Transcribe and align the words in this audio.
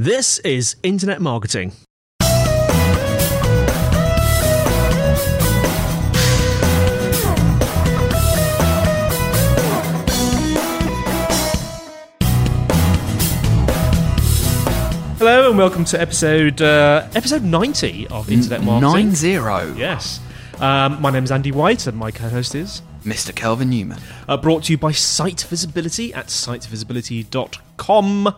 This 0.00 0.38
is 0.38 0.76
Internet 0.82 1.20
Marketing. 1.20 1.72
Hello 15.18 15.50
and 15.50 15.58
welcome 15.58 15.84
to 15.84 16.00
episode 16.00 16.62
uh, 16.62 17.06
episode 17.14 17.42
ninety 17.42 18.06
of 18.08 18.30
Internet 18.32 18.62
Marketing. 18.62 19.06
Nine 19.06 19.14
zero. 19.14 19.74
Yes. 19.76 20.18
Um, 20.58 21.00
my 21.02 21.10
name 21.10 21.24
is 21.24 21.30
Andy 21.30 21.52
White 21.52 21.86
and 21.86 21.96
my 21.98 22.10
co-host 22.10 22.54
is 22.54 22.80
Mr. 23.04 23.34
Kelvin 23.34 23.68
Newman. 23.70 23.98
uh, 24.28 24.36
brought 24.38 24.64
to 24.64 24.72
you 24.72 24.78
by 24.78 24.92
Site 24.92 25.42
Visibility 25.42 26.14
at 26.14 26.26
sitevisibility.com. 26.28 28.34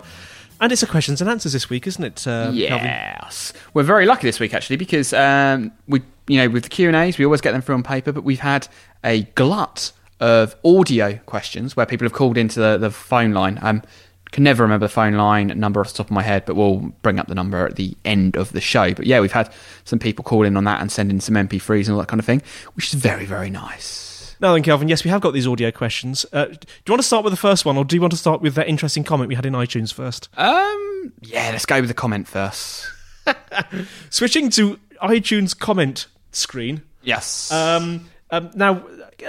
And 0.62 0.70
it's 0.70 0.82
a 0.84 0.86
questions 0.86 1.20
and 1.20 1.28
answers 1.28 1.55
this 1.55 1.68
week, 1.68 1.88
isn't 1.88 2.05
it? 2.05 2.24
Uh? 2.24 2.52
Yes, 2.55 3.52
we're 3.74 3.82
very 3.82 4.06
lucky 4.06 4.28
this 4.28 4.38
week 4.38 4.55
actually 4.55 4.77
because 4.77 5.12
um, 5.12 5.72
we, 5.88 6.02
you 6.28 6.38
know, 6.38 6.48
with 6.48 6.62
the 6.62 6.68
Q 6.68 6.86
and 6.86 6.96
A's, 6.96 7.18
we 7.18 7.24
always 7.24 7.41
get 7.41 7.50
them 7.50 7.62
through 7.62 7.74
on 7.74 7.82
paper, 7.82 8.12
but 8.12 8.22
we've 8.22 8.38
had 8.38 8.68
a 9.02 9.24
glut 9.34 9.90
of 10.20 10.55
audio 10.64 11.18
questions 11.27 11.77
where 11.77 11.84
people 11.84 12.05
have 12.05 12.12
called 12.12 12.38
into 12.38 12.60
the, 12.60 12.78
the 12.78 12.92
phone 12.92 13.33
line. 13.33 13.58
Um, 13.60 13.83
can 14.30 14.44
never 14.44 14.62
remember 14.62 14.86
the 14.86 14.92
phone 14.92 15.14
line 15.14 15.48
number 15.48 15.80
off 15.80 15.88
the 15.88 15.94
top 15.94 16.06
of 16.06 16.12
my 16.12 16.22
head, 16.22 16.44
but 16.46 16.55
we'll 16.55 16.92
bring 17.02 17.18
up 17.18 17.27
the 17.27 17.34
number 17.34 17.66
at 17.66 17.74
the 17.74 17.96
end 18.05 18.36
of 18.36 18.52
the 18.52 18.60
show. 18.60 18.94
But 18.94 19.06
yeah, 19.06 19.18
we've 19.18 19.33
had 19.33 19.52
some 19.83 19.98
people 19.98 20.22
call 20.22 20.44
in 20.44 20.56
on 20.56 20.62
that 20.64 20.80
and 20.80 20.92
send 20.92 21.10
in 21.10 21.18
some 21.18 21.34
MP3s 21.34 21.86
and 21.86 21.90
all 21.90 21.98
that 21.98 22.08
kind 22.08 22.20
of 22.20 22.24
thing, 22.24 22.40
which 22.74 22.94
is 22.94 22.94
very, 22.94 23.27
very 23.27 23.50
nice. 23.50 24.11
Now 24.43 24.55
then, 24.55 24.65
Kelvin, 24.65 24.89
yes, 24.89 25.05
we 25.05 25.11
have 25.11 25.21
got 25.21 25.33
these 25.35 25.47
audio 25.47 25.71
questions. 25.71 26.27
Uh, 26.33 26.47
do 26.47 26.57
you 26.87 26.93
want 26.93 27.01
to 27.01 27.07
start 27.07 27.23
with 27.23 27.33
the 27.33 27.37
first 27.37 27.65
one, 27.65 27.77
or 27.77 27.85
do 27.85 27.95
you 27.95 28.01
want 28.01 28.11
to 28.11 28.19
start 28.19 28.43
with 28.43 28.57
that 28.57 28.67
interesting 28.67 29.05
comment 29.05 29.29
we 29.29 29.37
had 29.37 29.47
in 29.47 29.53
iTunes 29.53 29.95
first? 29.95 30.29
Um, 30.37 31.12
yeah, 31.21 31.51
let's 31.53 31.65
go 31.65 31.81
with 31.81 31.87
the 31.87 31.95
comment 31.95 32.27
first. 32.27 32.85
Switching 34.11 34.51
to 34.51 34.81
iTunes 35.01 35.57
comment 35.57 36.09
screen. 36.33 36.83
Yes. 37.02 37.52
Um, 37.52 38.08
um, 38.33 38.51
now, 38.55 38.83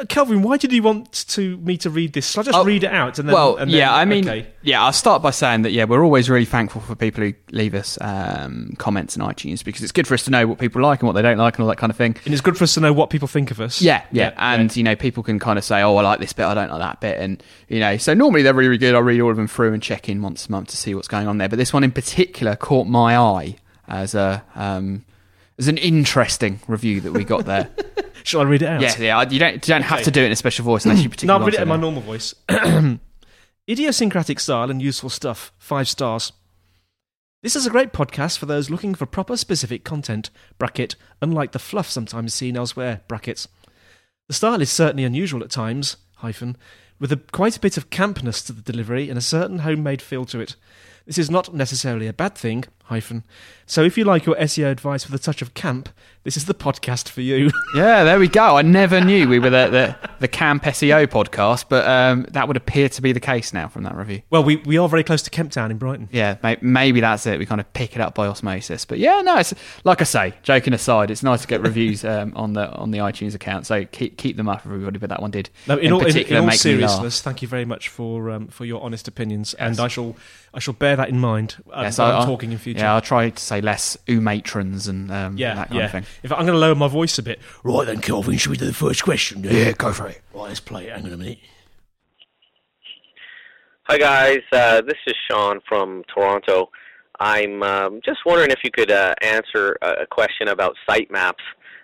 Kelvin, 0.09 0.41
why 0.41 0.57
did 0.57 0.71
you 0.71 0.81
want 0.81 1.11
to 1.29 1.57
me 1.57 1.77
to 1.77 1.89
read 1.91 2.13
this? 2.13 2.31
Shall 2.31 2.41
I 2.41 2.45
just 2.45 2.57
Oh, 2.57 2.63
read 2.63 2.83
it 2.83 2.91
out? 2.91 3.19
And 3.19 3.27
then, 3.29 3.33
well, 3.35 3.57
and 3.57 3.69
then- 3.69 3.77
yeah, 3.77 3.93
I 3.93 4.05
mean, 4.05 4.27
okay. 4.27 4.47
yeah, 4.63 4.81
I'll 4.83 4.91
start 4.93 5.21
by 5.21 5.29
saying 5.29 5.61
that, 5.63 5.71
yeah, 5.71 5.83
we're 5.83 6.03
always 6.03 6.29
really 6.31 6.45
thankful 6.45 6.81
for 6.81 6.95
people 6.95 7.23
who 7.23 7.33
leave 7.51 7.75
us 7.75 7.99
um, 8.01 8.73
comments 8.79 9.15
in 9.15 9.21
iTunes 9.21 9.63
because 9.63 9.83
it's 9.83 9.91
good 9.91 10.07
for 10.07 10.15
us 10.15 10.23
to 10.23 10.31
know 10.31 10.47
what 10.47 10.57
people 10.57 10.81
like 10.81 11.01
and 11.01 11.07
what 11.07 11.13
they 11.13 11.21
don't 11.21 11.37
like 11.37 11.55
and 11.57 11.63
all 11.63 11.69
that 11.69 11.77
kind 11.77 11.91
of 11.91 11.97
thing. 11.97 12.15
and 12.25 12.33
it's 12.33 12.41
good 12.41 12.57
for 12.57 12.63
us 12.63 12.73
to 12.73 12.79
know 12.79 12.91
what 12.93 13.11
people 13.11 13.27
think 13.27 13.51
of 13.51 13.61
us. 13.61 13.81
Yeah, 13.83 14.03
yeah, 14.11 14.33
and 14.37 14.75
you 14.75 14.81
know, 14.83 14.95
people 14.95 15.21
can 15.21 15.37
kind 15.37 15.59
of 15.59 15.63
say, 15.65 15.81
"Oh, 15.83 15.95
I 15.97 16.01
like 16.01 16.19
this 16.19 16.33
bit, 16.33 16.45
I 16.45 16.53
don't 16.55 16.71
like 16.71 16.79
that 16.79 16.99
bit," 17.01 17.19
and 17.19 17.43
you 17.67 17.79
know, 17.81 17.97
so 17.97 18.13
normally 18.15 18.41
they're 18.41 18.53
really 18.55 18.77
good. 18.79 18.95
I 18.95 18.99
read 18.99 19.19
all 19.21 19.29
of 19.29 19.37
them 19.37 19.47
through 19.47 19.73
and 19.73 19.83
check 19.83 20.09
in 20.09 20.21
once 20.23 20.47
a 20.47 20.51
month 20.51 20.69
to 20.69 20.77
see 20.77 20.95
what's 20.95 21.07
going 21.07 21.27
on 21.27 21.37
there. 21.37 21.49
But 21.49 21.57
this 21.59 21.71
one 21.73 21.83
in 21.83 21.91
particular 21.91 22.55
caught 22.55 22.87
my 22.87 23.17
eye 23.17 23.57
as 23.87 24.15
a 24.15 24.43
um, 24.55 25.03
as 25.57 25.67
an 25.67 25.77
interesting 25.77 26.59
review 26.67 27.01
that 27.01 27.11
we 27.11 27.23
got 27.23 27.45
there. 27.45 27.69
Shall 28.23 28.41
I 28.41 28.43
read 28.45 28.61
it 28.61 28.67
out? 28.67 28.81
yeah, 28.81 28.95
yeah, 28.99 29.29
you 29.29 29.39
don't 29.39 29.55
you 29.55 29.59
don't 29.59 29.81
have 29.81 30.03
to 30.03 30.11
do 30.11 30.21
it 30.21 30.27
in 30.27 30.31
a 30.31 30.35
special 30.35 30.63
voice 30.63 30.85
unless 30.85 31.03
you 31.03 31.09
particularly. 31.11 31.39
No. 31.39 31.43
I'll 31.43 31.45
read 31.45 31.55
it 31.55 31.61
in 31.61 31.67
my 31.67 31.75
normal 31.75 32.01
voice. 32.01 32.33
Idiosyncratic 33.69 34.39
style 34.39 34.69
and 34.69 34.81
useful 34.81 35.09
stuff. 35.09 35.51
Five 35.57 35.87
stars. 35.87 36.31
This 37.41 37.57
is 37.57 37.65
a 37.65 37.69
great 37.69 37.91
podcast 37.91 38.37
for 38.37 38.45
those 38.45 38.69
looking 38.69 38.95
for 38.95 39.05
proper 39.05 39.35
specific 39.35 39.83
content. 39.83 40.29
Bracket, 40.57 40.95
unlike 41.21 41.51
the 41.51 41.59
fluff 41.59 41.89
sometimes 41.89 42.33
seen 42.33 42.55
elsewhere. 42.55 43.01
Brackets. 43.09 43.49
The 44.29 44.33
style 44.33 44.61
is 44.61 44.71
certainly 44.71 45.03
unusual 45.03 45.43
at 45.43 45.49
times, 45.49 45.97
hyphen, 46.15 46.55
with 46.99 47.11
a, 47.11 47.17
quite 47.17 47.57
a 47.57 47.59
bit 47.59 47.75
of 47.75 47.89
campness 47.89 48.45
to 48.45 48.53
the 48.53 48.61
delivery 48.61 49.09
and 49.09 49.17
a 49.17 49.21
certain 49.21 49.59
homemade 49.59 50.01
feel 50.01 50.23
to 50.25 50.39
it. 50.39 50.55
This 51.05 51.17
is 51.17 51.29
not 51.29 51.53
necessarily 51.53 52.07
a 52.07 52.13
bad 52.13 52.35
thing, 52.35 52.63
hyphen. 52.83 53.23
So 53.65 53.81
if 53.83 53.97
you 53.97 54.03
like 54.03 54.25
your 54.25 54.35
SEO 54.35 54.69
advice 54.71 55.09
with 55.09 55.19
a 55.19 55.23
touch 55.23 55.41
of 55.41 55.53
camp, 55.53 55.89
this 56.23 56.35
is 56.37 56.45
the 56.45 56.53
podcast 56.53 57.09
for 57.09 57.21
you. 57.21 57.49
Yeah, 57.75 58.03
there 58.03 58.19
we 58.19 58.27
go. 58.27 58.57
I 58.57 58.61
never 58.61 59.01
knew 59.01 59.27
we 59.27 59.39
were 59.39 59.49
the 59.49 59.67
the, 59.67 60.09
the 60.19 60.27
Camp 60.27 60.63
SEO 60.63 61.07
podcast, 61.07 61.65
but 61.69 61.87
um, 61.87 62.27
that 62.29 62.47
would 62.47 62.55
appear 62.55 62.87
to 62.89 63.01
be 63.01 63.11
the 63.13 63.19
case 63.19 63.51
now 63.51 63.67
from 63.67 63.81
that 63.83 63.95
review. 63.95 64.21
well, 64.29 64.43
we, 64.43 64.57
we 64.57 64.77
are 64.77 64.87
very 64.87 65.03
close 65.03 65.23
to 65.23 65.31
Kemp 65.31 65.51
Town 65.51 65.71
in 65.71 65.77
Brighton. 65.77 66.07
Yeah, 66.11 66.37
may- 66.43 66.57
maybe 66.61 66.99
that's 67.01 67.25
it. 67.25 67.39
We 67.39 67.47
kind 67.47 67.59
of 67.59 67.71
pick 67.73 67.95
it 67.95 68.01
up 68.01 68.13
by 68.13 68.27
osmosis. 68.27 68.85
But 68.85 68.99
yeah, 68.99 69.21
no, 69.21 69.37
it's 69.37 69.55
like 69.83 70.01
I 70.01 70.03
say. 70.03 70.33
Joking 70.43 70.73
aside, 70.73 71.09
it's 71.09 71.23
nice 71.23 71.41
to 71.41 71.47
get 71.47 71.61
reviews 71.61 72.05
um, 72.13 72.33
on 72.35 72.53
the 72.53 72.69
on 72.73 72.91
the 72.91 72.99
iTunes 72.99 73.33
account. 73.33 73.65
So 73.65 73.85
keep 73.85 74.17
keep 74.17 74.37
them 74.37 74.47
up, 74.47 74.61
everybody. 74.65 74.99
But 74.99 75.09
that 75.09 75.21
one 75.21 75.31
did. 75.31 75.49
No, 75.67 75.77
in, 75.77 75.91
all, 75.91 75.99
particular, 75.99 76.37
in 76.37 76.43
all 76.43 76.47
make 76.47 76.63
me 76.63 76.75
laugh. 76.75 76.89
seriousness, 76.91 77.21
thank 77.21 77.41
you 77.41 77.47
very 77.47 77.65
much 77.65 77.89
for 77.89 78.29
um, 78.29 78.49
for 78.49 78.65
your 78.65 78.83
honest 78.83 79.07
opinions, 79.07 79.55
and 79.55 79.79
I 79.79 79.87
shall 79.87 80.15
I 80.53 80.59
shall 80.59 80.75
bear 80.75 80.95
that 80.95 81.09
in 81.09 81.17
mind 81.19 81.55
uh, 81.71 81.81
Yes, 81.81 81.97
I- 81.97 82.19
I'm 82.19 82.27
talking 82.27 82.51
in 82.51 82.59
future. 82.59 82.72
Yeah, 82.77 82.93
I'll 82.93 83.01
try 83.01 83.29
to 83.29 83.41
say 83.41 83.61
less 83.61 83.97
ooh 84.09 84.21
matrons 84.21 84.87
and 84.87 85.11
um, 85.11 85.37
yeah, 85.37 85.55
that 85.55 85.69
kind 85.69 85.79
yeah. 85.79 85.85
of 85.85 85.91
thing. 85.91 86.05
If 86.23 86.31
I'm 86.31 86.45
going 86.45 86.53
to 86.53 86.57
lower 86.57 86.75
my 86.75 86.87
voice 86.87 87.17
a 87.17 87.23
bit. 87.23 87.39
Right 87.63 87.85
then, 87.85 88.01
Kelvin, 88.01 88.37
should 88.37 88.51
we 88.51 88.57
do 88.57 88.65
the 88.65 88.73
first 88.73 89.03
question? 89.03 89.43
Yeah, 89.43 89.71
go 89.73 89.91
for 89.93 90.07
it. 90.07 90.21
Right, 90.33 90.49
let's 90.49 90.59
play 90.59 90.87
it. 90.87 90.93
Hang 90.93 91.05
on 91.05 91.13
a 91.13 91.17
minute. 91.17 91.39
Hi 93.85 93.97
guys, 93.97 94.39
uh, 94.53 94.81
this 94.81 94.97
is 95.05 95.13
Sean 95.29 95.59
from 95.67 96.03
Toronto. 96.13 96.69
I'm 97.19 97.61
um, 97.63 97.99
just 98.03 98.19
wondering 98.25 98.49
if 98.49 98.59
you 98.63 98.71
could 98.71 98.89
uh, 98.89 99.13
answer 99.21 99.77
a 99.81 100.03
a 100.03 100.07
question 100.07 100.47
about 100.47 100.75
sitemaps. 100.89 101.33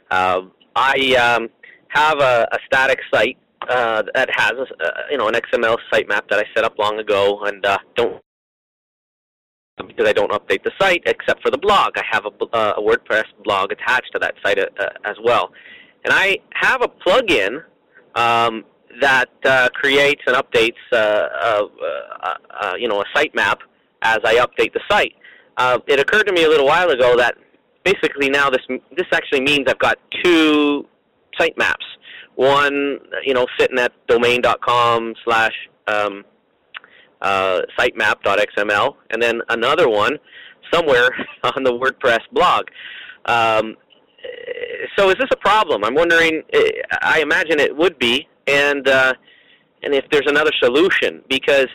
Uh, 0.09 0.43
I 0.77 1.15
um, 1.15 1.49
have 1.89 2.19
a, 2.19 2.47
a 2.51 2.57
static 2.65 2.99
site 3.13 3.37
uh, 3.69 4.03
that 4.13 4.29
has 4.31 4.53
a, 4.53 4.85
uh, 4.85 4.91
you 5.11 5.17
know 5.17 5.27
an 5.27 5.35
XML 5.35 5.77
sitemap 5.91 6.29
that 6.29 6.39
I 6.39 6.45
set 6.55 6.63
up 6.63 6.77
long 6.79 6.99
ago, 6.99 7.41
and 7.43 7.65
uh, 7.65 7.77
don't 7.95 8.21
because 9.87 10.07
I 10.07 10.13
don't 10.13 10.31
update 10.31 10.63
the 10.63 10.71
site 10.79 11.03
except 11.05 11.41
for 11.41 11.51
the 11.51 11.57
blog. 11.57 11.91
I 11.95 12.03
have 12.09 12.25
a, 12.25 12.45
uh, 12.55 12.73
a 12.77 12.81
WordPress 12.81 13.25
blog 13.43 13.71
attached 13.71 14.11
to 14.13 14.19
that 14.19 14.35
site 14.43 14.59
uh, 14.59 14.67
uh, 14.79 14.89
as 15.05 15.15
well, 15.23 15.51
and 16.03 16.13
I 16.13 16.39
have 16.53 16.81
a 16.81 16.87
plugin 16.87 17.63
um, 18.15 18.65
that 19.01 19.29
uh, 19.45 19.69
creates 19.73 20.21
and 20.27 20.35
updates 20.35 20.73
uh, 20.91 20.95
uh, 20.95 22.73
you 22.77 22.87
know 22.87 23.01
a 23.01 23.17
sitemap 23.17 23.57
as 24.01 24.19
I 24.23 24.35
update 24.35 24.73
the 24.73 24.81
site. 24.89 25.13
It 25.87 25.99
occurred 25.99 26.27
to 26.27 26.33
me 26.33 26.43
a 26.43 26.49
little 26.49 26.65
while 26.65 26.89
ago 26.89 27.17
that 27.17 27.35
basically 27.83 28.29
now 28.29 28.49
this 28.49 28.61
this 28.95 29.07
actually 29.11 29.41
means 29.41 29.65
I've 29.67 29.79
got 29.79 29.97
two 30.23 30.85
sitemaps. 31.39 31.75
One, 32.35 32.99
you 33.25 33.33
know, 33.33 33.45
sitting 33.59 33.79
at 33.79 33.91
domain.com 34.07 35.13
slash 35.25 35.51
um, 35.87 36.23
uh, 37.21 37.61
sitemap.xml, 37.77 38.95
and 39.09 39.21
then 39.21 39.41
another 39.49 39.89
one 39.89 40.17
somewhere 40.71 41.09
on 41.43 41.63
the 41.63 41.71
WordPress 41.71 42.21
blog. 42.31 42.65
Um, 43.25 43.75
so 44.97 45.09
is 45.09 45.15
this 45.15 45.29
a 45.31 45.37
problem? 45.37 45.83
I'm 45.83 45.95
wondering. 45.95 46.43
eh, 46.53 46.69
I 47.01 47.21
imagine 47.21 47.59
it 47.59 47.75
would 47.75 47.97
be, 47.99 48.27
and 48.47 48.87
uh, 48.87 49.13
and 49.83 49.93
if 49.93 50.05
there's 50.11 50.27
another 50.27 50.51
solution, 50.61 51.21
because 51.29 51.67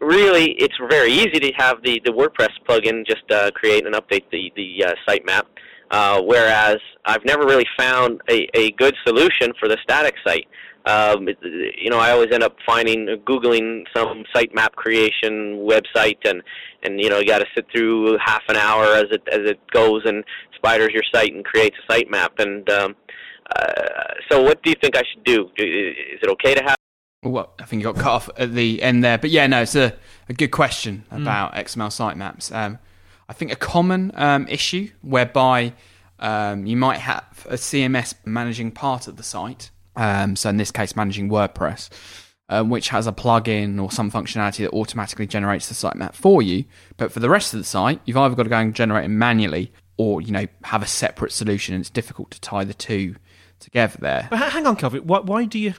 really 0.00 0.52
it's 0.52 0.74
very 0.88 1.12
easy 1.12 1.38
to 1.40 1.52
have 1.56 1.82
the, 1.82 2.00
the 2.04 2.10
WordPress 2.10 2.50
plugin 2.68 3.06
just 3.06 3.30
uh, 3.30 3.50
create 3.52 3.86
and 3.86 3.94
update 3.94 4.24
the 4.30 4.52
the 4.56 4.84
uh, 4.84 4.92
sitemap, 5.08 5.44
uh, 5.90 6.20
whereas 6.22 6.78
I've 7.04 7.24
never 7.24 7.44
really 7.46 7.66
found 7.78 8.20
a, 8.28 8.48
a 8.54 8.72
good 8.72 8.94
solution 9.06 9.52
for 9.58 9.68
the 9.68 9.78
static 9.82 10.14
site. 10.26 10.46
Um, 10.86 11.28
it, 11.28 11.38
you 11.76 11.90
know, 11.90 11.98
I 11.98 12.10
always 12.12 12.30
end 12.32 12.42
up 12.42 12.56
finding, 12.66 13.08
uh, 13.08 13.16
googling 13.30 13.84
some 13.94 14.24
sitemap 14.34 14.72
creation 14.72 15.66
website, 15.68 16.18
and 16.24 16.42
and 16.82 17.00
you 17.00 17.10
know, 17.10 17.18
you 17.18 17.26
got 17.26 17.40
to 17.40 17.46
sit 17.54 17.66
through 17.70 18.18
half 18.24 18.42
an 18.48 18.56
hour 18.56 18.84
as 18.84 19.06
it 19.10 19.22
as 19.30 19.40
it 19.50 19.60
goes 19.70 20.02
and 20.04 20.24
spiders 20.54 20.90
your 20.92 21.02
site 21.12 21.34
and 21.34 21.44
creates 21.44 21.76
a 21.88 21.92
sitemap. 21.92 22.38
And 22.38 22.68
um, 22.70 22.96
uh, 23.54 24.14
so, 24.30 24.42
what 24.42 24.62
do 24.62 24.70
you 24.70 24.76
think 24.80 24.96
I 24.96 25.02
should 25.12 25.24
do? 25.24 25.48
Is 25.56 26.20
it 26.22 26.28
okay 26.30 26.54
to 26.54 26.62
have? 26.62 26.76
Well, 27.22 27.52
I 27.58 27.64
think 27.64 27.82
you 27.82 27.92
got 27.92 28.00
cut 28.00 28.12
off 28.12 28.30
at 28.38 28.54
the 28.54 28.82
end 28.82 29.04
there, 29.04 29.18
but 29.18 29.28
yeah, 29.28 29.46
no, 29.46 29.60
it's 29.60 29.76
a, 29.76 29.94
a 30.30 30.32
good 30.32 30.50
question 30.50 31.04
Hmm. 31.10 31.22
about 31.22 31.54
XML 31.54 31.88
sitemaps. 31.90 32.54
Um, 32.54 32.78
I 33.28 33.34
think 33.34 33.52
a 33.52 33.56
common 33.56 34.10
um, 34.14 34.48
issue 34.48 34.88
whereby 35.02 35.74
um, 36.18 36.64
you 36.64 36.76
might 36.76 36.98
have 36.98 37.46
a 37.48 37.54
CMS 37.54 38.14
managing 38.24 38.70
part 38.70 39.06
of 39.06 39.16
the 39.16 39.22
site, 39.22 39.70
um, 39.96 40.36
so 40.36 40.48
in 40.48 40.56
this 40.56 40.70
case, 40.70 40.96
managing 40.96 41.28
WordPress, 41.28 41.88
um, 42.48 42.70
which 42.70 42.88
has 42.88 43.06
a 43.06 43.12
plugin 43.12 43.82
or 43.82 43.90
some 43.90 44.10
functionality 44.10 44.58
that 44.58 44.72
automatically 44.72 45.26
generates 45.26 45.68
the 45.68 45.74
sitemap 45.74 46.14
for 46.14 46.42
you. 46.42 46.64
But 46.96 47.12
for 47.12 47.20
the 47.20 47.30
rest 47.30 47.54
of 47.54 47.60
the 47.60 47.64
site, 47.64 48.00
you've 48.04 48.16
either 48.16 48.34
got 48.34 48.44
to 48.44 48.48
go 48.48 48.58
and 48.58 48.74
generate 48.74 49.04
it 49.04 49.08
manually, 49.08 49.72
or 49.96 50.20
you 50.20 50.32
know 50.32 50.46
have 50.64 50.82
a 50.82 50.86
separate 50.86 51.32
solution, 51.32 51.74
and 51.74 51.82
it's 51.82 51.90
difficult 51.90 52.30
to 52.32 52.40
tie 52.40 52.64
the 52.64 52.74
two 52.74 53.16
together 53.58 53.98
there. 54.00 54.26
But 54.30 54.38
hang 54.38 54.66
on, 54.66 54.76
Kelvin. 54.76 55.06
Why, 55.06 55.20
why 55.20 55.44
do 55.44 55.58
you? 55.58 55.74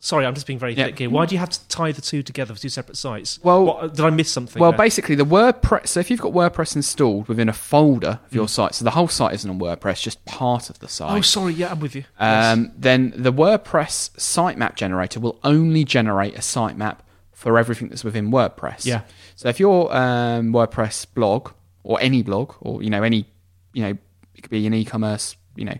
Sorry, 0.00 0.24
I'm 0.24 0.34
just 0.34 0.46
being 0.46 0.60
very 0.60 0.74
Yeah. 0.74 0.86
thick 0.86 0.98
here. 1.00 1.10
Why 1.10 1.26
do 1.26 1.34
you 1.34 1.40
have 1.40 1.48
to 1.50 1.68
tie 1.68 1.90
the 1.90 2.00
two 2.00 2.22
together 2.22 2.54
for 2.54 2.60
two 2.60 2.68
separate 2.68 2.96
sites? 2.96 3.40
Well- 3.42 3.64
What- 3.64 3.94
did 3.96 4.04
I 4.04 4.10
miss 4.10 4.30
something? 4.30 4.60
Well, 4.60 4.70
there? 4.70 4.78
basically, 4.78 5.16
the 5.16 5.24
WordPress. 5.26 5.88
So 5.88 5.98
if 6.00 6.08
you've 6.10 6.20
got 6.20 6.32
WordPress 6.32 6.76
installed 6.76 7.26
within 7.26 7.48
a 7.48 7.52
folder 7.52 8.20
of 8.26 8.32
your 8.32 8.46
Mm. 8.46 8.50
site, 8.50 8.74
so 8.76 8.84
the 8.84 8.92
whole 8.92 9.08
site 9.08 9.34
isn't 9.34 9.50
on 9.50 9.58
WordPress, 9.58 10.00
just 10.02 10.24
part 10.24 10.70
of 10.70 10.78
the 10.78 10.86
site. 10.88 11.10
oh, 11.10 11.20
sorry. 11.20 11.52
Yeah, 11.54 11.72
I'm 11.72 11.80
with 11.80 11.96
you. 11.96 12.04
Yes. 12.20 12.44
um, 12.56 12.70
then 12.78 13.12
the 13.16 13.32
WordPress 13.32 14.10
sitemap 14.16 14.76
generator 14.76 15.18
will 15.18 15.38
only 15.42 15.82
generate 15.84 16.34
a 16.36 16.40
sitemap 16.42 16.98
for 17.32 17.58
everything 17.58 17.88
that's 17.88 18.04
within 18.04 18.30
WordPress. 18.30 18.84
Yeah. 18.86 19.00
So 19.34 19.48
if 19.48 19.58
your 19.58 19.94
um, 19.94 20.52
WordPress 20.52 21.06
blog 21.12 21.50
or 21.82 21.98
any 22.00 22.22
blog 22.22 22.52
or 22.60 22.82
you 22.82 22.90
know 22.90 23.02
any 23.02 23.26
you 23.72 23.82
know 23.82 23.96
it 24.34 24.42
could 24.42 24.50
be 24.50 24.66
an 24.66 24.74
e-commerce 24.74 25.36
you 25.56 25.64
know 25.64 25.76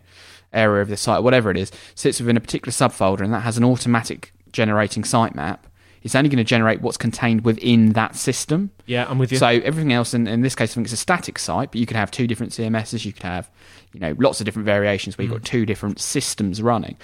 area 0.53 0.81
of 0.81 0.89
the 0.89 0.97
site 0.97 1.23
whatever 1.23 1.51
it 1.51 1.57
is 1.59 1.71
sits 1.95 2.21
within 2.21 2.37
a 2.37 2.41
particular 2.41 2.73
subfolder 2.73 3.21
and 3.21 3.35
that 3.35 3.41
has 3.41 3.59
an 3.59 3.65
automatic 3.65 4.33
generating 4.53 5.03
sitemap, 5.03 5.59
it's 6.03 6.15
only 6.15 6.29
going 6.29 6.39
to 6.39 6.45
generate 6.45 6.81
what's 6.81 6.97
contained 6.97 7.45
within 7.45 7.93
that 7.93 8.17
system. 8.17 8.71
Yeah, 8.87 9.07
I'm 9.09 9.19
with 9.19 9.33
you. 9.33 9.39
So 9.39 9.47
everything 9.47 9.93
else, 9.93 10.15
in, 10.15 10.27
in 10.27 10.43
this 10.43 10.55
case, 10.55 10.73
I 10.73 10.75
think 10.75 10.87
it's 10.87 10.93
a 10.93 10.97
static 10.97 11.39
site, 11.39 11.73
but 11.73 11.81
you 11.81 11.87
could 11.87 11.97
have 11.97 12.11
two 12.11 12.27
different 12.27 12.53
CMSs. 12.53 13.05
You 13.05 13.13
could 13.13 13.25
have, 13.25 13.51
you 13.93 14.01
know, 14.01 14.15
lots 14.19 14.41
of 14.41 14.45
different 14.45 14.67
variations 14.67 15.19
where 15.19 15.25
you've 15.25 15.33
got 15.33 15.45
two 15.45 15.67
different 15.67 16.01
systems 16.01 16.63
running, 16.63 16.97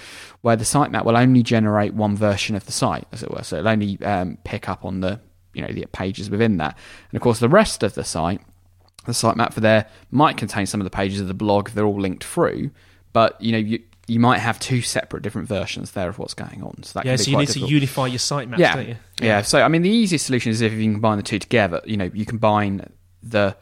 where 0.43 0.57
the 0.57 0.65
sitemap 0.65 1.05
will 1.05 1.17
only 1.17 1.43
generate 1.43 1.95
one 1.95 2.17
version 2.17 2.55
of 2.57 2.67
the 2.67 2.73
site, 2.73 3.07
as 3.13 3.23
it 3.23 3.31
were. 3.31 3.43
So 3.43 3.57
it'll 3.59 3.69
only 3.69 4.01
um, 4.03 4.39
pick 4.45 4.69
up 4.69 4.85
on 4.85 5.01
the, 5.01 5.21
you 5.53 5.63
know, 5.63 5.73
the 5.73 5.87
pages 5.87 6.31
within 6.31 6.59
that, 6.59 6.77
and 7.11 7.17
of 7.17 7.23
course 7.23 7.41
the 7.41 7.49
rest 7.49 7.83
of 7.83 7.95
the 7.95 8.05
site, 8.05 8.41
the 9.07 9.13
sitemap 9.13 9.53
for 9.53 9.61
there 9.61 9.87
might 10.11 10.37
contain 10.37 10.67
some 10.67 10.81
of 10.81 10.85
the 10.85 10.91
pages 10.91 11.21
of 11.21 11.29
the 11.29 11.35
blog. 11.35 11.71
They're 11.71 11.85
all 11.85 12.01
linked 12.01 12.25
through, 12.25 12.71
but 13.15 13.41
you 13.41 13.53
know, 13.53 13.59
you 13.59 13.83
you 14.07 14.21
might 14.21 14.39
have 14.39 14.61
two 14.61 14.83
separate 14.83 15.23
different 15.23 15.49
versions 15.49 15.93
there 15.93 16.11
of 16.11 16.19
what's 16.19 16.35
going 16.35 16.63
on. 16.63 16.83
So 16.83 16.99
that 16.99 17.07
yeah, 17.07 17.13
can 17.13 17.17
be 17.17 17.25
so 17.25 17.31
you 17.31 17.37
need 17.39 17.47
difficult. 17.47 17.69
to 17.69 17.75
unify 17.75 18.07
your 18.09 18.19
sitemaps, 18.19 18.59
yeah. 18.59 18.77
don't 18.77 18.89
you? 18.89 18.97
Yeah. 19.23 19.41
So 19.41 19.63
I 19.63 19.69
mean, 19.69 19.81
the 19.81 19.89
easiest 19.89 20.27
solution 20.27 20.51
is 20.51 20.61
if 20.61 20.73
you 20.73 20.83
can 20.83 20.93
combine 20.93 21.17
the 21.17 21.23
two 21.23 21.39
together. 21.39 21.81
You 21.87 21.97
know, 21.97 22.11
you 22.13 22.27
combine 22.27 22.93
the 23.23 23.57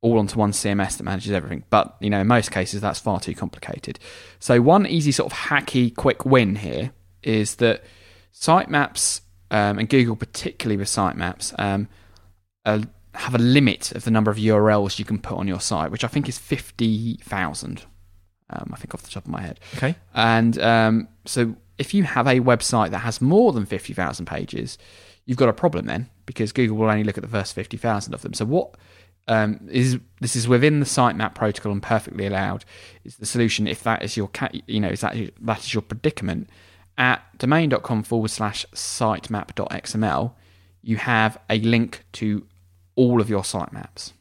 all 0.00 0.18
onto 0.18 0.38
one 0.38 0.52
CMS 0.52 0.96
that 0.96 1.04
manages 1.04 1.30
everything. 1.30 1.64
But 1.70 1.96
you 2.00 2.10
know, 2.10 2.20
in 2.20 2.26
most 2.26 2.50
cases, 2.50 2.80
that's 2.80 2.98
far 2.98 3.20
too 3.20 3.34
complicated. 3.34 4.00
So 4.40 4.60
one 4.60 4.86
easy 4.86 5.12
sort 5.12 5.32
of 5.32 5.38
hacky 5.38 5.94
quick 5.94 6.24
win 6.24 6.56
here 6.56 6.92
is 7.22 7.56
that 7.56 7.84
sitemaps 8.34 9.20
um, 9.50 9.78
and 9.78 9.88
Google, 9.88 10.16
particularly 10.16 10.76
with 10.76 10.88
sitemaps, 10.88 11.54
um, 11.58 11.88
uh, 12.64 12.80
have 13.14 13.34
a 13.34 13.38
limit 13.38 13.92
of 13.92 14.04
the 14.04 14.10
number 14.10 14.30
of 14.30 14.36
URLs 14.36 14.98
you 14.98 15.04
can 15.04 15.18
put 15.18 15.38
on 15.38 15.46
your 15.46 15.60
site, 15.60 15.90
which 15.90 16.04
I 16.04 16.08
think 16.08 16.28
is 16.28 16.38
fifty 16.38 17.18
thousand. 17.22 17.84
Um, 18.50 18.70
I 18.72 18.76
think 18.76 18.94
off 18.94 19.02
the 19.02 19.10
top 19.10 19.24
of 19.24 19.30
my 19.30 19.40
head. 19.40 19.58
Okay. 19.76 19.96
And 20.14 20.58
um, 20.60 21.08
so 21.24 21.56
if 21.78 21.92
you 21.92 22.04
have 22.04 22.26
a 22.26 22.40
website 22.40 22.90
that 22.90 22.98
has 22.98 23.20
more 23.20 23.52
than 23.52 23.66
50,000 23.66 24.24
pages, 24.24 24.78
you've 25.24 25.38
got 25.38 25.48
a 25.48 25.52
problem 25.52 25.86
then 25.86 26.08
because 26.26 26.52
Google 26.52 26.76
will 26.76 26.88
only 26.88 27.04
look 27.04 27.18
at 27.18 27.22
the 27.22 27.28
first 27.28 27.54
50,000 27.54 28.14
of 28.14 28.22
them. 28.22 28.34
So 28.34 28.44
what 28.44 28.76
um, 29.28 29.60
is 29.70 29.98
this 30.20 30.36
is 30.36 30.46
within 30.46 30.80
the 30.80 30.86
sitemap 30.86 31.34
protocol 31.34 31.72
and 31.72 31.82
perfectly 31.82 32.26
allowed 32.26 32.64
is 33.04 33.16
the 33.16 33.26
solution 33.26 33.66
if 33.66 33.82
that 33.82 34.02
is 34.02 34.16
your 34.16 34.28
cat 34.28 34.54
you 34.68 34.80
know 34.80 34.88
is 34.88 35.00
that 35.00 35.16
that 35.40 35.58
is 35.58 35.74
your 35.74 35.82
predicament 35.82 36.48
at 36.96 37.22
domain.com 37.38 38.02
forward 38.02 38.30
slash 38.30 38.64
sitemap.xml 38.72 40.32
you 40.82 40.96
have 40.96 41.38
a 41.50 41.58
link 41.58 42.04
to 42.12 42.46
all 42.94 43.20
of 43.20 43.28
your 43.28 43.42
sitemaps 43.42 44.12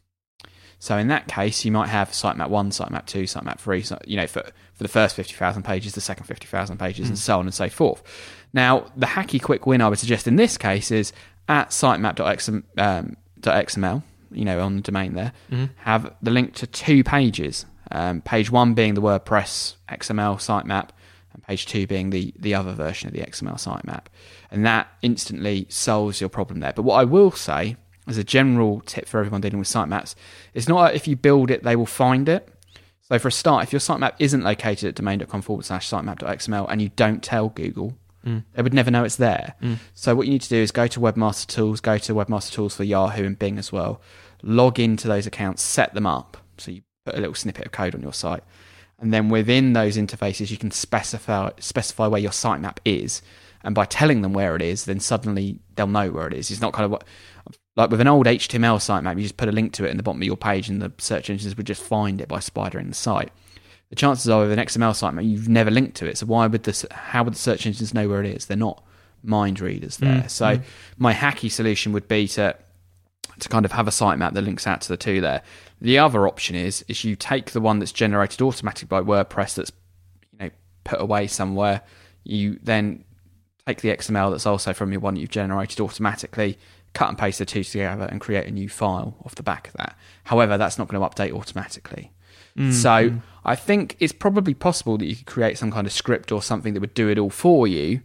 so 0.85 0.99
in 0.99 1.07
that 1.07 1.27
case, 1.27 1.65
you 1.65 1.71
might 1.71 1.87
have 1.87 2.09
sitemap 2.09 2.49
one, 2.49 2.69
sitemap 2.69 3.07
two, 3.07 3.23
sitemap 3.23 3.57
three. 3.57 3.83
You 4.05 4.17
know, 4.17 4.27
for 4.27 4.43
for 4.75 4.83
the 4.83 4.87
first 4.87 5.15
fifty 5.15 5.33
thousand 5.33 5.63
pages, 5.63 5.93
the 5.93 6.01
second 6.01 6.27
fifty 6.27 6.45
thousand 6.45 6.77
pages, 6.77 7.09
and 7.09 7.17
hmm. 7.17 7.21
so 7.21 7.39
on 7.39 7.47
and 7.47 7.53
so 7.55 7.69
forth. 7.69 8.03
Now, 8.53 8.91
the 8.95 9.07
hacky 9.07 9.41
quick 9.41 9.65
win 9.65 9.81
I 9.81 9.89
would 9.89 9.97
suggest 9.97 10.27
in 10.27 10.35
this 10.35 10.59
case 10.59 10.91
is 10.91 11.11
at 11.49 11.69
sitemap.xml. 11.69 12.63
Um, 12.77 14.03
you 14.29 14.45
know, 14.45 14.59
on 14.59 14.75
the 14.75 14.81
domain 14.83 15.15
there, 15.15 15.33
hmm. 15.49 15.65
have 15.77 16.13
the 16.21 16.29
link 16.29 16.53
to 16.55 16.67
two 16.67 17.03
pages. 17.03 17.65
Um, 17.89 18.21
page 18.21 18.51
one 18.51 18.75
being 18.75 18.93
the 18.93 19.01
WordPress 19.01 19.77
XML 19.89 20.35
sitemap, 20.35 20.89
and 21.33 21.41
page 21.47 21.65
two 21.65 21.87
being 21.87 22.11
the 22.11 22.31
the 22.37 22.53
other 22.53 22.73
version 22.73 23.07
of 23.07 23.15
the 23.15 23.21
XML 23.21 23.55
sitemap, 23.55 24.05
and 24.51 24.63
that 24.67 24.87
instantly 25.01 25.65
solves 25.67 26.21
your 26.21 26.29
problem 26.29 26.59
there. 26.59 26.73
But 26.73 26.83
what 26.83 26.97
I 26.97 27.05
will 27.05 27.31
say 27.31 27.75
as 28.07 28.17
a 28.17 28.23
general 28.23 28.81
tip 28.81 29.07
for 29.07 29.19
everyone 29.19 29.41
dealing 29.41 29.59
with 29.59 29.67
sitemaps, 29.67 30.15
it's 30.53 30.67
not 30.67 30.83
that 30.83 30.95
if 30.95 31.07
you 31.07 31.15
build 31.15 31.51
it, 31.51 31.63
they 31.63 31.75
will 31.75 31.85
find 31.85 32.29
it. 32.29 32.49
So 33.01 33.19
for 33.19 33.27
a 33.27 33.31
start, 33.31 33.63
if 33.63 33.71
your 33.71 33.79
sitemap 33.79 34.13
isn't 34.19 34.43
located 34.43 34.89
at 34.89 34.95
domain.com 34.95 35.41
forward 35.41 35.65
slash 35.65 35.89
sitemap.xml 35.89 36.67
and 36.69 36.81
you 36.81 36.89
don't 36.89 37.23
tell 37.23 37.49
Google, 37.49 37.93
mm. 38.25 38.43
they 38.53 38.61
would 38.63 38.73
never 38.73 38.89
know 38.89 39.03
it's 39.03 39.17
there. 39.17 39.53
Mm. 39.61 39.77
So 39.93 40.15
what 40.15 40.25
you 40.25 40.33
need 40.33 40.41
to 40.41 40.49
do 40.49 40.57
is 40.57 40.71
go 40.71 40.87
to 40.87 40.99
Webmaster 40.99 41.45
Tools, 41.47 41.81
go 41.81 41.99
to 41.99 42.15
Webmaster 42.15 42.51
Tools 42.51 42.75
for 42.75 42.83
Yahoo 42.83 43.25
and 43.25 43.37
Bing 43.37 43.59
as 43.59 43.71
well, 43.71 44.01
log 44.41 44.79
into 44.79 45.07
those 45.07 45.27
accounts, 45.27 45.61
set 45.61 45.93
them 45.93 46.07
up. 46.07 46.37
So 46.57 46.71
you 46.71 46.81
put 47.05 47.15
a 47.15 47.19
little 47.19 47.35
snippet 47.35 47.67
of 47.67 47.71
code 47.71 47.93
on 47.93 48.01
your 48.01 48.13
site. 48.13 48.43
And 48.99 49.13
then 49.13 49.29
within 49.29 49.73
those 49.73 49.97
interfaces, 49.97 50.49
you 50.49 50.57
can 50.57 50.71
specify 50.71 51.51
specify 51.59 52.07
where 52.07 52.21
your 52.21 52.31
sitemap 52.31 52.77
is. 52.85 53.21
And 53.63 53.75
by 53.75 53.85
telling 53.85 54.21
them 54.21 54.33
where 54.33 54.55
it 54.55 54.61
is, 54.61 54.85
then 54.85 54.99
suddenly 54.99 55.59
they'll 55.75 55.87
know 55.87 56.11
where 56.11 56.27
it 56.27 56.33
is. 56.33 56.49
It's 56.49 56.61
not 56.61 56.73
kind 56.73 56.85
of 56.85 56.91
what 56.91 57.03
like 57.75 57.89
with 57.89 58.01
an 58.01 58.07
old 58.07 58.25
HTML 58.25 58.77
sitemap, 58.77 59.17
you 59.17 59.23
just 59.23 59.37
put 59.37 59.49
a 59.49 59.51
link 59.51 59.73
to 59.73 59.85
it 59.85 59.91
in 59.91 59.97
the 59.97 60.03
bottom 60.03 60.21
of 60.21 60.25
your 60.25 60.37
page, 60.37 60.69
and 60.69 60.81
the 60.81 60.91
search 60.97 61.29
engines 61.29 61.57
would 61.57 61.67
just 61.67 61.83
find 61.83 62.21
it 62.21 62.27
by 62.27 62.39
spidering 62.39 62.87
the 62.87 62.95
site. 62.95 63.31
The 63.89 63.95
chances 63.95 64.29
are 64.29 64.41
with 64.41 64.51
an 64.51 64.59
XML 64.59 64.91
sitemap, 64.91 65.29
you've 65.29 65.49
never 65.49 65.69
linked 65.69 65.95
to 65.97 66.07
it. 66.07 66.17
So 66.17 66.25
why 66.25 66.47
would 66.47 66.63
the 66.63 66.87
how 66.91 67.23
would 67.23 67.33
the 67.33 67.39
search 67.39 67.65
engines 67.65 67.93
know 67.93 68.07
where 68.07 68.23
it 68.23 68.35
is? 68.35 68.45
They're 68.45 68.57
not 68.57 68.83
mind 69.23 69.59
readers 69.59 69.97
there. 69.97 70.23
Mm, 70.23 70.29
so 70.29 70.45
mm. 70.57 70.63
my 70.97 71.13
hacky 71.13 71.51
solution 71.51 71.91
would 71.93 72.07
be 72.07 72.27
to 72.29 72.55
to 73.39 73.49
kind 73.49 73.65
of 73.65 73.73
have 73.73 73.87
a 73.87 73.91
sitemap 73.91 74.33
that 74.33 74.41
links 74.43 74.65
out 74.65 74.81
to 74.81 74.87
the 74.87 74.97
two 74.97 75.19
there. 75.21 75.41
The 75.81 75.99
other 75.99 76.27
option 76.27 76.55
is 76.55 76.85
is 76.87 77.03
you 77.03 77.15
take 77.15 77.51
the 77.51 77.61
one 77.61 77.79
that's 77.79 77.91
generated 77.91 78.41
automatically 78.41 78.87
by 78.87 79.01
WordPress 79.01 79.55
that's 79.55 79.71
you 80.31 80.39
know 80.39 80.49
put 80.83 81.01
away 81.01 81.27
somewhere. 81.27 81.81
You 82.23 82.57
then 82.63 83.03
take 83.67 83.81
the 83.81 83.89
XML 83.89 84.31
that's 84.31 84.45
also 84.45 84.73
from 84.73 84.91
your 84.91 85.01
one 85.01 85.15
you've 85.15 85.29
generated 85.29 85.79
automatically, 85.79 86.57
cut 86.95 87.09
and 87.09 87.17
paste 87.17 87.37
the 87.37 87.45
two 87.45 87.63
together, 87.63 88.05
and 88.05 88.19
create 88.19 88.47
a 88.47 88.51
new 88.51 88.67
file 88.67 89.15
off 89.23 89.35
the 89.35 89.43
back 89.43 89.67
of 89.67 89.73
that. 89.73 89.95
However, 90.23 90.57
that's 90.57 90.79
not 90.79 90.87
going 90.87 90.99
to 90.99 91.07
update 91.07 91.31
automatically. 91.31 92.11
So 92.71 93.11
I 93.43 93.55
think 93.55 93.97
it's 93.99 94.13
probably 94.13 94.53
possible 94.53 94.97
that 94.97 95.05
you 95.05 95.15
could 95.17 95.25
create 95.27 95.57
some 95.57 95.71
kind 95.71 95.85
of 95.85 95.91
script 95.91 96.31
or 96.31 96.41
something 96.41 96.73
that 96.73 96.79
would 96.79 96.93
do 96.93 97.09
it 97.09 97.19
all 97.19 97.29
for 97.29 97.67
you, 97.67 97.99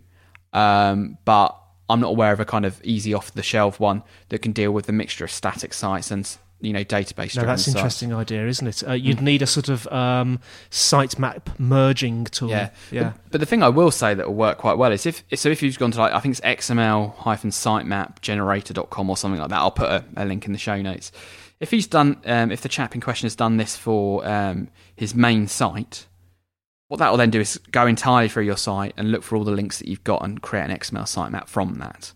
um, 0.53 1.17
but 1.25 1.57
I'm 1.89 2.01
not 2.01 2.09
aware 2.09 2.33
of 2.33 2.41
a 2.41 2.45
kind 2.45 2.67
of 2.67 2.81
easy 2.85 3.15
off 3.15 3.33
the 3.33 3.45
shelf 3.45 3.79
one 3.79 4.03
that 4.29 4.41
can 4.43 4.53
deal 4.53 4.73
with 4.73 4.87
the 4.87 4.93
mixture 4.93 5.25
of 5.25 5.31
static 5.31 5.73
sites 5.73 6.11
and 6.11 6.37
you 6.61 6.73
know 6.73 6.85
database. 6.85 7.37
No, 7.37 7.45
that's 7.45 7.67
an 7.67 7.77
interesting 7.77 8.13
idea, 8.13 8.47
isn't 8.47 8.67
it? 8.67 8.87
Uh, 8.87 8.93
you'd 8.93 9.21
need 9.21 9.43
a 9.43 9.47
sort 9.47 9.69
of 9.69 9.87
um, 9.89 10.41
sitemap 10.71 11.59
merging 11.59 12.25
tool. 12.25 12.51
Yeah, 12.51 12.71
yeah. 12.91 13.03
But, 13.03 13.33
but 13.33 13.41
the 13.41 13.47
thing 13.47 13.63
I 13.63 13.69
will 13.69 13.91
say 13.91 14.15
that 14.15 14.27
will 14.27 14.35
work 14.35 14.59
quite 14.59 14.79
well 14.79 14.93
is 14.93 15.07
if 15.07 15.25
so 15.35 15.49
if 15.49 15.63
you've 15.63 15.79
gone 15.79 15.91
to 15.93 15.99
like 15.99 16.13
I 16.13 16.21
think 16.21 16.39
it's 16.39 16.67
xml 16.67 17.15
hyphen 17.17 17.51
sitemap 17.51 18.21
generator.com 18.21 19.11
or 19.11 19.17
something 19.17 19.41
like 19.41 19.51
that. 19.51 19.59
I'll 19.59 19.71
put 19.71 19.91
a, 19.91 20.05
a 20.17 20.25
link 20.25 20.47
in 20.47 20.53
the 20.53 20.59
show 20.59 20.81
notes. 20.81 21.13
If 21.61 21.71
he's 21.71 21.87
done, 21.87 22.21
um, 22.25 22.51
if 22.51 22.63
the 22.63 22.71
chap 22.71 22.95
in 22.95 23.03
question 23.03 23.27
has 23.27 23.37
done 23.37 23.59
this 23.59 23.77
for 23.77 24.27
um, 24.27 24.69
his 24.97 25.15
main 25.15 25.47
site, 25.47 26.07
what 26.89 26.99
that 26.99 27.11
will 27.11 27.19
then 27.19 27.31
do 27.31 27.41
is 27.41 27.59
go 27.71 27.87
entirely 27.87 28.29
through 28.29 28.45
your 28.45 28.57
site 28.57 28.95
and 28.97 29.13
look 29.13 29.23
for 29.23 29.37
all 29.37 29.45
the 29.45 29.51
links 29.51 29.79
that 29.79 29.87
you've 29.87 30.03
got 30.03 30.25
and 30.25 30.41
create 30.41 30.71
an 30.71 30.77
XML 30.77 31.03
sitemap 31.03 31.49
from 31.49 31.75
that. 31.75 32.13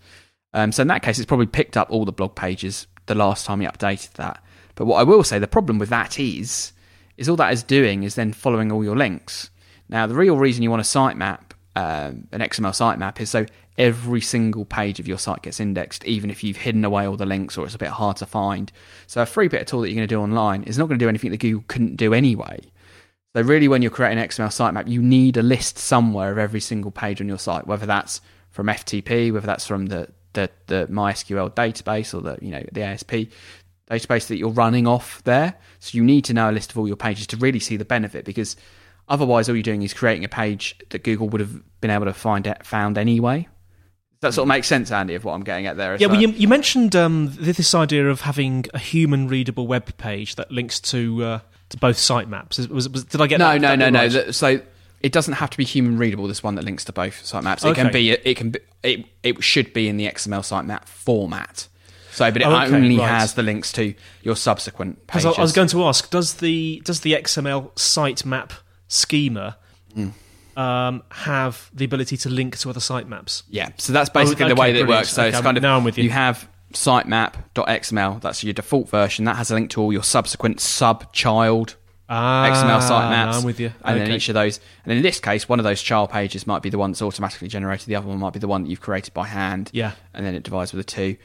Um, 0.55 0.73
so 0.73 0.83
in 0.83 0.89
that 0.89 1.03
case, 1.03 1.19
it's 1.19 1.27
probably 1.27 1.47
picked 1.47 1.77
up 1.77 1.91
all 1.91 2.05
the 2.05 2.13
blog 2.13 2.35
pages 2.35 2.87
the 3.06 3.14
last 3.14 3.46
time 3.46 3.62
you 3.62 3.68
updated 3.68 4.12
that. 4.12 4.42
But 4.75 4.87
what 4.87 4.99
I 4.99 5.02
will 5.04 5.25
say, 5.25 5.38
the 5.38 5.46
problem 5.46 5.78
with 5.78 5.88
that 5.90 6.18
is, 6.18 6.73
is 7.16 7.28
all 7.28 7.37
that 7.37 7.52
is 7.52 7.62
doing 7.62 8.02
is 8.02 8.14
then 8.14 8.32
following 8.32 8.73
all 8.73 8.82
your 8.82 8.96
links. 8.96 9.50
Now, 9.88 10.06
the 10.06 10.14
real 10.14 10.38
reason 10.38 10.62
you 10.62 10.70
want 10.70 10.80
a 10.80 10.84
sitemap 10.84 11.54
um, 11.76 12.28
an 12.30 12.40
XML 12.40 12.70
sitemap 12.70 13.20
is 13.20 13.30
so 13.30 13.46
every 13.76 14.20
single 14.20 14.64
page 14.64 15.00
of 15.00 15.08
your 15.08 15.18
site 15.18 15.42
gets 15.42 15.58
indexed, 15.58 16.04
even 16.04 16.30
if 16.30 16.44
you've 16.44 16.58
hidden 16.58 16.84
away 16.84 17.06
all 17.06 17.16
the 17.16 17.26
links 17.26 17.58
or 17.58 17.66
it's 17.66 17.75
a 17.75 17.78
bit 17.78 17.88
hard 17.88 18.16
to 18.18 18.26
find. 18.26 18.70
So 19.06 19.23
a 19.23 19.26
free 19.26 19.49
bit 19.49 19.62
of 19.62 19.66
tool 19.66 19.80
that 19.80 19.88
you're 19.88 19.96
going 19.96 20.08
to 20.08 20.14
do 20.14 20.20
online 20.20 20.62
is 20.64 20.78
not 20.78 20.88
going 20.88 20.99
to 20.99 21.04
do 21.04 21.08
anything 21.08 21.32
that 21.32 21.40
Google 21.40 21.64
couldn't 21.66 21.96
do 21.96 22.14
anyway. 22.14 22.61
So 23.34 23.42
really, 23.42 23.66
when 23.66 23.82
you're 23.82 23.90
creating 23.90 24.18
an 24.18 24.28
XML 24.28 24.46
sitemap, 24.49 24.87
you 24.87 25.02
need 25.02 25.37
a 25.37 25.42
list 25.42 25.76
somewhere 25.76 26.30
of 26.30 26.38
every 26.38 26.61
single 26.61 26.92
page 26.92 27.20
on 27.20 27.26
your 27.26 27.38
site, 27.38 27.66
whether 27.66 27.87
that's 27.87 28.20
from 28.50 28.66
FTP, 28.68 29.32
whether 29.32 29.46
that's 29.46 29.66
from 29.66 29.87
the 29.87 30.08
the, 30.35 30.50
the 30.67 30.87
MySQL 30.91 31.50
database 31.55 32.14
or 32.14 32.21
the 32.21 32.38
you 32.41 32.50
know 32.50 32.62
the 32.73 32.83
ASP 32.83 33.31
database 33.91 34.26
that 34.29 34.37
you're 34.37 34.50
running 34.50 34.87
off 34.87 35.23
there. 35.25 35.55
So 35.81 35.97
you 35.97 36.05
need 36.05 36.25
to 36.26 36.35
know 36.35 36.50
a 36.50 36.53
list 36.53 36.71
of 36.71 36.79
all 36.79 36.87
your 36.87 36.97
pages 36.97 37.26
to 37.29 37.37
really 37.37 37.61
see 37.61 37.76
the 37.76 37.85
benefit 37.85 38.25
because 38.25 38.57
otherwise 39.09 39.49
all 39.49 39.55
you're 39.55 39.62
doing 39.62 39.83
is 39.83 39.95
creating 39.95 40.25
a 40.25 40.29
page 40.29 40.76
that 40.91 41.05
Google 41.05 41.29
would 41.29 41.41
have 41.41 41.62
been 41.81 41.91
able 41.91 42.07
to 42.07 42.12
find 42.14 42.47
it, 42.47 42.64
found 42.64 42.99
anyway. 42.99 43.49
That 44.21 44.33
sort 44.33 44.45
of 44.45 44.49
makes 44.49 44.67
sense, 44.67 44.91
Andy, 44.91 45.14
of 45.14 45.25
what 45.25 45.35
I'm 45.35 45.45
getting 45.45 45.67
at 45.67 45.76
there? 45.76 45.97
Yeah, 45.97 46.07
well, 46.07 46.21
you, 46.21 46.29
you 46.29 46.49
mentioned 46.49 46.97
um, 46.97 47.31
this 47.38 47.75
idea 47.75 48.09
of 48.09 48.23
having 48.23 48.64
a 48.73 48.79
human 48.79 49.29
readable 49.29 49.67
web 49.67 49.95
page 49.99 50.37
that 50.37 50.50
links 50.50 50.81
to 50.81 51.23
uh, 51.23 51.38
to 51.69 51.76
both 51.76 51.97
sitemaps. 51.97 52.67
Was, 52.71 52.88
was, 52.88 53.05
did 53.05 53.21
I 53.21 53.26
get 53.26 53.38
no, 53.38 53.53
that? 53.53 53.61
no, 53.61 53.69
that 53.69 53.79
no, 53.79 53.91
no. 53.91 54.25
right? 54.25 54.35
So 54.35 54.62
it 55.04 55.12
doesn't 55.12 55.34
have 55.34 55.50
to 55.50 55.56
be 55.58 55.64
human 55.64 55.99
readable. 55.99 56.26
This 56.26 56.42
one 56.42 56.54
that 56.54 56.64
links 56.64 56.84
to 56.87 56.92
both 56.92 57.23
sitemaps. 57.23 57.68
It 57.70 57.75
can 57.75 57.92
be. 57.92 58.11
It 58.11 58.37
can. 58.37 58.50
Be, 58.50 58.61
it 58.82 59.04
it 59.23 59.44
should 59.44 59.73
be 59.75 59.87
in 59.88 59.99
the 59.99 60.06
XML 60.06 60.40
sitemap 60.40 60.87
format. 60.87 61.68
So, 62.11 62.30
but 62.30 62.42
it 62.42 62.46
Oh, 62.46 62.54
okay, 62.54 62.75
only 62.75 62.96
right. 62.99 63.08
has 63.08 63.34
the 63.34 63.42
links 63.42 63.70
to 63.73 63.92
your 64.23 64.37
subsequent 64.37 65.06
pages. 65.06 65.26
I, 65.26 65.30
I 65.32 65.40
was 65.42 65.52
going 65.52 65.68
to 65.68 65.84
ask, 65.84 66.11
does 66.11 66.34
the 66.34 66.80
does 66.84 67.00
the 67.00 67.12
XML 67.12 67.73
sitemap 67.75 68.52
schema 68.88 69.58
Mm. 69.96 70.12
um, 70.56 71.02
have 71.11 71.70
the 71.75 71.84
ability 71.84 72.16
to 72.18 72.28
link 72.28 72.56
to 72.58 72.70
other 72.70 72.80
sitemaps? 72.80 73.42
Yeah, 73.50 73.70
so 73.78 73.92
that's 73.92 74.11
basically 74.11 74.46
the 74.46 74.52
okay, 74.52 74.61
way 74.61 74.73
that 74.73 74.80
it 74.80 74.88
works. 74.88 75.11
So 75.11 75.23
Okay, 75.23 75.28
it's 75.30 75.40
kind 75.40 75.56
of 75.56 75.62
now 75.62 75.76
I'm 75.76 75.84
with 75.84 75.99
you. 75.99 76.04
You 76.04 76.11
have 76.11 76.49
sitemap.xml. 76.73 78.20
That's 78.20 78.42
your 78.44 78.52
default 78.52 78.88
version. 78.88 79.25
That 79.25 79.37
has 79.37 79.50
a 79.50 79.54
link 79.54 79.70
to 79.70 79.80
all 79.80 79.92
your 79.92 80.02
subsequent 80.02 80.61
sub-child 80.61 81.76
Ah, 82.14 82.49
XML 82.50 82.80
sitemaps. 82.80 83.35
I'm 83.38 83.44
with 83.44 83.59
you. 83.61 83.73
And 83.85 84.00
then 84.00 84.11
each 84.12 84.28
of 84.28 84.35
those, 84.35 84.61
and 84.85 84.92
in 84.92 85.02
this 85.02 85.18
case, 85.21 85.49
one 85.49 85.59
of 85.59 85.64
those 85.64 85.83
child 85.83 86.11
pages 86.11 86.47
might 86.47 86.62
be 86.62 86.71
the 86.71 86.78
one 86.78 86.92
that's 86.92 87.02
automatically 87.02 87.49
generated. 87.49 87.87
The 87.87 87.97
other 87.97 88.06
one 88.06 88.18
might 88.18 88.33
be 88.33 88.38
the 88.38 88.49
one 88.49 88.62
that 88.62 88.68
you've 88.71 88.80
created 88.80 89.12
by 89.14 89.26
hand. 89.26 89.71
Yeah. 89.73 89.92
And 90.14 90.25
then 90.25 90.35
it 90.35 90.42
divides 90.44 90.73
with 90.73 90.87
the 90.87 90.92
two. 90.92 91.16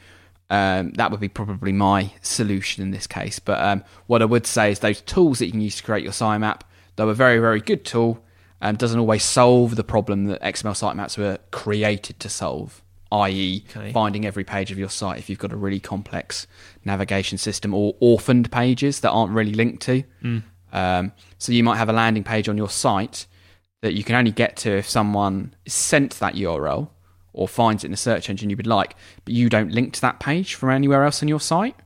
Um, 0.50 0.90
that 0.94 1.12
would 1.12 1.20
be 1.20 1.28
probably 1.28 1.70
my 1.72 2.12
solution 2.22 2.82
in 2.82 2.90
this 2.90 3.06
case. 3.06 3.38
But 3.38 3.60
um, 3.62 3.84
what 4.08 4.20
I 4.20 4.24
would 4.24 4.46
say 4.46 4.72
is 4.72 4.80
those 4.80 5.00
tools 5.02 5.38
that 5.38 5.46
you 5.46 5.52
can 5.52 5.60
use 5.60 5.76
to 5.76 5.82
create 5.84 6.02
your 6.02 6.12
sitemap, 6.12 6.62
they're 6.96 7.08
a 7.08 7.14
very, 7.14 7.38
very 7.38 7.60
good 7.60 7.84
tool. 7.84 8.24
Um, 8.60 8.74
doesn't 8.76 8.98
always 8.98 9.22
solve 9.22 9.76
the 9.76 9.84
problem 9.84 10.24
that 10.26 10.42
XML 10.42 10.72
sitemaps 10.72 11.16
were 11.16 11.38
created 11.50 12.18
to 12.20 12.28
solve, 12.28 12.82
i.e., 13.12 13.64
Okay. 13.74 13.92
finding 13.92 14.26
every 14.26 14.44
page 14.44 14.70
of 14.70 14.78
your 14.78 14.90
site 14.90 15.18
if 15.18 15.30
you've 15.30 15.38
got 15.38 15.52
a 15.52 15.56
really 15.56 15.80
complex 15.80 16.46
navigation 16.84 17.38
system 17.38 17.72
or 17.72 17.94
orphaned 18.00 18.50
pages 18.52 19.00
that 19.00 19.10
aren't 19.10 19.32
really 19.32 19.54
linked 19.54 19.82
to. 19.84 20.02
Um, 20.72 21.12
so 21.38 21.52
you 21.52 21.64
might 21.64 21.76
have 21.76 21.88
a 21.88 21.92
landing 21.92 22.24
page 22.24 22.48
on 22.48 22.56
your 22.56 22.68
site 22.68 23.26
that 23.82 23.94
you 23.94 24.04
can 24.04 24.14
only 24.14 24.30
get 24.30 24.56
to 24.58 24.70
if 24.78 24.88
someone 24.88 25.54
sent 25.66 26.12
that 26.20 26.34
URL 26.34 26.88
or 27.32 27.48
finds 27.48 27.84
it 27.84 27.88
in 27.88 27.92
a 27.92 27.96
search 27.96 28.28
engine 28.28 28.50
you 28.50 28.56
would 28.56 28.66
like, 28.66 28.94
but 29.24 29.32
you 29.34 29.48
don't 29.48 29.70
link 29.72 29.94
to 29.94 30.00
that 30.02 30.20
page 30.20 30.54
from 30.54 30.70
anywhere 30.70 31.04
else 31.04 31.22
on 31.22 31.28
your 31.28 31.40
site. 31.40 31.76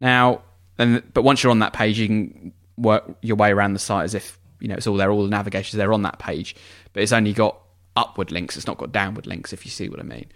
Now, 0.00 0.42
then, 0.76 1.02
but 1.14 1.22
once 1.22 1.42
you're 1.42 1.50
on 1.52 1.60
that 1.60 1.72
page, 1.72 1.98
you 1.98 2.06
can 2.08 2.52
work 2.76 3.16
your 3.22 3.36
way 3.36 3.50
around 3.50 3.72
the 3.72 3.78
site 3.78 4.04
as 4.04 4.14
if 4.14 4.38
you 4.60 4.68
know 4.68 4.74
it's 4.74 4.86
all 4.86 4.96
there, 4.96 5.10
all 5.10 5.22
the 5.22 5.30
navigations 5.30 5.76
there 5.76 5.92
on 5.92 6.02
that 6.02 6.18
page, 6.18 6.56
but 6.92 7.02
it's 7.02 7.12
only 7.12 7.32
got 7.32 7.58
upward 7.94 8.30
links. 8.32 8.56
It's 8.56 8.66
not 8.66 8.78
got 8.78 8.92
downward 8.92 9.26
links. 9.26 9.52
If 9.52 9.64
you 9.64 9.70
see 9.70 9.88
what 9.88 10.00
I 10.00 10.02
mean. 10.02 10.26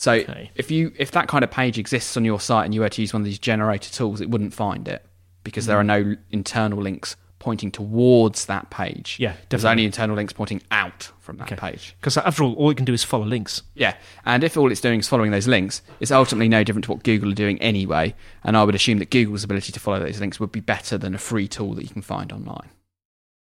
So 0.00 0.12
Okay. 0.12 0.50
if 0.56 0.70
you 0.70 0.92
if 0.96 1.12
that 1.12 1.28
kind 1.28 1.44
of 1.44 1.50
page 1.50 1.78
exists 1.78 2.16
on 2.16 2.24
your 2.24 2.40
site 2.40 2.64
and 2.64 2.74
you 2.74 2.80
were 2.80 2.88
to 2.88 3.00
use 3.00 3.12
one 3.12 3.22
of 3.22 3.26
these 3.26 3.38
generator 3.38 3.90
tools, 3.92 4.20
it 4.20 4.30
wouldn't 4.30 4.54
find 4.54 4.88
it 4.88 5.04
because 5.44 5.66
there 5.66 5.76
are 5.76 5.84
no 5.84 6.16
internal 6.30 6.80
links 6.80 7.16
pointing 7.44 7.70
towards 7.70 8.46
that 8.46 8.70
page. 8.70 9.16
Yeah, 9.20 9.34
there's 9.50 9.64
only 9.64 9.84
internal 9.84 10.16
links 10.16 10.32
pointing 10.32 10.62
out 10.70 11.10
from 11.20 11.36
that 11.36 11.56
page. 11.58 11.94
Because 12.00 12.16
after 12.16 12.42
all, 12.42 12.54
all 12.54 12.70
you 12.70 12.74
can 12.74 12.86
do 12.86 12.94
is 12.94 13.04
follow 13.04 13.26
links. 13.26 13.62
Yeah, 13.74 13.96
and 14.24 14.42
if 14.42 14.56
all 14.56 14.72
it's 14.72 14.80
doing 14.80 15.00
is 15.00 15.08
following 15.08 15.30
those 15.30 15.46
links, 15.46 15.82
it's 16.00 16.10
ultimately 16.10 16.48
no 16.48 16.64
different 16.64 16.86
to 16.86 16.92
what 16.92 17.04
Google 17.04 17.30
are 17.30 17.34
doing 17.34 17.60
anyway. 17.60 18.14
And 18.42 18.56
I 18.56 18.64
would 18.64 18.74
assume 18.74 18.98
that 18.98 19.10
Google's 19.10 19.44
ability 19.44 19.72
to 19.72 19.80
follow 19.80 20.00
those 20.00 20.18
links 20.20 20.40
would 20.40 20.52
be 20.52 20.60
better 20.60 20.96
than 20.96 21.14
a 21.14 21.18
free 21.18 21.46
tool 21.46 21.74
that 21.74 21.82
you 21.82 21.90
can 21.90 22.02
find 22.02 22.32
online. 22.32 22.70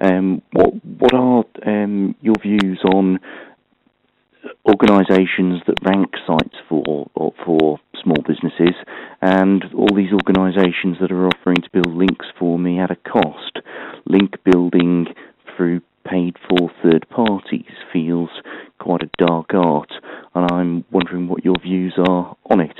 Um, 0.00 0.40
what 0.52 0.82
what 0.82 1.12
are 1.12 1.44
um, 1.66 2.14
your 2.22 2.36
views 2.42 2.80
on 2.84 3.18
organisations 4.68 5.62
that 5.66 5.82
rank 5.84 6.10
sites 6.26 6.56
for 6.68 7.10
or 7.14 7.32
for 7.44 7.78
small 8.02 8.22
businesses, 8.26 8.74
and 9.22 9.64
all 9.74 9.94
these 9.94 10.12
organisations 10.12 10.96
that 11.00 11.10
are 11.10 11.26
offering 11.26 11.56
to 11.56 11.70
build 11.72 11.94
links 11.94 12.26
for 12.38 12.58
me 12.58 12.78
at 12.78 12.90
a 12.90 12.96
cost. 12.96 13.58
Link 14.06 14.34
building 14.44 15.06
through 15.56 15.80
paid 16.08 16.36
for 16.48 16.70
third 16.82 17.06
parties 17.10 17.72
feels 17.92 18.30
quite 18.78 19.02
a 19.02 19.10
dark 19.18 19.52
art, 19.54 19.90
and 20.34 20.50
I'm 20.52 20.84
wondering 20.90 21.28
what 21.28 21.44
your 21.44 21.56
views 21.60 21.94
are 21.98 22.36
on 22.48 22.60
it. 22.60 22.76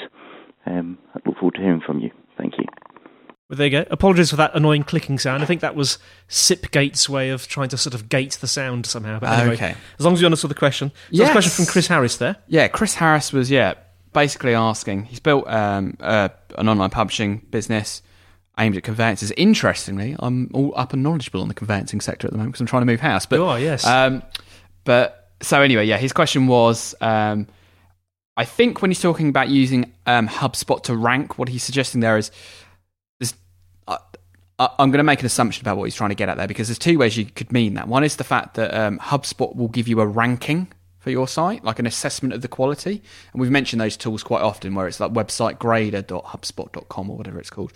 Um, 0.64 0.98
I 1.14 1.20
look 1.24 1.38
forward 1.38 1.54
to 1.54 1.60
hearing 1.62 1.82
from 1.84 2.00
you. 2.00 2.10
Thank 2.38 2.54
you. 2.58 2.64
There 3.56 3.66
you 3.66 3.70
go. 3.70 3.84
Apologies 3.90 4.30
for 4.30 4.36
that 4.36 4.54
annoying 4.54 4.82
clicking 4.84 5.18
sound. 5.18 5.42
I 5.42 5.46
think 5.46 5.60
that 5.62 5.74
was 5.74 5.98
Sipgate's 6.28 7.08
way 7.08 7.30
of 7.30 7.46
trying 7.48 7.68
to 7.70 7.76
sort 7.76 7.94
of 7.94 8.08
gate 8.08 8.32
the 8.40 8.46
sound 8.46 8.86
somehow. 8.86 9.18
But 9.18 9.38
anyway, 9.38 9.54
Okay. 9.54 9.74
as 9.98 10.04
long 10.04 10.14
as 10.14 10.20
you 10.20 10.26
understood 10.26 10.50
the 10.50 10.54
question. 10.54 10.90
So 11.10 11.16
there's 11.18 11.28
a 11.30 11.32
question 11.32 11.50
from 11.52 11.66
Chris 11.66 11.86
Harris 11.86 12.16
there. 12.18 12.36
Yeah, 12.48 12.68
Chris 12.68 12.94
Harris 12.94 13.32
was 13.32 13.50
yeah 13.50 13.74
basically 14.12 14.54
asking. 14.54 15.04
He's 15.04 15.20
built 15.20 15.46
um, 15.48 15.96
uh, 16.00 16.28
an 16.58 16.68
online 16.68 16.90
publishing 16.90 17.38
business 17.50 18.02
aimed 18.58 18.76
at 18.76 18.82
conveyances. 18.82 19.30
Interestingly, 19.32 20.16
I'm 20.18 20.50
all 20.54 20.72
up 20.76 20.92
and 20.94 21.02
knowledgeable 21.02 21.42
on 21.42 21.48
the 21.48 21.54
conveyancing 21.54 22.00
sector 22.00 22.26
at 22.26 22.32
the 22.32 22.38
moment 22.38 22.52
because 22.52 22.60
I'm 22.62 22.66
trying 22.66 22.82
to 22.82 22.86
move 22.86 23.00
house. 23.00 23.26
But 23.26 23.36
You 23.36 23.44
are, 23.44 23.58
yes. 23.60 23.84
Um, 23.86 24.22
but 24.84 25.30
so 25.42 25.60
anyway, 25.60 25.84
yeah, 25.86 25.98
his 25.98 26.12
question 26.12 26.46
was. 26.46 26.94
Um, 27.00 27.46
I 28.38 28.44
think 28.44 28.82
when 28.82 28.90
he's 28.90 29.00
talking 29.00 29.30
about 29.30 29.48
using 29.48 29.92
um, 30.06 30.28
HubSpot 30.28 30.82
to 30.84 30.94
rank, 30.96 31.38
what 31.38 31.48
he's 31.48 31.62
suggesting 31.62 32.00
there 32.02 32.18
is 32.18 32.30
there's 32.30 32.30
I, 32.30 32.30
I- 32.30 32.65
I'm 34.58 34.90
going 34.90 34.98
to 34.98 35.04
make 35.04 35.20
an 35.20 35.26
assumption 35.26 35.62
about 35.62 35.76
what 35.76 35.84
he's 35.84 35.94
trying 35.94 36.10
to 36.10 36.16
get 36.16 36.30
at 36.30 36.38
there 36.38 36.48
because 36.48 36.68
there's 36.68 36.78
two 36.78 36.98
ways 36.98 37.16
you 37.16 37.26
could 37.26 37.52
mean 37.52 37.74
that. 37.74 37.88
One 37.88 38.04
is 38.04 38.16
the 38.16 38.24
fact 38.24 38.54
that 38.54 38.72
um, 38.72 38.98
HubSpot 38.98 39.54
will 39.54 39.68
give 39.68 39.86
you 39.86 40.00
a 40.00 40.06
ranking 40.06 40.72
for 40.98 41.10
your 41.10 41.28
site, 41.28 41.62
like 41.62 41.78
an 41.78 41.86
assessment 41.86 42.32
of 42.32 42.40
the 42.40 42.48
quality. 42.48 43.02
And 43.32 43.40
we've 43.40 43.50
mentioned 43.50 43.80
those 43.80 43.98
tools 43.98 44.22
quite 44.22 44.40
often 44.40 44.74
where 44.74 44.88
it's 44.88 44.98
like 44.98 45.12
websitegrader.hubspot.com 45.12 47.10
or 47.10 47.16
whatever 47.16 47.38
it's 47.38 47.50
called. 47.50 47.72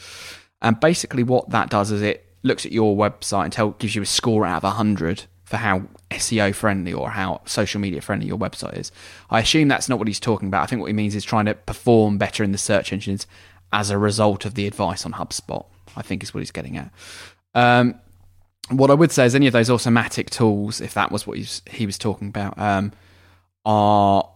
And 0.63 0.81
basically, 0.81 1.23
what 1.23 1.51
that 1.51 1.69
does 1.69 1.91
is 1.91 2.01
it 2.01 2.27
looks 2.43 2.65
at 2.65 2.73
your 2.73 2.97
website 2.97 3.45
and 3.45 3.53
tell, 3.53 3.71
gives 3.73 3.95
you 3.95 4.03
a 4.03 4.07
score 4.07 4.47
out 4.47 4.59
of 4.59 4.63
100 4.63 5.25
for 5.45 5.59
how 5.59 5.83
SEO 6.11 6.55
friendly 6.55 6.93
or 6.93 7.11
how 7.11 7.43
social 7.45 7.81
media 7.81 8.01
friendly 8.01 8.27
your 8.27 8.39
website 8.39 8.79
is. 8.79 8.91
I 9.29 9.41
assume 9.41 9.69
that's 9.69 9.89
not 9.89 9.99
what 9.99 10.09
he's 10.09 10.21
talking 10.21 10.49
about. 10.49 10.63
I 10.63 10.67
think 10.67 10.81
what 10.81 10.87
he 10.87 10.93
means 10.95 11.15
is 11.15 11.25
trying 11.25 11.47
to 11.47 11.55
perform 11.55 12.19
better 12.19 12.43
in 12.43 12.53
the 12.53 12.59
search 12.59 12.93
engines 12.93 13.27
as 13.73 13.91
a 13.91 13.99
result 13.99 14.45
of 14.45 14.55
the 14.55 14.67
advice 14.67 15.05
on 15.05 15.13
HubSpot. 15.13 15.67
I 15.97 16.03
think 16.03 16.23
is 16.23 16.35
what 16.35 16.41
he's 16.41 16.51
getting 16.51 16.77
at. 16.77 16.93
Um, 17.55 18.01
what 18.71 18.91
I 18.91 18.95
would 18.95 19.11
say 19.11 19.27
is 19.27 19.35
any 19.35 19.47
of 19.47 19.53
those 19.53 19.71
automatic 19.71 20.31
tools, 20.31 20.81
if 20.81 20.95
that 20.95 21.11
was 21.11 21.27
what 21.27 21.37
he's, 21.37 21.63
he 21.69 21.87
was 21.87 21.99
talking 21.99 22.29
about, 22.29 22.59
um, 22.59 22.93
are 23.65 24.29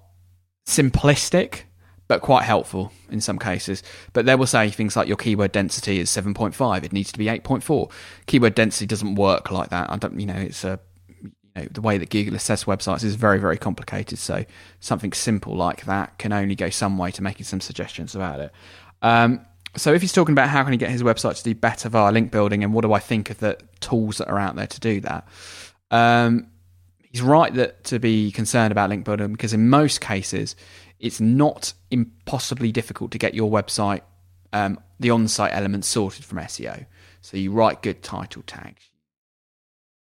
simplistic 0.67 1.63
but 2.07 2.21
quite 2.21 2.45
helpful 2.45 2.93
in 3.11 3.21
some 3.21 3.39
cases. 3.39 3.83
But 4.13 4.27
they 4.27 4.35
will 4.35 4.47
say 4.47 4.69
things 4.71 4.97
like 4.97 5.09
your 5.09 5.17
keyword 5.17 5.53
density 5.53 5.99
is 6.01 6.11
7.5, 6.11 6.85
it 6.85 6.93
needs 6.93 7.13
to 7.13 7.19
be 7.19 7.27
8.4. 7.27 7.91
Keyword 8.27 8.55
density 8.55 8.87
doesn't 8.87 9.15
work 9.15 9.51
like 9.51 9.71
that. 9.71 9.91
I 9.91 9.97
don't, 9.97 10.19
you 10.19 10.27
know, 10.27 10.35
it's 10.35 10.65
a 10.65 10.79
you 11.23 11.33
know, 11.57 11.67
the 11.71 11.81
way 11.81 11.99
that 11.99 12.11
Google 12.11 12.35
assess 12.35 12.65
websites 12.65 13.05
is 13.05 13.15
very, 13.15 13.39
very 13.39 13.57
complicated. 13.57 14.19
So 14.19 14.45
something 14.81 15.13
simple 15.13 15.55
like 15.57 15.87
that 15.87 16.19
can 16.19 16.33
only 16.33 16.55
go 16.55 16.69
some 16.69 16.99
way 16.99 17.11
to 17.13 17.23
making 17.23 17.45
some 17.45 17.61
suggestions 17.61 18.15
about 18.15 18.41
it. 18.41 18.53
Um, 19.01 19.47
so 19.77 19.93
if 19.93 20.01
he's 20.01 20.13
talking 20.13 20.33
about 20.33 20.49
how 20.49 20.63
can 20.63 20.73
he 20.73 20.79
get 20.79 20.91
his 20.91 21.03
website 21.03 21.37
to 21.37 21.45
do 21.45 21.55
better 21.55 21.89
via 21.89 22.13
link 22.13 22.31
building 22.31 22.63
and 22.63 22.73
what 22.73 22.83
do 22.83 22.93
I 22.93 22.99
think 22.99 23.31
of 23.31 23.39
the 23.39 23.59
tools 23.81 24.19
that 24.19 24.29
are 24.29 24.39
out 24.39 24.57
there 24.57 24.67
to 24.67 24.81
do 24.81 25.01
that, 25.01 25.27
um, 25.91 26.49
he's 27.03 27.23
right 27.23 27.53
that 27.55 27.85
to 27.85 27.99
be 27.99 28.31
concerned 28.33 28.73
about 28.73 28.91
link 28.91 29.05
building 29.05 29.33
because 29.33 29.53
in 29.53 29.69
most 29.69 30.01
cases 30.01 30.57
it's 31.01 31.21
not 31.21 31.73
impossibly 31.91 32.73
difficult 32.73 33.11
to 33.13 33.19
get 33.19 33.35
your 33.35 33.51
website 33.51 34.01
um, 34.55 34.79
the 35.01 35.11
on-site 35.11 35.53
elements 35.53 35.89
sorted 35.89 36.25
from 36.25 36.39
SEO. 36.39 36.87
So 37.21 37.37
you 37.37 37.51
write 37.53 37.83
good 37.83 38.03
title 38.03 38.43
tags. 38.47 38.89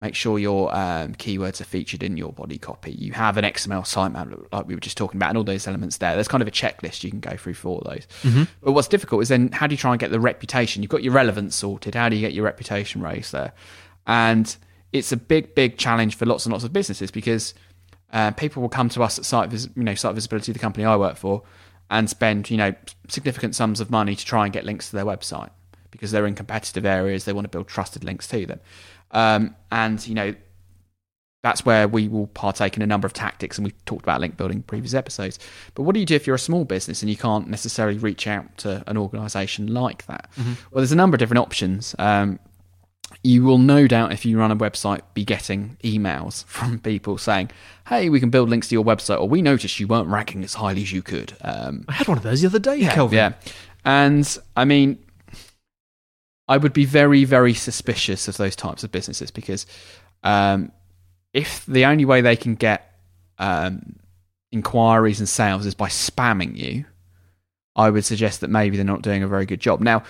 Make 0.02 0.14
sure 0.14 0.38
your 0.38 0.74
um, 0.76 1.14
keywords 1.14 1.60
are 1.60 1.64
featured 1.64 2.02
in 2.02 2.18
your 2.18 2.30
body 2.30 2.58
copy. 2.58 2.92
You 2.92 3.12
have 3.12 3.38
an 3.38 3.44
XML 3.44 3.82
sitemap, 3.82 4.46
like 4.52 4.66
we 4.66 4.74
were 4.74 4.80
just 4.80 4.98
talking 4.98 5.16
about, 5.16 5.30
and 5.30 5.38
all 5.38 5.44
those 5.44 5.66
elements 5.66 5.96
there. 5.96 6.14
There's 6.14 6.28
kind 6.28 6.42
of 6.42 6.48
a 6.48 6.50
checklist 6.50 7.02
you 7.02 7.10
can 7.10 7.20
go 7.20 7.36
through 7.36 7.54
for 7.54 7.68
all 7.68 7.82
those. 7.86 8.06
Mm-hmm. 8.22 8.42
But 8.62 8.72
what's 8.72 8.88
difficult 8.88 9.22
is 9.22 9.30
then 9.30 9.50
how 9.52 9.66
do 9.66 9.72
you 9.72 9.78
try 9.78 9.92
and 9.92 10.00
get 10.00 10.10
the 10.10 10.20
reputation? 10.20 10.82
You've 10.82 10.90
got 10.90 11.02
your 11.02 11.14
relevance 11.14 11.56
sorted. 11.56 11.94
How 11.94 12.10
do 12.10 12.16
you 12.16 12.20
get 12.20 12.34
your 12.34 12.44
reputation 12.44 13.00
raised 13.00 13.32
there? 13.32 13.54
And 14.06 14.54
it's 14.92 15.12
a 15.12 15.16
big, 15.16 15.54
big 15.54 15.78
challenge 15.78 16.16
for 16.16 16.26
lots 16.26 16.44
and 16.44 16.52
lots 16.52 16.64
of 16.64 16.74
businesses 16.74 17.10
because 17.10 17.54
uh, 18.12 18.32
people 18.32 18.62
will 18.62 18.68
come 18.68 18.88
to 18.90 19.02
us 19.02 19.18
at 19.18 19.24
site, 19.24 19.50
vis- 19.50 19.68
you 19.74 19.82
know, 19.82 19.94
site 19.94 20.14
visibility, 20.14 20.52
the 20.52 20.58
company 20.58 20.84
I 20.84 20.96
work 20.96 21.16
for, 21.16 21.42
and 21.90 22.08
spend 22.10 22.50
you 22.50 22.56
know 22.56 22.74
significant 23.08 23.54
sums 23.54 23.80
of 23.80 23.90
money 23.90 24.14
to 24.14 24.24
try 24.24 24.44
and 24.44 24.52
get 24.52 24.64
links 24.64 24.90
to 24.90 24.96
their 24.96 25.04
website 25.04 25.50
because 25.90 26.10
they're 26.10 26.26
in 26.26 26.34
competitive 26.34 26.84
areas. 26.84 27.24
They 27.24 27.32
want 27.32 27.44
to 27.44 27.48
build 27.48 27.68
trusted 27.68 28.04
links 28.04 28.26
to 28.28 28.46
them, 28.46 28.60
um, 29.10 29.54
and 29.70 30.06
you 30.06 30.14
know 30.14 30.34
that's 31.46 31.64
where 31.64 31.86
we 31.86 32.08
will 32.08 32.26
partake 32.28 32.76
in 32.76 32.82
a 32.82 32.86
number 32.86 33.06
of 33.06 33.12
tactics. 33.12 33.56
And 33.56 33.64
we've 33.64 33.84
talked 33.84 34.02
about 34.02 34.20
link 34.20 34.36
building 34.36 34.56
in 34.56 34.62
previous 34.64 34.94
episodes. 34.94 35.38
But 35.74 35.84
what 35.84 35.94
do 35.94 36.00
you 36.00 36.06
do 36.06 36.16
if 36.16 36.26
you're 36.26 36.34
a 36.34 36.40
small 36.40 36.64
business 36.64 37.02
and 37.02 37.10
you 37.10 37.16
can't 37.16 37.48
necessarily 37.48 37.98
reach 37.98 38.26
out 38.26 38.58
to 38.58 38.82
an 38.88 38.96
organisation 38.96 39.72
like 39.72 40.06
that? 40.06 40.28
Mm-hmm. 40.36 40.54
Well, 40.70 40.80
there's 40.80 40.90
a 40.90 40.96
number 40.96 41.14
of 41.14 41.20
different 41.20 41.38
options. 41.38 41.94
Um, 42.00 42.40
you 43.22 43.44
will 43.44 43.58
no 43.58 43.86
doubt, 43.86 44.12
if 44.12 44.26
you 44.26 44.40
run 44.40 44.50
a 44.50 44.56
website, 44.56 45.02
be 45.14 45.24
getting 45.24 45.76
emails 45.84 46.44
from 46.46 46.80
people 46.80 47.16
saying, 47.16 47.50
"Hey, 47.86 48.08
we 48.08 48.18
can 48.18 48.30
build 48.30 48.50
links 48.50 48.68
to 48.70 48.74
your 48.74 48.84
website," 48.84 49.20
or 49.20 49.28
"We 49.28 49.40
noticed 49.40 49.78
you 49.78 49.86
weren't 49.86 50.08
ranking 50.08 50.42
as 50.42 50.54
highly 50.54 50.82
as 50.82 50.90
you 50.90 51.02
could." 51.02 51.36
Um, 51.42 51.84
I 51.88 51.92
had 51.92 52.08
one 52.08 52.16
of 52.16 52.24
those 52.24 52.40
the 52.40 52.48
other 52.48 52.58
day, 52.58 52.76
yeah, 52.78 52.92
Kelvin. 52.92 53.16
Yeah, 53.16 53.32
and 53.84 54.38
I 54.56 54.64
mean, 54.64 54.98
I 56.48 56.56
would 56.56 56.72
be 56.72 56.84
very, 56.84 57.24
very 57.24 57.54
suspicious 57.54 58.28
of 58.28 58.36
those 58.36 58.54
types 58.54 58.84
of 58.84 58.92
businesses 58.92 59.30
because 59.30 59.66
um, 60.22 60.70
if 61.32 61.66
the 61.66 61.84
only 61.84 62.04
way 62.04 62.20
they 62.20 62.36
can 62.36 62.54
get 62.54 62.94
um, 63.38 63.96
inquiries 64.52 65.18
and 65.18 65.28
sales 65.28 65.66
is 65.66 65.74
by 65.74 65.88
spamming 65.88 66.56
you, 66.56 66.84
I 67.74 67.90
would 67.90 68.04
suggest 68.04 68.40
that 68.40 68.48
maybe 68.48 68.76
they're 68.76 68.86
not 68.86 69.02
doing 69.02 69.22
a 69.22 69.28
very 69.28 69.44
good 69.44 69.60
job. 69.60 69.80
Now, 69.80 70.02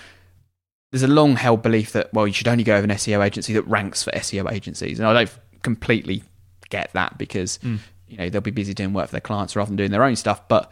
there's 0.91 1.03
a 1.03 1.07
long 1.07 1.35
held 1.35 1.61
belief 1.61 1.91
that 1.91 2.13
well 2.13 2.27
you 2.27 2.33
should 2.33 2.47
only 2.47 2.63
go 2.63 2.75
with 2.75 2.85
an 2.85 2.91
SEO 2.91 3.25
agency 3.25 3.53
that 3.53 3.67
ranks 3.67 4.03
for 4.03 4.11
SEO 4.11 4.51
agencies, 4.51 4.99
and 4.99 5.07
I 5.07 5.13
don't 5.13 5.39
completely 5.63 6.23
get 6.69 6.91
that 6.93 7.17
because 7.17 7.57
mm. 7.59 7.79
you 8.07 8.17
know 8.17 8.29
they'll 8.29 8.41
be 8.41 8.51
busy 8.51 8.73
doing 8.73 8.93
work 8.93 9.07
for 9.07 9.11
their 9.11 9.21
clients 9.21 9.55
rather 9.55 9.67
than 9.67 9.75
doing 9.75 9.91
their 9.91 10.03
own 10.03 10.15
stuff. 10.15 10.47
But 10.47 10.71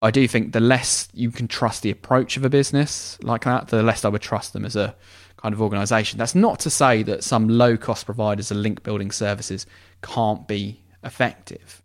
I 0.00 0.10
do 0.10 0.28
think 0.28 0.52
the 0.52 0.60
less 0.60 1.08
you 1.12 1.30
can 1.30 1.48
trust 1.48 1.82
the 1.82 1.90
approach 1.90 2.36
of 2.36 2.44
a 2.44 2.50
business 2.50 3.18
like 3.22 3.44
that, 3.44 3.68
the 3.68 3.82
less 3.82 4.04
I 4.04 4.08
would 4.08 4.22
trust 4.22 4.52
them 4.52 4.64
as 4.64 4.76
a 4.76 4.94
kind 5.36 5.52
of 5.52 5.60
organisation. 5.60 6.18
That's 6.18 6.34
not 6.34 6.60
to 6.60 6.70
say 6.70 7.02
that 7.04 7.24
some 7.24 7.48
low 7.48 7.76
cost 7.76 8.06
providers 8.06 8.50
of 8.50 8.58
link 8.58 8.82
building 8.82 9.10
services 9.10 9.66
can't 10.02 10.46
be 10.46 10.80
effective. 11.02 11.82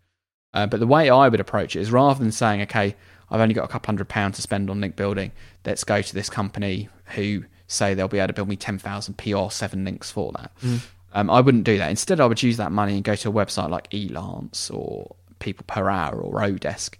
Uh, 0.52 0.66
but 0.66 0.78
the 0.78 0.86
way 0.86 1.10
I 1.10 1.28
would 1.28 1.40
approach 1.40 1.74
it 1.74 1.80
is 1.80 1.90
rather 1.90 2.22
than 2.22 2.30
saying, 2.30 2.62
okay, 2.62 2.94
I've 3.30 3.40
only 3.40 3.54
got 3.54 3.64
a 3.64 3.68
couple 3.68 3.86
hundred 3.86 4.08
pounds 4.08 4.36
to 4.36 4.42
spend 4.42 4.70
on 4.70 4.80
link 4.80 4.94
building. 4.94 5.32
Let's 5.64 5.82
go 5.82 6.00
to 6.00 6.14
this 6.14 6.30
company 6.30 6.88
who 7.16 7.44
say 7.66 7.94
they'll 7.94 8.06
be 8.06 8.18
able 8.18 8.28
to 8.28 8.32
build 8.32 8.48
me 8.48 8.56
10,000 8.56 9.18
PR 9.18 9.50
seven 9.50 9.84
links 9.84 10.10
for 10.10 10.30
that. 10.32 10.52
Mm. 10.62 10.80
Um, 11.14 11.30
I 11.30 11.40
wouldn't 11.40 11.64
do 11.64 11.78
that. 11.78 11.90
Instead, 11.90 12.20
I 12.20 12.26
would 12.26 12.42
use 12.42 12.56
that 12.58 12.70
money 12.70 12.94
and 12.94 13.02
go 13.02 13.16
to 13.16 13.28
a 13.28 13.32
website 13.32 13.70
like 13.70 13.90
Elance 13.90 14.72
or 14.72 15.14
People 15.38 15.64
Per 15.66 15.88
Hour 15.88 16.20
or 16.20 16.40
Odesk 16.40 16.94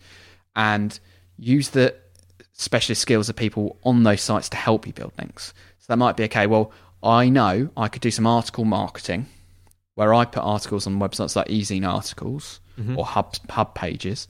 and 0.57 0.99
use 1.39 1.71
the 1.71 1.95
specialist 2.53 3.03
skills 3.03 3.29
of 3.29 3.37
people 3.37 3.79
on 3.85 4.03
those 4.03 4.21
sites 4.21 4.49
to 4.51 4.57
help 4.57 4.87
you 4.87 4.93
build 4.93 5.13
links. 5.19 5.53
So 5.79 5.87
that 5.89 5.97
might 5.97 6.17
be 6.17 6.25
okay. 6.25 6.47
Well, 6.47 6.73
I 7.03 7.29
know 7.29 7.69
I 7.77 7.89
could 7.89 8.03
do 8.03 8.11
some 8.11 8.27
article 8.27 8.65
marketing 8.65 9.27
where 9.95 10.15
I 10.15 10.25
put 10.25 10.43
articles 10.43 10.87
on 10.87 10.99
websites 10.99 11.37
like 11.37 11.49
Ezine 11.49 11.87
Articles 11.87 12.61
mm-hmm. 12.79 12.99
or 12.99 13.05
Hub 13.05 13.35
Hub 13.51 13.75
Pages 13.75 14.29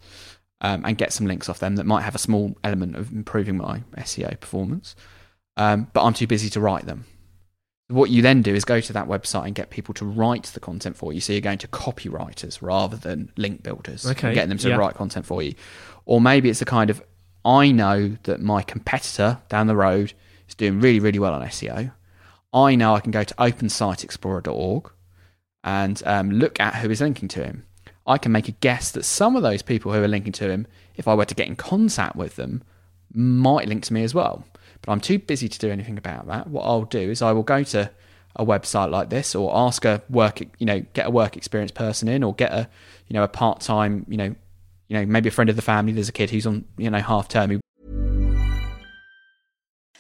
um, 0.61 0.85
and 0.85 0.99
get 0.99 1.13
some 1.13 1.27
links 1.27 1.49
off 1.49 1.59
them 1.59 1.77
that 1.77 1.85
might 1.85 2.03
have 2.03 2.15
a 2.15 2.19
small 2.19 2.57
element 2.65 2.97
of 2.97 3.13
improving 3.13 3.57
my 3.57 3.83
SEO 3.99 4.39
performance. 4.41 4.97
Um, 5.57 5.89
but 5.93 6.03
I'm 6.03 6.15
too 6.15 6.27
busy 6.27 6.51
to 6.51 6.61
write 6.61 6.87
them. 6.87 7.07
What 7.89 8.11
you 8.11 8.23
then 8.23 8.41
do 8.41 8.55
is 8.55 8.65
go 8.65 8.81
to 8.81 8.93
that 8.95 9.07
website 9.07 9.45
and 9.45 9.55
get 9.55 9.71
people 9.71 9.93
to 9.95 10.07
write 10.07 10.45
the 10.45 10.61
content 10.61 10.97
for 10.97 11.13
you. 11.13 11.21
So 11.21 11.33
you're 11.33 11.43
going 11.43 11.59
to 11.59 11.69
copywriters 11.69 12.63
rather 12.63 12.97
than 12.97 13.31
link 13.37 13.63
builders. 13.63 14.07
Okay. 14.07 14.33
Getting 14.33 14.49
them 14.49 14.59
to 14.59 14.71
yeah. 14.71 14.77
write 14.77 14.95
content 14.95 15.27
for 15.27 15.43
you. 15.43 15.55
Or 16.07 16.21
maybe 16.21 16.51
it's 16.51 16.63
a 16.63 16.67
kind 16.67 16.91
of 16.91 17.03
I 17.45 17.73
know 17.73 18.17
that 18.23 18.41
my 18.41 18.63
competitor 18.63 19.39
down 19.49 19.67
the 19.67 19.77
road 19.77 20.15
is 20.49 20.55
doing 20.55 20.81
really, 20.81 21.01
really 21.01 21.19
well 21.19 21.35
on 21.35 21.43
SEO. 21.43 21.93
I 22.53 22.75
know 22.75 22.95
I 22.95 23.01
can 23.01 23.11
go 23.11 23.25
to 23.25 23.35
opensiteexplorer.org 23.35 24.91
and 25.63 26.03
um, 26.07 26.31
look 26.31 26.61
at 26.61 26.77
who 26.77 26.91
is 26.91 27.01
linking 27.01 27.29
to 27.29 27.45
him. 27.45 27.67
I 28.07 28.19
can 28.19 28.33
make 28.33 28.49
a 28.49 28.53
guess 28.53 28.91
that 28.93 29.05
some 29.05 29.35
of 29.35 29.43
those 29.43 29.63
people 29.63 29.93
who 29.93 30.03
are 30.03 30.09
linking 30.09 30.33
to 30.35 30.51
him, 30.51 30.67
if 30.95 31.09
I 31.09 31.15
were 31.15 31.25
to 31.25 31.35
get 31.35 31.49
in 31.49 31.57
contact 31.57 32.17
with 32.17 32.37
them, 32.37 32.63
might 33.13 33.69
link 33.69 33.83
to 33.85 33.95
me 33.95 34.05
as 34.05 34.15
well. 34.15 34.45
But 34.83 34.93
I'm 34.93 35.01
too 35.01 35.19
busy 35.19 35.49
to 35.49 35.59
do 35.59 35.71
anything 35.71 35.99
about 35.99 36.27
that. 36.27 36.49
What 36.49 36.63
I'll 36.63 36.85
do 36.85 37.11
is 37.11 37.23
I 37.23 37.33
will 37.33 37.43
go 37.43 37.63
to 37.65 37.91
a 38.37 38.45
website 38.45 38.91
like 38.91 39.11
this 39.11 39.35
or 39.35 39.57
ask 39.57 39.85
a 39.85 40.03
work, 40.11 40.41
you 40.59 40.67
know, 40.67 40.81
get 40.93 41.07
a 41.07 41.11
work 41.11 41.37
experience 41.37 41.71
person 41.71 42.09
in 42.09 42.23
or 42.23 42.35
get 42.35 42.53
a, 42.53 42.69
you 43.09 43.15
know, 43.15 43.23
a 43.23 43.29
part 43.29 43.61
time, 43.61 44.05
you 44.09 44.17
know, 44.17 44.35
you 44.89 44.99
know, 44.99 45.07
maybe 45.07 45.29
a 45.29 45.33
friend 45.33 45.51
of 45.51 45.57
the 45.57 45.63
family. 45.63 45.93
There's 45.93 46.09
a 46.09 46.13
kid 46.13 46.31
who's 46.31 46.47
on, 46.47 46.65
you 46.77 46.91
know, 46.91 47.01
half 47.01 47.29
term. 47.29 47.61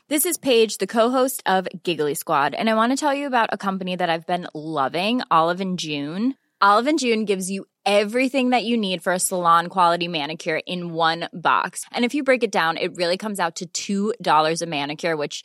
This 0.09 0.27
is 0.27 0.37
Paige, 0.37 0.79
the 0.79 0.87
co-host 0.87 1.43
of 1.47 1.67
Giggly 1.83 2.15
Squad, 2.15 2.55
and 2.55 2.69
I 2.69 2.75
want 2.75 2.93
to 2.93 2.97
tell 2.97 3.15
you 3.15 3.27
about 3.27 3.49
a 3.53 3.57
company 3.57 3.97
that 3.97 4.11
I've 4.11 4.27
been 4.27 4.47
loving, 4.55 5.23
Olive 5.31 5.63
and 5.63 5.79
June. 5.79 6.35
Olive 6.61 6.87
and 6.87 6.99
June 6.99 7.25
gives 7.25 7.51
you 7.51 7.65
everything 7.87 8.51
that 8.51 8.65
you 8.65 8.77
need 8.77 9.03
for 9.03 9.13
a 9.13 9.19
salon 9.19 9.69
quality 9.69 10.09
manicure 10.09 10.61
in 10.67 10.93
one 10.93 11.29
box. 11.33 11.85
And 11.91 12.05
if 12.05 12.15
you 12.15 12.23
break 12.23 12.43
it 12.43 12.53
down, 12.53 12.77
it 12.77 12.97
really 12.97 13.17
comes 13.17 13.41
out 13.41 13.61
to 13.75 14.13
$2 14.15 14.63
a 14.63 14.67
manicure, 14.67 15.17
which 15.17 15.45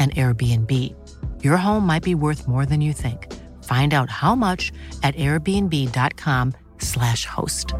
an 0.00 0.10
Airbnb. 0.10 0.96
Your 1.44 1.58
home 1.58 1.86
might 1.86 2.02
be 2.02 2.16
worth 2.16 2.48
more 2.48 2.66
than 2.66 2.80
you 2.80 2.92
think. 2.92 3.32
Find 3.64 3.94
out 3.94 4.10
how 4.10 4.34
much 4.34 4.72
at 5.02 5.14
airbnb.com/slash 5.14 7.26
host. 7.26 7.74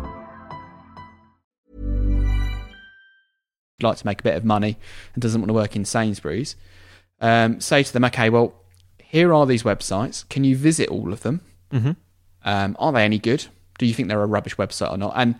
like 3.82 3.98
to 3.98 4.06
make 4.06 4.20
a 4.20 4.24
bit 4.24 4.36
of 4.36 4.44
money 4.44 4.76
and 5.14 5.22
doesn't 5.22 5.40
want 5.40 5.48
to 5.48 5.54
work 5.54 5.76
in 5.76 5.84
Sainsbury's, 5.84 6.56
um, 7.20 7.60
say 7.60 7.82
to 7.82 7.92
them, 7.92 8.04
okay, 8.04 8.30
well, 8.30 8.54
here 8.98 9.34
are 9.34 9.46
these 9.46 9.62
websites. 9.62 10.28
Can 10.28 10.44
you 10.44 10.56
visit 10.56 10.88
all 10.88 11.12
of 11.12 11.22
them? 11.22 11.40
Mm-hmm. 11.72 11.92
Um, 12.44 12.76
are 12.78 12.92
they 12.92 13.04
any 13.04 13.18
good? 13.18 13.46
Do 13.78 13.86
you 13.86 13.94
think 13.94 14.08
they're 14.08 14.22
a 14.22 14.26
rubbish 14.26 14.56
website 14.56 14.92
or 14.92 14.98
not? 14.98 15.12
And 15.16 15.36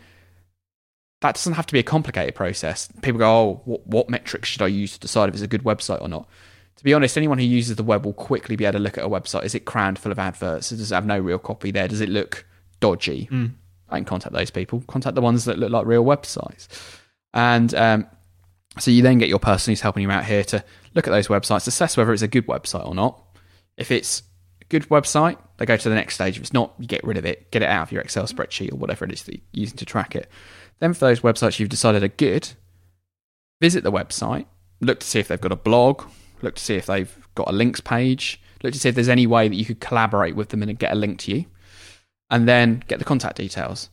that 1.21 1.35
doesn't 1.35 1.55
have 1.55 1.67
to 1.67 1.73
be 1.73 1.79
a 1.79 1.85
complicated 1.85 2.35
process. 2.35 2.89
People 3.03 3.19
go, 3.19 3.31
oh, 3.31 3.63
what, 3.65 3.87
what 3.87 4.11
metrics 4.11 4.49
should 4.49 4.63
I 4.63 4.69
use 4.69 4.95
to 4.95 5.01
decide 5.01 5.29
if 5.29 5.35
it's 5.35 5.45
a 5.45 5.49
good 5.49 5.65
website 5.65 6.01
or 6.01 6.09
not? 6.09 6.29
To 6.77 6.85
be 6.85 6.95
honest, 6.95 7.17
anyone 7.17 7.39
who 7.39 7.45
uses 7.45 7.77
the 7.77 7.83
web 7.83 8.07
will 8.07 8.15
quickly 8.15 8.57
be 8.57 8.65
able 8.65 8.79
to 8.79 8.83
look 8.83 8.97
at 8.97 9.05
a 9.05 9.09
website. 9.09 9.45
Is 9.45 9.55
it 9.55 9.67
crammed 9.67 9.99
full 9.99 10.13
of 10.13 10.19
adverts? 10.19 10.71
Does 10.71 10.91
it 10.91 10.95
have 10.95 11.05
no 11.05 11.19
real 11.19 11.39
copy 11.39 11.71
there? 11.71 11.89
Does 11.89 12.01
it 12.01 12.09
look 12.09 12.47
dodgy? 12.81 13.29
Mm. 13.31 13.53
I 13.91 13.99
can 13.99 14.07
contact 14.07 14.35
those 14.35 14.51
people. 14.51 14.83
Contact 14.87 15.15
the 15.15 15.21
ones 15.21 15.45
that 15.45 15.59
look 15.59 15.71
like 15.71 15.85
real 15.85 16.05
websites. 16.05 16.69
And 17.35 17.75
um, 17.75 18.07
so 18.79 18.91
you 18.91 19.03
then 19.03 19.19
get 19.19 19.29
your 19.29 19.39
person 19.39 19.73
who's 19.73 19.81
helping 19.81 20.03
you 20.03 20.11
out 20.11 20.25
here 20.25 20.45
to 20.45 20.65
look 20.95 21.07
at 21.07 21.11
those 21.11 21.29
websites, 21.29 21.67
assess 21.67 21.97
whether 21.97 22.13
it's 22.13 22.23
a 22.23 22.29
good 22.29 22.47
website 22.47 22.87
or 22.87 22.95
not. 22.95 23.21
If 23.77 23.91
it's 23.91 24.23
a 24.63 24.65
good 24.67 24.89
website, 24.89 25.39
they 25.59 25.67
go 25.67 25.77
to 25.77 25.89
the 25.89 25.95
next 25.95 26.15
stage. 26.15 26.37
If 26.37 26.43
it's 26.43 26.53
not, 26.53 26.75
you 26.79 26.87
get 26.87 27.05
rid 27.05 27.17
of 27.17 27.25
it, 27.25 27.51
get 27.51 27.63
it 27.63 27.69
out 27.69 27.83
of 27.83 27.93
your 27.93 28.03
Excel 28.03 28.25
spreadsheet 28.25 28.73
or 28.73 28.77
whatever 28.77 29.05
it 29.05 29.13
is 29.13 29.25
that 29.25 29.35
you're 29.35 29.43
using 29.53 29.77
to 29.79 29.85
track 29.85 30.15
it. 30.15 30.31
Then 30.79 30.95
for 30.95 31.01
those 31.01 31.21
websites 31.21 31.59
you've 31.59 31.69
decided 31.69 32.03
are 32.03 32.09
good, 32.09 32.51
visit 33.61 33.85
the 33.85 33.93
website, 33.93 34.47
look 34.81 35.01
to 35.01 35.07
see 35.07 35.19
if 35.19 35.29
they've 35.29 35.41
got 35.41 35.53
a 35.53 35.57
blog, 35.57 36.05
look 36.43 36.57
to 36.57 36.63
see 36.63 36.75
if 36.77 36.87
they've 36.87 37.17
got 37.35 37.49
a 37.49 37.53
links 37.53 37.81
page, 37.81 38.41
look 38.63 38.73
to 38.73 38.79
see 38.79 38.89
if 38.89 38.95
there's 38.95 39.09
any 39.09 39.27
way 39.27 39.49
that 39.49 39.55
you 39.55 39.65
could 39.65 39.81
collaborate 39.81 40.37
with 40.37 40.49
them 40.51 40.63
and 40.63 40.79
get 40.79 40.93
a 40.93 40.97
link 40.97 41.19
to 41.21 41.35
you, 41.35 41.45
and 42.31 42.47
then 42.49 42.83
get 42.89 42.99
the 42.99 43.05
contact 43.05 43.37
details. 43.37 43.91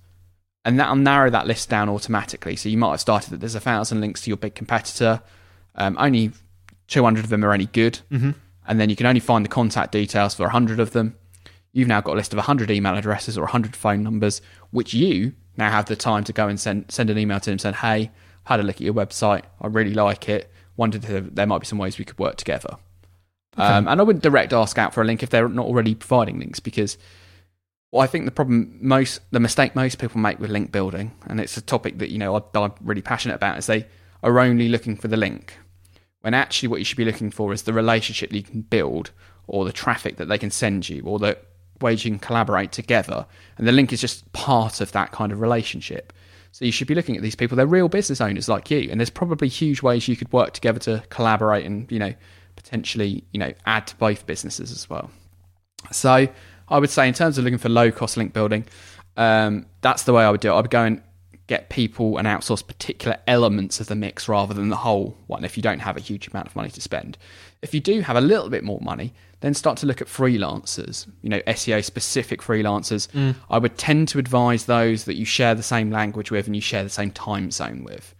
And 0.66 0.80
that'll 0.80 0.96
narrow 0.96 1.30
that 1.30 1.48
list 1.48 1.70
down 1.70 1.88
automatically. 1.90 2.56
So 2.58 2.68
you 2.68 2.78
might 2.78 2.92
have 2.92 3.00
started 3.00 3.30
that 3.32 3.40
there's 3.40 3.56
a 3.56 3.60
thousand 3.60 4.02
links 4.02 4.22
to 4.22 4.30
your 4.30 4.38
big 4.38 4.54
competitor, 4.56 5.22
um, 5.76 5.96
only 6.00 6.32
200 6.88 7.24
of 7.24 7.30
them 7.30 7.44
are 7.46 7.54
any 7.54 7.68
good, 7.68 8.00
Mm-hmm. 8.12 8.32
and 8.68 8.80
then 8.80 8.90
you 8.90 8.96
can 8.96 9.06
only 9.06 9.20
find 9.20 9.46
the 9.46 9.50
contact 9.50 9.92
details 9.92 10.34
for 10.36 10.44
100 10.44 10.80
of 10.80 10.92
them. 10.92 11.16
You've 11.74 11.88
now 11.88 12.02
got 12.02 12.14
a 12.14 12.16
list 12.16 12.34
of 12.34 12.38
100 12.38 12.72
email 12.72 12.96
addresses 12.96 13.38
or 13.38 13.42
100 13.42 13.76
phone 13.76 14.02
numbers, 14.04 14.42
which 14.72 14.94
you 14.94 15.34
now 15.58 15.70
have 15.70 15.86
the 15.86 15.96
time 15.96 16.24
to 16.26 16.34
go 16.34 16.48
and 16.48 16.60
send 16.60 16.92
send 16.92 17.10
an 17.10 17.18
email 17.18 17.40
to 17.40 17.50
them 17.50 17.60
saying, 17.60 17.76
"Hey, 17.76 18.12
had 18.46 18.60
a 18.60 18.64
look 18.64 18.76
at 18.78 18.82
your 18.82 18.94
website. 18.94 19.44
I 19.62 19.68
really 19.68 19.94
like 19.94 20.28
it. 20.30 20.52
Wondered 20.78 21.04
if 21.06 21.36
there 21.36 21.48
might 21.48 21.60
be 21.60 21.66
some 21.66 21.78
ways 21.78 21.98
we 21.98 22.06
could 22.06 22.20
work 22.20 22.38
together." 22.38 22.78
Um, 23.58 23.88
and 23.88 24.00
I 24.00 24.04
wouldn't 24.04 24.24
direct 24.24 24.54
ask 24.54 24.78
out 24.78 24.94
for 24.94 25.02
a 25.02 25.06
link 25.06 25.24
if 25.24 25.32
they're 25.32 25.50
not 25.50 25.66
already 25.66 25.96
providing 25.96 26.40
links 26.40 26.60
because 26.60 26.96
well, 27.92 28.04
I 28.04 28.08
think 28.08 28.26
the 28.26 28.32
problem 28.32 28.78
most 28.82 29.20
the 29.32 29.40
mistake 29.40 29.76
most 29.76 29.98
people 29.98 30.22
make 30.22 30.40
with 30.40 30.52
link 30.52 30.72
building, 30.72 31.13
and 31.26 31.42
it's 31.42 31.58
a 31.58 31.62
topic 31.62 31.98
that 32.00 32.12
you 32.12 32.20
know 32.20 32.36
I, 32.36 32.42
I'm 32.58 32.74
really 32.82 33.02
passionate 33.02 33.36
about, 33.36 33.58
is 33.58 33.66
they 33.66 33.88
are 34.24 34.40
only 34.40 34.70
looking 34.70 34.96
for 34.96 35.08
the 35.08 35.18
link 35.18 35.58
when 36.22 36.34
actually 36.34 36.68
what 36.68 36.80
you 36.80 36.86
should 36.86 36.98
be 36.98 37.06
looking 37.06 37.32
for 37.32 37.54
is 37.54 37.63
the 37.63 37.74
relationship 37.74 38.32
that 38.32 38.36
you 38.38 38.44
can 38.44 38.62
build 38.62 39.12
or 39.48 39.66
the 39.66 39.72
traffic 39.72 40.18
that 40.18 40.28
they 40.28 40.38
can 40.38 40.52
send 40.52 40.90
you 40.90 41.02
or 41.06 41.20
the 41.20 41.38
ways 41.80 42.04
you 42.04 42.12
can 42.12 42.20
collaborate 42.20 42.72
together. 42.72 43.26
And 43.58 43.68
the 43.68 43.72
link 43.72 43.94
is 43.94 44.02
just 44.02 44.30
part 44.34 44.82
of 44.82 44.92
that 44.92 45.12
kind 45.12 45.32
of 45.32 45.40
relationship 45.40 46.12
so 46.58 46.65
you 46.65 46.72
should 46.72 46.88
be 46.88 46.96
looking 46.96 47.15
at 47.15 47.22
these 47.22 47.36
people. 47.36 47.56
They're 47.56 47.67
real 47.67 47.88
business 47.88 48.20
owners 48.20 48.50
like 48.50 48.72
you 48.72 48.89
and 48.89 49.00
there's 49.00 49.12
probably 49.12 49.48
huge 49.48 49.84
ways 49.84 50.08
you 50.08 50.15
could 50.15 50.34
work 50.34 50.54
together 50.54 50.80
to 50.80 51.04
collaborate 51.10 51.67
and 51.67 51.91
you 51.91 52.00
know 52.00 52.15
potentially 52.56 53.24
you 53.32 53.39
know 53.39 53.54
add 53.67 53.86
to 53.86 53.96
both 53.98 54.26
businesses 54.26 54.72
as 54.72 54.89
well. 54.89 55.12
So 55.91 56.28
i 56.70 56.80
would 56.80 56.89
say 56.89 57.08
in 57.08 57.13
terms 57.13 57.38
of 57.38 57.43
looking 57.43 57.60
for 57.60 57.70
low 57.70 57.91
cost 57.91 58.17
link 58.17 58.34
building 58.34 58.65
um, 59.17 59.67
that's 59.82 60.04
the 60.04 60.13
way 60.13 60.24
i 60.24 60.32
would 60.32 60.41
do 60.41 60.50
it. 60.50 60.54
I 60.54 60.62
would 60.62 60.72
go 60.72 60.84
and 60.84 61.02
get 61.46 61.70
people 61.70 62.17
and 62.17 62.28
outsource 62.28 62.65
particular 62.65 63.17
elements 63.28 63.80
of 63.80 63.86
the 63.86 63.96
mix 63.96 64.28
rather 64.28 64.56
than 64.56 64.70
the 64.70 64.78
whole 64.78 65.15
one 65.28 65.46
if 65.46 65.58
you 65.58 65.63
don't 65.63 65.80
have 65.80 65.96
a 65.96 66.00
huge 66.00 66.28
amount 66.28 66.48
of 66.48 66.56
money 66.56 66.72
to 66.72 66.82
spend. 66.82 67.20
If 67.62 67.76
you 67.76 67.80
do 67.80 68.02
have 68.02 68.17
a 68.17 68.22
little 68.22 68.50
bit 68.50 68.63
more 68.63 68.80
money, 68.82 69.13
then 69.41 69.54
start 69.54 69.78
to 69.80 69.86
look 69.86 70.02
at 70.02 70.08
freelancers, 70.08 71.08
you 71.21 71.30
know, 71.30 71.39
SEO 71.41 71.84
specific 71.84 72.41
freelancers. 72.41 73.08
I 73.50 73.58
would 73.58 73.78
tend 73.78 74.08
to 74.10 74.19
advise 74.19 74.65
those 74.65 75.06
that 75.06 75.15
you 75.15 75.26
share 75.26 75.54
the 75.54 75.63
same 75.63 75.91
language 75.91 76.32
with 76.32 76.47
and 76.47 76.56
you 76.56 76.62
share 76.62 76.84
the 76.84 76.89
same 76.89 77.12
time 77.12 77.52
zone 77.52 77.84
with. 77.84 78.15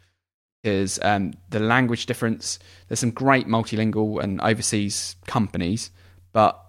Because 0.64 1.00
um, 1.02 1.34
the 1.50 1.60
language 1.60 2.06
difference, 2.06 2.60
there's 2.88 3.00
some 3.00 3.12
great 3.12 3.48
multilingual 3.48 4.22
and 4.22 4.42
overseas 4.42 5.16
companies, 5.26 5.92
but 6.34 6.54
to 6.54 6.60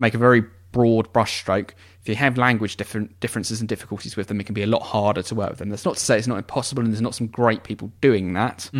make 0.00 0.14
a 0.14 0.18
very 0.18 0.42
broad 0.72 1.12
brushstroke, 1.12 1.70
if 2.02 2.08
you 2.08 2.14
have 2.14 2.36
language 2.36 2.76
different 2.76 3.18
differences 3.20 3.60
and 3.60 3.68
difficulties 3.68 4.16
with 4.16 4.26
them, 4.28 4.40
it 4.40 4.44
can 4.44 4.54
be 4.54 4.62
a 4.62 4.66
lot 4.66 4.82
harder 4.82 5.22
to 5.22 5.34
work 5.34 5.50
with 5.50 5.58
them. 5.60 5.70
That's 5.70 5.84
not 5.84 5.94
to 5.94 6.00
say 6.00 6.18
it's 6.18 6.26
not 6.26 6.38
impossible, 6.38 6.82
and 6.82 6.92
there's 6.92 7.00
not 7.00 7.14
some 7.14 7.26
great 7.26 7.64
people 7.64 7.92
doing 8.00 8.34
that. 8.34 8.70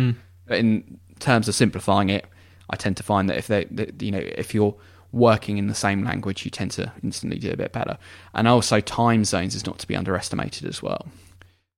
But 0.45 0.59
in 0.59 0.99
terms 1.19 1.47
of 1.47 1.55
simplifying 1.55 2.09
it, 2.09 2.25
I 2.69 2.75
tend 2.75 2.97
to 2.97 3.03
find 3.03 3.29
that 3.29 3.37
if 3.37 3.47
they, 3.47 3.65
that, 3.71 4.01
you 4.01 4.11
know, 4.11 4.21
if 4.23 4.53
you're 4.53 4.75
working 5.11 5.57
in 5.57 5.67
the 5.67 5.75
same 5.75 6.03
language, 6.03 6.45
you 6.45 6.51
tend 6.51 6.71
to 6.71 6.91
instantly 7.03 7.39
do 7.39 7.51
a 7.51 7.57
bit 7.57 7.71
better. 7.71 7.97
And 8.33 8.47
also, 8.47 8.79
time 8.79 9.25
zones 9.25 9.55
is 9.55 9.65
not 9.65 9.79
to 9.79 9.87
be 9.87 9.95
underestimated 9.95 10.67
as 10.67 10.81
well, 10.81 11.07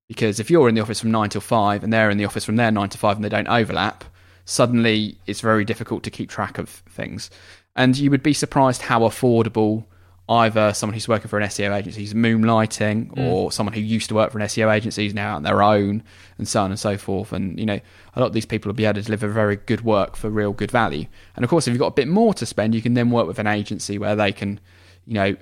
because 0.08 0.40
if 0.40 0.52
you're 0.52 0.70
in 0.70 0.76
the 0.76 0.82
office 0.82 1.00
from 1.00 1.12
nine 1.12 1.30
till 1.30 1.42
five 1.42 1.84
and 1.84 1.92
they're 1.94 2.10
in 2.10 2.18
the 2.18 2.26
office 2.26 2.46
from 2.46 2.58
their 2.58 2.72
nine 2.72 2.90
to 2.90 2.98
five 2.98 3.16
and 3.16 3.24
they 3.24 3.30
don't 3.30 3.48
overlap, 3.48 4.04
suddenly 4.46 5.18
it's 5.28 5.42
very 5.42 5.64
difficult 5.64 6.04
to 6.04 6.12
keep 6.12 6.30
track 6.30 6.58
of 6.58 6.70
things. 6.70 7.30
And 7.76 7.98
you 7.98 8.10
would 8.12 8.24
be 8.24 8.34
surprised 8.34 8.82
how 8.82 9.02
affordable 9.02 9.86
either 10.30 10.74
someone 10.74 10.94
who's 10.94 11.08
working 11.08 11.28
for 11.28 11.40
an 11.40 11.48
SEO 11.48 11.76
agency 11.76 12.02
who's 12.02 12.14
moonlighting 12.14 13.12
mm. 13.12 13.32
or 13.32 13.52
someone 13.52 13.74
who 13.74 13.82
used 13.82 14.08
to 14.10 14.16
work 14.16 14.32
for 14.32 14.40
an 14.40 14.46
SEO 14.46 14.74
agency 14.74 15.06
is 15.06 15.14
now 15.14 15.36
on 15.36 15.44
their 15.44 15.62
own 15.62 16.04
and 16.38 16.48
so 16.48 16.62
on 16.62 16.72
and 16.72 16.80
so 16.80 16.98
forth. 16.98 17.34
And, 17.34 17.60
you 17.60 17.66
know, 17.66 17.80
a 18.16 18.20
lot 18.20 18.28
of 18.28 18.34
these 18.34 18.46
people 18.46 18.70
will 18.70 18.76
be 18.76 18.86
able 18.86 18.96
to 18.96 19.02
deliver 19.02 19.28
very 19.28 19.58
good 19.58 19.82
work 19.82 20.16
for 20.16 20.30
real 20.30 20.54
good 20.54 20.72
value. 20.72 21.06
And 21.36 21.44
of 21.44 21.50
course, 21.50 21.68
if 21.68 21.72
you've 21.74 21.80
got 21.80 21.88
a 21.88 21.92
bit 21.92 22.08
more 22.08 22.34
to 22.36 22.46
spend, 22.46 22.74
you 22.76 22.82
can 22.82 22.94
then 22.94 23.10
work 23.12 23.28
with 23.28 23.40
an 23.40 23.48
agency 23.48 23.98
where 23.98 24.16
they 24.16 24.32
can, 24.32 24.60
you 25.06 25.16
know, 25.16 25.36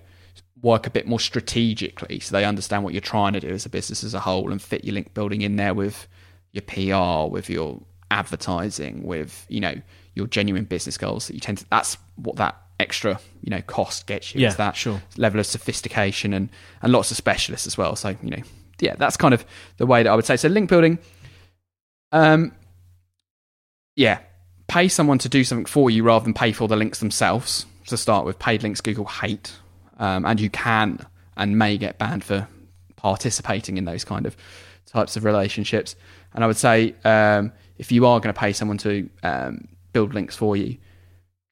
work 0.61 0.87
a 0.87 0.89
bit 0.89 1.07
more 1.07 1.19
strategically 1.19 2.19
so 2.19 2.35
they 2.35 2.43
understand 2.43 2.83
what 2.83 2.93
you're 2.93 3.01
trying 3.01 3.33
to 3.33 3.39
do 3.39 3.49
as 3.49 3.65
a 3.65 3.69
business 3.69 4.03
as 4.03 4.13
a 4.13 4.19
whole 4.19 4.51
and 4.51 4.61
fit 4.61 4.83
your 4.83 4.93
link 4.93 5.13
building 5.13 5.41
in 5.41 5.55
there 5.55 5.73
with 5.73 6.07
your 6.51 6.63
PR, 6.63 7.31
with 7.31 7.49
your 7.49 7.79
advertising, 8.11 9.03
with, 9.03 9.45
you 9.49 9.61
know, 9.61 9.75
your 10.15 10.27
genuine 10.27 10.65
business 10.65 10.97
goals 10.97 11.27
that 11.27 11.33
you 11.33 11.39
tend 11.39 11.59
to 11.59 11.65
that's 11.69 11.97
what 12.15 12.35
that 12.37 12.59
extra, 12.79 13.19
you 13.41 13.49
know, 13.49 13.61
cost 13.61 14.07
gets 14.07 14.33
you. 14.33 14.41
Yeah, 14.41 14.53
that 14.53 14.75
sure. 14.75 15.01
level 15.17 15.39
of 15.39 15.45
sophistication 15.45 16.33
and, 16.33 16.49
and 16.81 16.91
lots 16.91 17.11
of 17.11 17.17
specialists 17.17 17.67
as 17.67 17.77
well. 17.77 17.95
So, 17.95 18.15
you 18.23 18.29
know, 18.29 18.43
yeah, 18.79 18.95
that's 18.95 19.17
kind 19.17 19.33
of 19.33 19.45
the 19.77 19.85
way 19.85 20.03
that 20.03 20.09
I 20.09 20.15
would 20.15 20.25
say. 20.25 20.37
So 20.37 20.47
link 20.47 20.69
building, 20.69 20.99
um 22.11 22.53
yeah, 23.95 24.19
pay 24.67 24.87
someone 24.87 25.17
to 25.19 25.29
do 25.29 25.43
something 25.43 25.65
for 25.65 25.89
you 25.89 26.03
rather 26.03 26.23
than 26.23 26.33
pay 26.33 26.53
for 26.53 26.67
the 26.67 26.77
links 26.77 26.99
themselves. 26.99 27.65
To 27.87 27.97
start 27.97 28.23
with, 28.23 28.37
paid 28.37 28.61
links 28.61 28.81
Google 28.81 29.05
hate, 29.05 29.51
um, 29.97 30.23
and 30.23 30.39
you 30.39 30.51
can 30.51 31.05
and 31.35 31.57
may 31.57 31.75
get 31.75 31.97
banned 31.97 32.23
for 32.23 32.47
participating 32.97 33.77
in 33.77 33.85
those 33.85 34.05
kind 34.05 34.27
of 34.27 34.37
types 34.85 35.17
of 35.17 35.23
relationships. 35.23 35.95
And 36.33 36.43
I 36.43 36.47
would 36.47 36.55
say 36.55 36.93
um, 37.03 37.51
if 37.79 37.91
you 37.91 38.05
are 38.05 38.19
going 38.19 38.31
to 38.31 38.39
pay 38.39 38.53
someone 38.53 38.77
to 38.79 39.09
um, 39.23 39.67
build 39.91 40.13
links 40.13 40.35
for 40.35 40.55
you, 40.55 40.77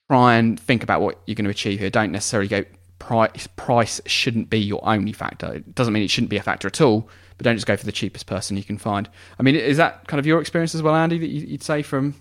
try 0.09 0.35
and 0.35 0.59
think 0.59 0.83
about 0.83 1.01
what 1.01 1.19
you're 1.25 1.35
going 1.35 1.45
to 1.45 1.51
achieve 1.51 1.79
here. 1.79 1.89
Don't 1.89 2.11
necessarily 2.11 2.47
go 2.47 2.63
price. 2.99 3.47
Price 3.55 4.01
shouldn't 4.05 4.49
be 4.49 4.59
your 4.59 4.81
only 4.87 5.13
factor. 5.13 5.53
It 5.55 5.75
doesn't 5.75 5.93
mean 5.93 6.03
it 6.03 6.09
shouldn't 6.09 6.29
be 6.29 6.37
a 6.37 6.43
factor 6.43 6.67
at 6.67 6.81
all. 6.81 7.09
But 7.37 7.43
don't 7.43 7.55
just 7.55 7.67
go 7.67 7.77
for 7.77 7.85
the 7.85 7.91
cheapest 7.91 8.25
person 8.25 8.57
you 8.57 8.63
can 8.63 8.77
find. 8.79 9.07
I 9.39 9.43
mean, 9.43 9.55
is 9.55 9.77
that 9.77 10.07
kind 10.07 10.19
of 10.19 10.25
your 10.25 10.41
experience 10.41 10.73
as 10.73 10.81
well, 10.81 10.95
Andy? 10.95 11.19
That 11.19 11.27
you- 11.27 11.45
you'd 11.45 11.61
say 11.63 11.83
from 11.83 12.15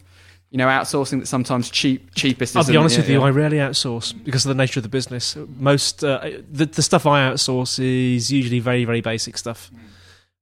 you 0.50 0.58
know 0.58 0.66
outsourcing 0.66 1.20
that 1.20 1.26
sometimes 1.26 1.70
cheap 1.70 2.14
cheapest. 2.14 2.56
I'll 2.56 2.64
be 2.64 2.76
honest 2.76 2.96
yeah, 2.96 3.00
with 3.02 3.10
you, 3.10 3.18
yeah. 3.20 3.24
I 3.24 3.30
rarely 3.30 3.56
outsource 3.56 4.12
because 4.24 4.44
of 4.44 4.50
the 4.50 4.54
nature 4.54 4.78
of 4.78 4.82
the 4.82 4.88
business. 4.90 5.34
Most 5.58 6.04
uh, 6.04 6.20
the 6.52 6.66
the 6.66 6.82
stuff 6.82 7.06
I 7.06 7.30
outsource 7.30 7.78
is 7.78 8.30
usually 8.30 8.58
very 8.60 8.84
very 8.84 9.00
basic 9.00 9.38
stuff. 9.38 9.70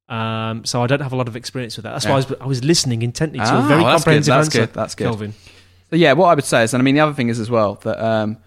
Um, 0.09 0.64
so 0.64 0.83
I 0.83 0.87
don't 0.87 1.00
have 1.00 1.12
a 1.12 1.16
lot 1.16 1.28
of 1.28 1.37
experience 1.37 1.76
with 1.76 1.85
that. 1.85 1.92
That's 1.92 2.04
why 2.07 2.12
I 2.12 2.16
was, 2.16 2.33
I 2.40 2.46
was 2.46 2.62
listening 2.64 3.02
intently 3.02 3.38
to 3.38 3.44
a 3.44 3.48
Ah, 3.48 3.68
very 3.68 3.83
well, 3.83 3.92
that's 3.92 4.02
good, 4.04 4.11
comprehensive 4.11 4.35
that's 4.35 4.46
answer. 4.48 4.59
good, 4.66 4.74
that's 4.74 4.94
good. 4.94 5.04
Kelvin. 5.04 5.35
So 5.94 5.98
yeah, 5.98 6.12
what 6.14 6.26
I 6.26 6.35
would 6.35 6.44
say 6.44 6.64
is, 6.64 6.74
and 6.74 6.80
I 6.80 6.85
mean, 6.85 6.96
the 6.96 7.02
other 7.02 7.12
thing 7.12 7.28
is 7.28 7.38
as 7.38 7.48
well 7.48 7.76
that 7.85 8.04
um, 8.04 8.38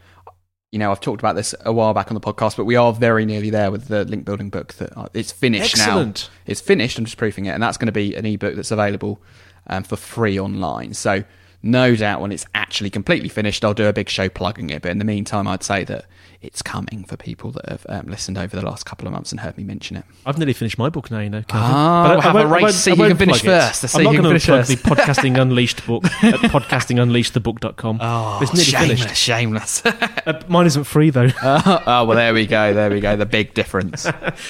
you 0.73 0.79
know 0.79 0.91
I've 0.91 0.99
talked 0.99 1.21
about 1.21 1.37
this 1.37 1.55
a 1.61 1.71
while 1.71 1.93
back 1.93 2.11
on 2.11 2.13
the 2.13 2.19
podcast, 2.19 2.57
but 2.57 2.65
we 2.65 2.75
are 2.75 2.91
very 2.91 3.23
nearly 3.23 3.49
there 3.49 3.71
with 3.71 3.87
the 3.87 4.03
link 4.03 4.25
building 4.25 4.49
book. 4.49 4.73
That 4.73 4.97
uh, 4.97 5.07
it's 5.13 5.31
finished 5.31 5.77
Excellent. 5.77 6.29
now. 6.29 6.41
It's 6.45 6.59
finished. 6.59 6.99
I'm 6.99 7.05
just 7.05 7.15
proofing 7.15 7.45
it, 7.45 7.51
and 7.51 7.63
that's 7.63 7.77
going 7.77 7.85
to 7.85 7.93
be 7.93 8.15
an 8.15 8.25
ebook 8.25 8.55
that's 8.55 8.71
available 8.71 9.21
um, 9.67 9.83
for 9.83 9.95
free 9.95 10.37
online. 10.37 10.93
So 10.93 11.23
no 11.63 11.95
doubt 11.95 12.19
when 12.19 12.33
it's 12.33 12.45
actually 12.53 12.89
completely 12.89 13.29
finished, 13.29 13.63
I'll 13.63 13.73
do 13.73 13.87
a 13.87 13.93
big 13.93 14.09
show 14.09 14.27
plugging 14.27 14.69
it. 14.69 14.81
But 14.81 14.91
in 14.91 14.97
the 14.97 15.05
meantime, 15.05 15.47
I'd 15.47 15.63
say 15.63 15.85
that 15.85 16.03
it's 16.41 16.61
coming 16.61 17.03
for 17.03 17.17
people 17.17 17.51
that 17.51 17.67
have 17.67 17.85
um, 17.89 18.05
listened 18.07 18.37
over 18.37 18.55
the 18.55 18.65
last 18.65 18.85
couple 18.85 19.07
of 19.07 19.13
months 19.13 19.31
and 19.31 19.39
heard 19.39 19.57
me 19.57 19.63
mention 19.63 19.97
it. 19.97 20.05
I've 20.25 20.37
nearly 20.37 20.53
finished 20.53 20.77
my 20.77 20.87
book 20.89 21.09
now, 21.09 21.19
you 21.19 21.29
know. 21.29 21.41
Kelvin. 21.43 21.69
Ah, 21.71 22.03
But 22.03 22.09
I- 22.09 22.13
we'll 22.13 22.19
I 22.19 22.23
have 22.23 22.35
a 22.35 22.49
won't- 22.49 22.63
race, 22.63 22.75
see 22.75 22.91
I 22.91 22.95
who 22.95 23.07
can 23.07 23.17
finish 23.17 23.41
first, 23.41 23.95
I'm 23.95 24.03
not 24.03 24.11
going 24.11 24.23
to 24.23 24.29
finish 24.39 24.45
plug 24.45 24.65
the. 24.65 24.75
Podcasting 24.95 25.41
Unleashed 25.41 25.85
book 25.87 26.05
at 26.05 26.35
podcastingunleashedthebook.com. 26.51 27.99
Oh, 28.01 28.39
it's 28.41 28.53
nearly 28.53 28.63
shameless, 28.65 29.01
finished. 29.01 29.21
shameless. 29.21 29.83
Uh, 30.27 30.41
mine 30.49 30.65
isn't 30.65 30.83
free 30.83 31.09
though. 31.09 31.29
oh, 31.43 32.03
well, 32.05 32.17
there 32.17 32.33
we 32.33 32.45
go, 32.45 32.73
there 32.73 32.89
we 32.89 32.99
go. 32.99 33.15
The 33.15 33.25
big 33.25 33.53
difference. 33.53 34.05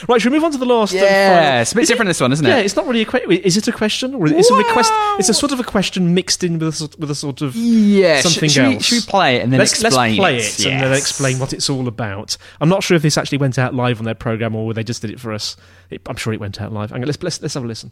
right, 0.07 0.19
should 0.19 0.31
we 0.31 0.37
move 0.39 0.43
on 0.45 0.51
to 0.53 0.57
the 0.57 0.65
last? 0.65 0.91
Yeah, 0.91 1.35
final- 1.51 1.61
it's 1.61 1.71
a 1.71 1.75
bit 1.75 1.81
Is 1.83 1.89
it- 1.89 1.93
different 1.93 2.07
this 2.09 2.19
one, 2.21 2.31
isn't 2.31 2.45
it? 2.45 2.49
Yeah, 2.49 2.57
it's 2.57 2.75
not 2.75 2.87
really 2.87 3.01
a 3.03 3.05
question. 3.05 3.31
Is 3.31 3.57
it 3.57 3.67
a 3.67 3.71
question 3.71 4.15
or 4.15 4.27
it's 4.27 4.49
a 4.49 4.55
request? 4.55 4.91
It's 5.19 5.29
a 5.29 5.35
sort 5.35 5.51
of 5.51 5.59
a 5.59 5.63
question 5.63 6.15
mixed 6.15 6.43
in 6.43 6.57
with 6.57 6.69
a, 6.69 6.71
sort- 6.71 6.97
with 6.97 7.11
a 7.11 7.15
sort 7.15 7.41
of 7.43 7.55
Yeah, 7.55 8.21
something 8.21 8.49
should 8.49 8.67
we- 8.67 8.73
else. 8.75 8.85
should 8.85 8.95
we 8.95 9.01
play 9.07 9.35
it 9.37 9.43
and 9.43 9.53
then 9.53 9.59
let's, 9.59 9.71
explain 9.79 10.17
let's 10.17 10.19
play 10.19 10.37
it? 10.37 10.59
it, 10.61 10.65
and 10.65 10.81
then 10.83 10.93
explain 10.97 11.37
what 11.37 11.53
it's 11.53 11.69
all 11.77 11.87
about. 11.87 12.37
I'm 12.59 12.69
not 12.69 12.83
sure 12.83 12.95
if 12.95 13.03
this 13.03 13.17
actually 13.17 13.37
went 13.37 13.57
out 13.57 13.73
live 13.73 13.99
on 13.99 14.05
their 14.05 14.15
program 14.15 14.55
or 14.55 14.73
they 14.73 14.83
just 14.83 15.01
did 15.01 15.11
it 15.11 15.19
for 15.19 15.31
us. 15.31 15.55
It, 15.89 16.01
I'm 16.07 16.15
sure 16.15 16.33
it 16.33 16.39
went 16.39 16.59
out 16.61 16.73
live. 16.73 16.91
Let's, 16.91 17.21
let's 17.23 17.41
let's 17.41 17.53
have 17.53 17.63
a 17.63 17.67
listen. 17.67 17.91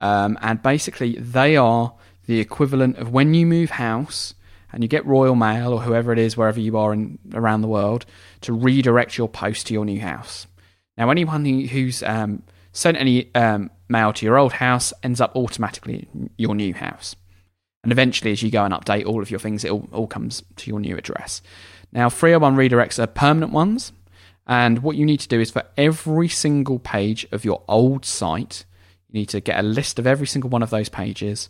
Um, 0.00 0.38
and 0.42 0.62
basically, 0.62 1.14
they 1.16 1.56
are 1.56 1.94
the 2.26 2.40
equivalent 2.40 2.96
of 2.96 3.10
when 3.10 3.34
you 3.34 3.46
move 3.46 3.70
house 3.70 4.34
and 4.72 4.82
you 4.82 4.88
get 4.88 5.06
Royal 5.06 5.36
Mail 5.36 5.72
or 5.72 5.80
whoever 5.80 6.12
it 6.12 6.18
is, 6.18 6.36
wherever 6.36 6.58
you 6.58 6.76
are 6.76 6.92
in, 6.92 7.18
around 7.32 7.60
the 7.60 7.68
world, 7.68 8.06
to 8.40 8.52
redirect 8.52 9.16
your 9.16 9.28
post 9.28 9.68
to 9.68 9.74
your 9.74 9.84
new 9.84 10.00
house. 10.00 10.46
Now, 10.96 11.10
anyone 11.10 11.44
who's 11.44 12.02
um, 12.02 12.42
sent 12.72 12.96
any 12.96 13.32
um, 13.34 13.70
mail 13.88 14.12
to 14.12 14.26
your 14.26 14.36
old 14.36 14.54
house 14.54 14.92
ends 15.02 15.20
up 15.20 15.34
automatically 15.36 16.08
in 16.12 16.30
your 16.36 16.54
new 16.54 16.74
house. 16.74 17.14
And 17.82 17.92
eventually, 17.92 18.32
as 18.32 18.42
you 18.42 18.50
go 18.50 18.64
and 18.64 18.74
update 18.74 19.06
all 19.06 19.22
of 19.22 19.30
your 19.30 19.40
things, 19.40 19.64
it 19.64 19.70
all, 19.70 19.88
all 19.92 20.06
comes 20.06 20.42
to 20.56 20.70
your 20.70 20.80
new 20.80 20.96
address. 20.96 21.42
Now, 21.92 22.10
301 22.10 22.56
redirects 22.56 22.98
are 22.98 23.06
permanent 23.06 23.52
ones. 23.52 23.92
And 24.46 24.80
what 24.80 24.96
you 24.96 25.06
need 25.06 25.20
to 25.20 25.28
do 25.28 25.40
is 25.40 25.50
for 25.50 25.64
every 25.76 26.28
single 26.28 26.78
page 26.78 27.26
of 27.30 27.44
your 27.44 27.62
old 27.68 28.04
site, 28.04 28.64
you 29.08 29.20
need 29.20 29.28
to 29.30 29.40
get 29.40 29.58
a 29.58 29.62
list 29.62 29.98
of 29.98 30.06
every 30.06 30.26
single 30.26 30.50
one 30.50 30.62
of 30.62 30.70
those 30.70 30.88
pages 30.88 31.48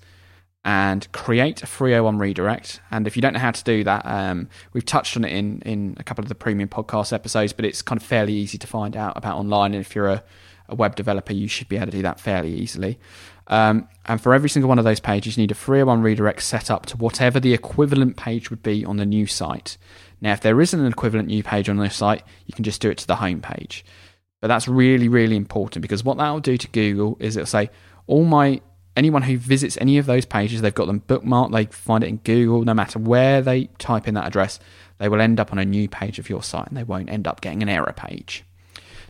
and 0.65 1.11
create 1.13 1.63
a 1.63 1.67
301 1.67 2.19
redirect. 2.19 2.81
And 2.91 3.07
if 3.07 3.17
you 3.17 3.23
don't 3.23 3.35
know 3.35 3.41
how 3.41 3.51
to 3.51 3.65
do 3.65 3.85
that, 3.85 4.03
um, 4.07 4.49
we've 4.73 4.85
touched 4.85 5.17
on 5.17 5.25
it 5.25 5.33
in, 5.33 5.61
in 5.63 5.97
a 5.99 6.05
couple 6.05 6.25
of 6.25 6.31
the 6.31 6.35
premium 6.35 6.69
podcast 6.69 7.13
episodes, 7.13 7.53
but 7.53 7.65
it's 7.67 7.83
kind 7.83 8.01
of 8.01 8.07
fairly 8.07 8.33
easy 8.33 8.57
to 8.59 8.67
find 8.67 8.97
out 8.97 9.17
about 9.17 9.37
online. 9.37 9.75
And 9.75 9.81
if 9.83 9.95
you're 9.95 10.09
a, 10.09 10.25
a 10.69 10.75
web 10.75 10.97
developer, 10.97 11.35
you 11.35 11.49
should 11.49 11.69
be 11.69 11.77
able 11.77 11.87
to 11.87 11.93
do 11.93 12.03
that 12.03 12.19
fairly 12.19 12.55
easily. 12.55 12.99
Um, 13.49 13.89
and 14.07 14.19
for 14.21 14.33
every 14.33 14.49
single 14.49 14.71
one 14.71 14.79
of 14.79 14.87
those 14.87 15.01
pages, 15.01 15.37
you 15.37 15.43
need 15.43 15.51
a 15.51 15.55
301 15.55 16.03
redirect 16.03 16.43
set 16.43 16.71
up 16.71 16.87
to 16.87 16.97
whatever 16.97 17.39
the 17.39 17.53
equivalent 17.53 18.17
page 18.17 18.49
would 18.49 18.63
be 18.63 18.87
on 18.87 18.97
the 18.97 19.05
new 19.05 19.27
site. 19.27 19.77
Now, 20.23 20.33
if 20.33 20.41
there 20.41 20.59
isn't 20.63 20.81
an 20.81 20.87
equivalent 20.87 21.29
new 21.29 21.43
page 21.43 21.69
on 21.69 21.77
the 21.77 21.91
site, 21.91 22.23
you 22.47 22.55
can 22.55 22.65
just 22.65 22.81
do 22.81 22.89
it 22.89 22.97
to 22.99 23.07
the 23.07 23.17
home 23.17 23.43
page. 23.43 23.85
But 24.41 24.49
that's 24.49 24.67
really, 24.67 25.09
really 25.09 25.37
important 25.37 25.83
because 25.83 26.05
what 26.05 26.17
that 26.17 26.31
will 26.31 26.41
do 26.41 26.57
to 26.57 26.69
Google 26.69 27.19
is 27.21 27.37
it'll 27.37 27.47
say, 27.47 27.69
all 28.07 28.25
my 28.25 28.63
anyone 28.97 29.23
who 29.23 29.37
visits 29.37 29.77
any 29.81 29.99
of 29.99 30.07
those 30.07 30.25
pages, 30.25 30.61
they've 30.61 30.75
got 30.75 30.87
them 30.87 31.01
bookmarked, 31.01 31.53
they 31.53 31.67
find 31.67 32.05
it 32.05 32.09
in 32.09 32.17
Google, 32.19 32.63
no 32.63 32.75
matter 32.75 32.99
where 32.99 33.43
they 33.43 33.65
type 33.79 34.07
in 34.07 34.15
that 34.15 34.27
address, 34.27 34.61
they 34.99 35.09
will 35.09 35.21
end 35.21 35.41
up 35.41 35.53
on 35.53 35.59
a 35.59 35.65
new 35.65 35.89
page 35.89 36.19
of 36.19 36.29
your 36.29 36.43
site 36.43 36.69
and 36.69 36.77
they 36.77 36.85
won't 36.85 37.11
end 37.11 37.27
up 37.27 37.41
getting 37.41 37.63
an 37.63 37.69
error 37.69 37.93
page. 37.97 38.45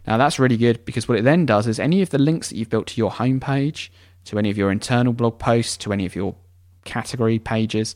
Now 0.07 0.17
that's 0.17 0.39
really 0.39 0.57
good 0.57 0.85
because 0.85 1.09
what 1.09 1.19
it 1.19 1.25
then 1.25 1.47
does 1.47 1.67
is 1.67 1.79
any 1.79 2.03
of 2.03 2.11
the 2.11 2.19
links 2.19 2.49
that 2.49 2.57
you've 2.57 2.71
built 2.71 2.87
to 2.89 2.99
your 2.99 3.11
homepage, 3.11 3.89
to 4.27 4.39
any 4.39 4.51
of 4.51 4.57
your 4.57 4.71
internal 4.71 5.13
blog 5.13 5.39
posts, 5.39 5.77
to 5.79 5.93
any 5.93 6.07
of 6.07 6.15
your 6.15 6.35
category 6.85 7.39
pages, 7.39 7.95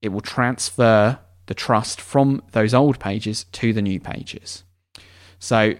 it 0.00 0.10
will 0.10 0.20
transfer 0.20 1.18
the 1.46 1.54
trust 1.54 2.00
from 2.00 2.42
those 2.52 2.74
old 2.74 2.98
pages 2.98 3.44
to 3.52 3.72
the 3.72 3.82
new 3.82 3.98
pages. 3.98 4.64
So 5.38 5.74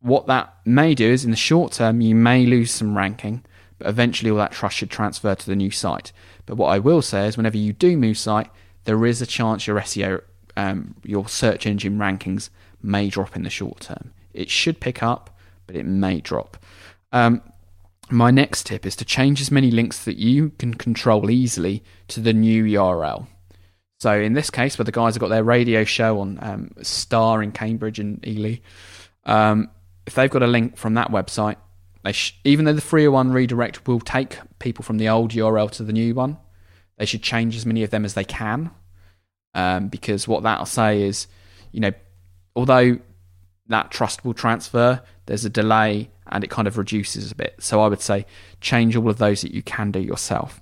what 0.00 0.26
that 0.26 0.54
may 0.64 0.94
do 0.94 1.10
is 1.10 1.24
in 1.24 1.30
the 1.30 1.36
short 1.36 1.72
term 1.72 2.00
you 2.00 2.14
may 2.14 2.46
lose 2.46 2.70
some 2.70 2.96
ranking, 2.96 3.44
but 3.82 3.88
eventually 3.88 4.30
all 4.30 4.36
that 4.36 4.52
trust 4.52 4.76
should 4.76 4.90
transfer 4.90 5.34
to 5.34 5.46
the 5.46 5.56
new 5.56 5.72
site. 5.72 6.12
But 6.46 6.56
what 6.56 6.68
I 6.68 6.78
will 6.78 7.02
say 7.02 7.26
is 7.26 7.36
whenever 7.36 7.56
you 7.56 7.72
do 7.72 7.96
move 7.96 8.16
site, 8.16 8.48
there 8.84 9.04
is 9.04 9.20
a 9.20 9.26
chance 9.26 9.66
your 9.66 9.80
SEO, 9.80 10.22
um, 10.56 10.94
your 11.02 11.26
search 11.28 11.66
engine 11.66 11.98
rankings 11.98 12.48
may 12.80 13.08
drop 13.08 13.34
in 13.34 13.42
the 13.42 13.50
short 13.50 13.80
term. 13.80 14.12
It 14.32 14.50
should 14.50 14.78
pick 14.78 15.02
up, 15.02 15.36
but 15.66 15.74
it 15.74 15.84
may 15.84 16.20
drop. 16.20 16.56
Um, 17.10 17.42
my 18.08 18.30
next 18.30 18.66
tip 18.66 18.86
is 18.86 18.94
to 18.96 19.04
change 19.04 19.40
as 19.40 19.50
many 19.50 19.72
links 19.72 20.04
that 20.04 20.16
you 20.16 20.50
can 20.58 20.74
control 20.74 21.28
easily 21.28 21.82
to 22.08 22.20
the 22.20 22.32
new 22.32 22.62
URL. 22.64 23.26
So 23.98 24.12
in 24.12 24.34
this 24.34 24.50
case, 24.50 24.78
where 24.78 24.84
the 24.84 24.92
guys 24.92 25.14
have 25.14 25.20
got 25.20 25.28
their 25.28 25.44
radio 25.44 25.82
show 25.82 26.20
on 26.20 26.38
um, 26.40 26.70
Star 26.82 27.42
in 27.42 27.50
Cambridge 27.50 27.98
and 27.98 28.24
Ely, 28.24 28.58
um, 29.24 29.70
if 30.06 30.14
they've 30.14 30.30
got 30.30 30.42
a 30.42 30.46
link 30.46 30.76
from 30.76 30.94
that 30.94 31.10
website, 31.10 31.56
sh- 32.10 32.32
even 32.42 32.64
though 32.64 32.72
the 32.72 32.80
301 32.80 33.30
redirect 33.32 33.86
will 33.86 34.00
take 34.00 34.38
people 34.58 34.82
from 34.82 34.98
the 34.98 35.08
old 35.08 35.30
URL 35.30 35.70
to 35.70 35.84
the 35.84 35.92
new 35.92 36.14
one, 36.14 36.36
they 36.98 37.06
should 37.06 37.22
change 37.22 37.54
as 37.54 37.64
many 37.64 37.84
of 37.84 37.90
them 37.90 38.04
as 38.04 38.14
they 38.14 38.24
can. 38.24 38.70
um, 39.54 39.88
because 39.88 40.26
what 40.26 40.42
that'll 40.42 40.66
say 40.66 41.02
is, 41.02 41.26
you 41.72 41.80
know, 41.80 41.92
although 42.56 42.98
that 43.68 43.90
trust 43.90 44.24
will 44.24 44.34
transfer, 44.34 45.02
there's 45.26 45.44
a 45.44 45.50
delay 45.50 46.10
and 46.26 46.42
it 46.42 46.50
kind 46.50 46.66
of 46.66 46.78
reduces 46.78 47.30
a 47.30 47.34
bit. 47.34 47.54
So 47.58 47.80
I 47.82 47.88
would 47.88 48.00
say 48.00 48.26
change 48.60 48.96
all 48.96 49.08
of 49.08 49.18
those 49.18 49.42
that 49.42 49.52
you 49.52 49.62
can 49.62 49.90
do 49.90 50.00
yourself. 50.00 50.60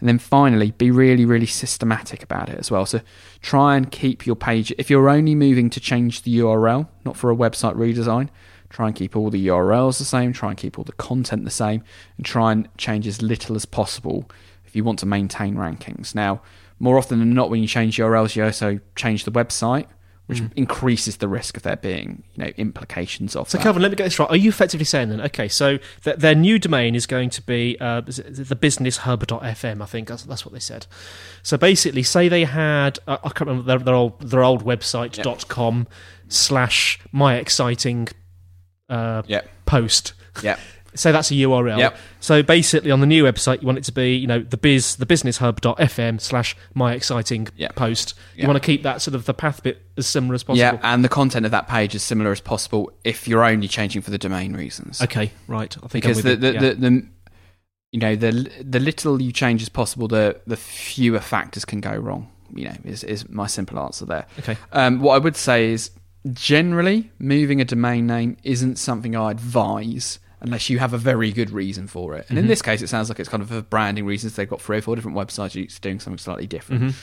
And 0.00 0.08
then 0.08 0.18
finally, 0.18 0.72
be 0.72 0.90
really, 0.90 1.24
really 1.24 1.46
systematic 1.46 2.22
about 2.24 2.48
it 2.48 2.58
as 2.58 2.70
well. 2.70 2.86
So 2.86 3.00
try 3.40 3.76
and 3.76 3.90
keep 3.90 4.26
your 4.26 4.34
page, 4.34 4.72
if 4.76 4.90
you're 4.90 5.08
only 5.08 5.34
moving 5.34 5.70
to 5.70 5.78
change 5.80 6.22
the 6.22 6.38
URL, 6.38 6.88
not 7.04 7.16
for 7.16 7.30
a 7.30 7.36
website 7.36 7.76
redesign, 7.76 8.28
try 8.72 8.86
and 8.86 8.96
keep 8.96 9.14
all 9.16 9.30
the 9.30 9.46
URLs 9.48 9.98
the 9.98 10.04
same, 10.04 10.32
try 10.32 10.48
and 10.50 10.58
keep 10.58 10.78
all 10.78 10.84
the 10.84 10.92
content 10.92 11.44
the 11.44 11.50
same, 11.50 11.84
and 12.16 12.24
try 12.26 12.52
and 12.52 12.68
change 12.78 13.06
as 13.06 13.20
little 13.22 13.54
as 13.54 13.64
possible 13.66 14.28
if 14.66 14.74
you 14.74 14.82
want 14.82 14.98
to 15.00 15.06
maintain 15.06 15.54
rankings. 15.54 16.14
Now, 16.14 16.40
more 16.78 16.96
often 16.98 17.18
than 17.18 17.34
not, 17.34 17.50
when 17.50 17.60
you 17.60 17.68
change 17.68 17.98
URLs, 17.98 18.34
you 18.34 18.44
also 18.44 18.80
change 18.96 19.24
the 19.24 19.30
website, 19.32 19.86
which 20.26 20.40
Mm. 20.40 20.50
increases 20.56 21.16
the 21.18 21.28
risk 21.28 21.56
of 21.56 21.64
there 21.64 21.76
being, 21.76 22.22
you 22.34 22.44
know, 22.44 22.50
implications 22.56 23.36
of 23.36 23.50
So, 23.50 23.58
that. 23.58 23.64
Kelvin, 23.64 23.82
let 23.82 23.90
me 23.90 23.96
get 23.96 24.04
this 24.04 24.18
right. 24.18 24.30
Are 24.30 24.36
you 24.36 24.48
effectively 24.48 24.84
saying 24.84 25.10
then, 25.10 25.20
okay, 25.20 25.48
so 25.48 25.78
th- 26.04 26.16
their 26.16 26.34
new 26.34 26.58
domain 26.58 26.94
is 26.94 27.06
going 27.06 27.28
to 27.30 27.42
be 27.42 27.76
uh, 27.80 28.00
the 28.02 28.56
businesshub.fm, 28.58 29.82
I 29.82 29.86
think 29.86 30.08
that's, 30.08 30.22
that's 30.22 30.46
what 30.46 30.52
they 30.54 30.60
said. 30.60 30.86
So 31.42 31.56
basically, 31.58 32.02
say 32.04 32.28
they 32.28 32.44
had, 32.44 32.98
uh, 33.06 33.18
I 33.22 33.28
can't 33.30 33.48
remember 33.48 33.64
their, 33.64 33.78
their 33.78 33.94
old, 33.94 34.20
their 34.20 34.42
old 34.44 34.64
website, 34.64 35.20
dot 35.22 35.48
com 35.48 35.86
slash 36.28 36.98
my 37.10 37.36
exciting 37.36 38.08
uh, 38.92 39.22
Yep. 39.26 39.48
post. 39.66 40.12
Yeah. 40.42 40.56
So 40.94 41.10
that's 41.10 41.30
a 41.30 41.34
URL. 41.34 41.78
Yep. 41.78 41.96
So 42.20 42.42
basically, 42.42 42.90
on 42.90 43.00
the 43.00 43.06
new 43.06 43.24
website, 43.24 43.62
you 43.62 43.66
want 43.66 43.78
it 43.78 43.84
to 43.84 43.92
be, 43.92 44.14
you 44.14 44.26
know, 44.26 44.40
the 44.40 44.58
biz, 44.58 44.96
the 44.96 45.06
businesshub.fm 45.06 46.20
slash 46.20 46.54
my 46.74 46.92
exciting 46.92 47.48
post. 47.76 48.14
You 48.34 48.40
Yep. 48.40 48.48
want 48.48 48.62
to 48.62 48.66
keep 48.66 48.82
that 48.82 49.00
sort 49.00 49.14
of 49.14 49.24
the 49.24 49.32
path 49.32 49.62
bit 49.62 49.80
as 49.96 50.06
similar 50.06 50.34
as 50.34 50.42
possible. 50.42 50.58
Yeah, 50.58 50.78
and 50.82 51.02
the 51.02 51.08
content 51.08 51.46
of 51.46 51.52
that 51.52 51.66
page 51.66 51.94
as 51.94 52.02
similar 52.02 52.30
as 52.30 52.42
possible 52.42 52.92
if 53.04 53.26
you're 53.26 53.42
only 53.42 53.68
changing 53.68 54.02
for 54.02 54.10
the 54.10 54.18
domain 54.18 54.52
reasons. 54.52 55.00
Okay, 55.00 55.32
right. 55.48 55.74
I 55.82 55.86
think 55.86 56.04
because 56.04 56.22
the, 56.22 56.30
you, 56.32 56.36
the, 56.36 56.52
yeah. 56.52 56.60
the, 56.60 56.74
the 56.74 57.06
you 57.92 57.98
know 57.98 58.14
the 58.14 58.50
the 58.62 58.80
little 58.80 59.22
you 59.22 59.32
change 59.32 59.62
as 59.62 59.70
possible, 59.70 60.08
the 60.08 60.40
the 60.46 60.58
fewer 60.58 61.20
factors 61.20 61.64
can 61.64 61.80
go 61.80 61.94
wrong. 61.94 62.28
You 62.54 62.66
know, 62.66 62.76
is 62.84 63.02
is 63.02 63.26
my 63.30 63.46
simple 63.46 63.78
answer 63.78 64.04
there. 64.04 64.26
Okay. 64.40 64.58
Um, 64.72 65.00
what 65.00 65.14
I 65.14 65.18
would 65.18 65.36
say 65.36 65.70
is 65.72 65.90
generally 66.32 67.10
moving 67.18 67.60
a 67.60 67.64
domain 67.64 68.06
name 68.06 68.36
isn't 68.42 68.76
something 68.76 69.16
I 69.16 69.30
advise 69.30 70.18
unless 70.40 70.68
you 70.68 70.78
have 70.78 70.92
a 70.92 70.98
very 70.98 71.32
good 71.32 71.50
reason 71.50 71.86
for 71.86 72.16
it. 72.16 72.26
And 72.28 72.38
in 72.38 72.44
Mhm. 72.46 72.48
this 72.48 72.62
case, 72.62 72.82
it 72.82 72.88
sounds 72.88 73.08
like 73.08 73.20
it's 73.20 73.28
kind 73.28 73.42
of 73.42 73.48
for 73.48 73.62
branding 73.62 74.04
reasons. 74.04 74.34
They've 74.34 74.48
got 74.48 74.60
three 74.60 74.78
or 74.78 74.82
four 74.82 74.96
different 74.96 75.16
websites 75.16 75.54
each 75.56 75.80
doing 75.80 76.00
something 76.00 76.18
slightly 76.18 76.46
different. 76.46 76.82
Mhm. 76.82 76.94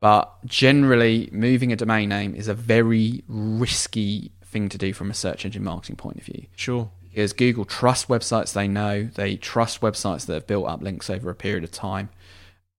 But 0.00 0.32
generally, 0.46 1.28
moving 1.30 1.72
a 1.72 1.76
domain 1.76 2.08
name 2.08 2.34
is 2.34 2.48
a 2.48 2.54
very 2.54 3.22
risky 3.28 4.32
thing 4.42 4.70
to 4.70 4.78
do 4.78 4.94
from 4.94 5.10
a 5.10 5.14
search 5.14 5.44
engine 5.44 5.62
marketing 5.62 5.96
point 5.96 6.16
of 6.16 6.24
view. 6.24 6.46
Sure. 6.56 6.90
Because 7.10 7.32
Google 7.34 7.64
trust 7.66 8.08
websites 8.08 8.52
they 8.54 8.66
know, 8.66 9.10
they 9.14 9.36
trust 9.36 9.80
websites 9.82 10.24
that 10.26 10.34
have 10.34 10.46
built 10.46 10.66
up 10.66 10.80
links 10.82 11.10
over 11.10 11.28
a 11.28 11.34
period 11.34 11.64
of 11.64 11.70
time, 11.72 12.08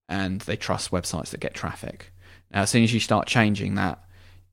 and 0.10 0.42
they 0.42 0.56
trust 0.56 0.90
websites 0.90 1.30
that 1.30 1.40
get 1.42 1.54
traffic. 1.54 2.12
Now, 2.52 2.62
as 2.64 2.72
soon 2.72 2.84
as 2.84 2.92
you 2.94 3.00
start 3.00 3.28
changing 3.28 3.76
that, 3.76 4.00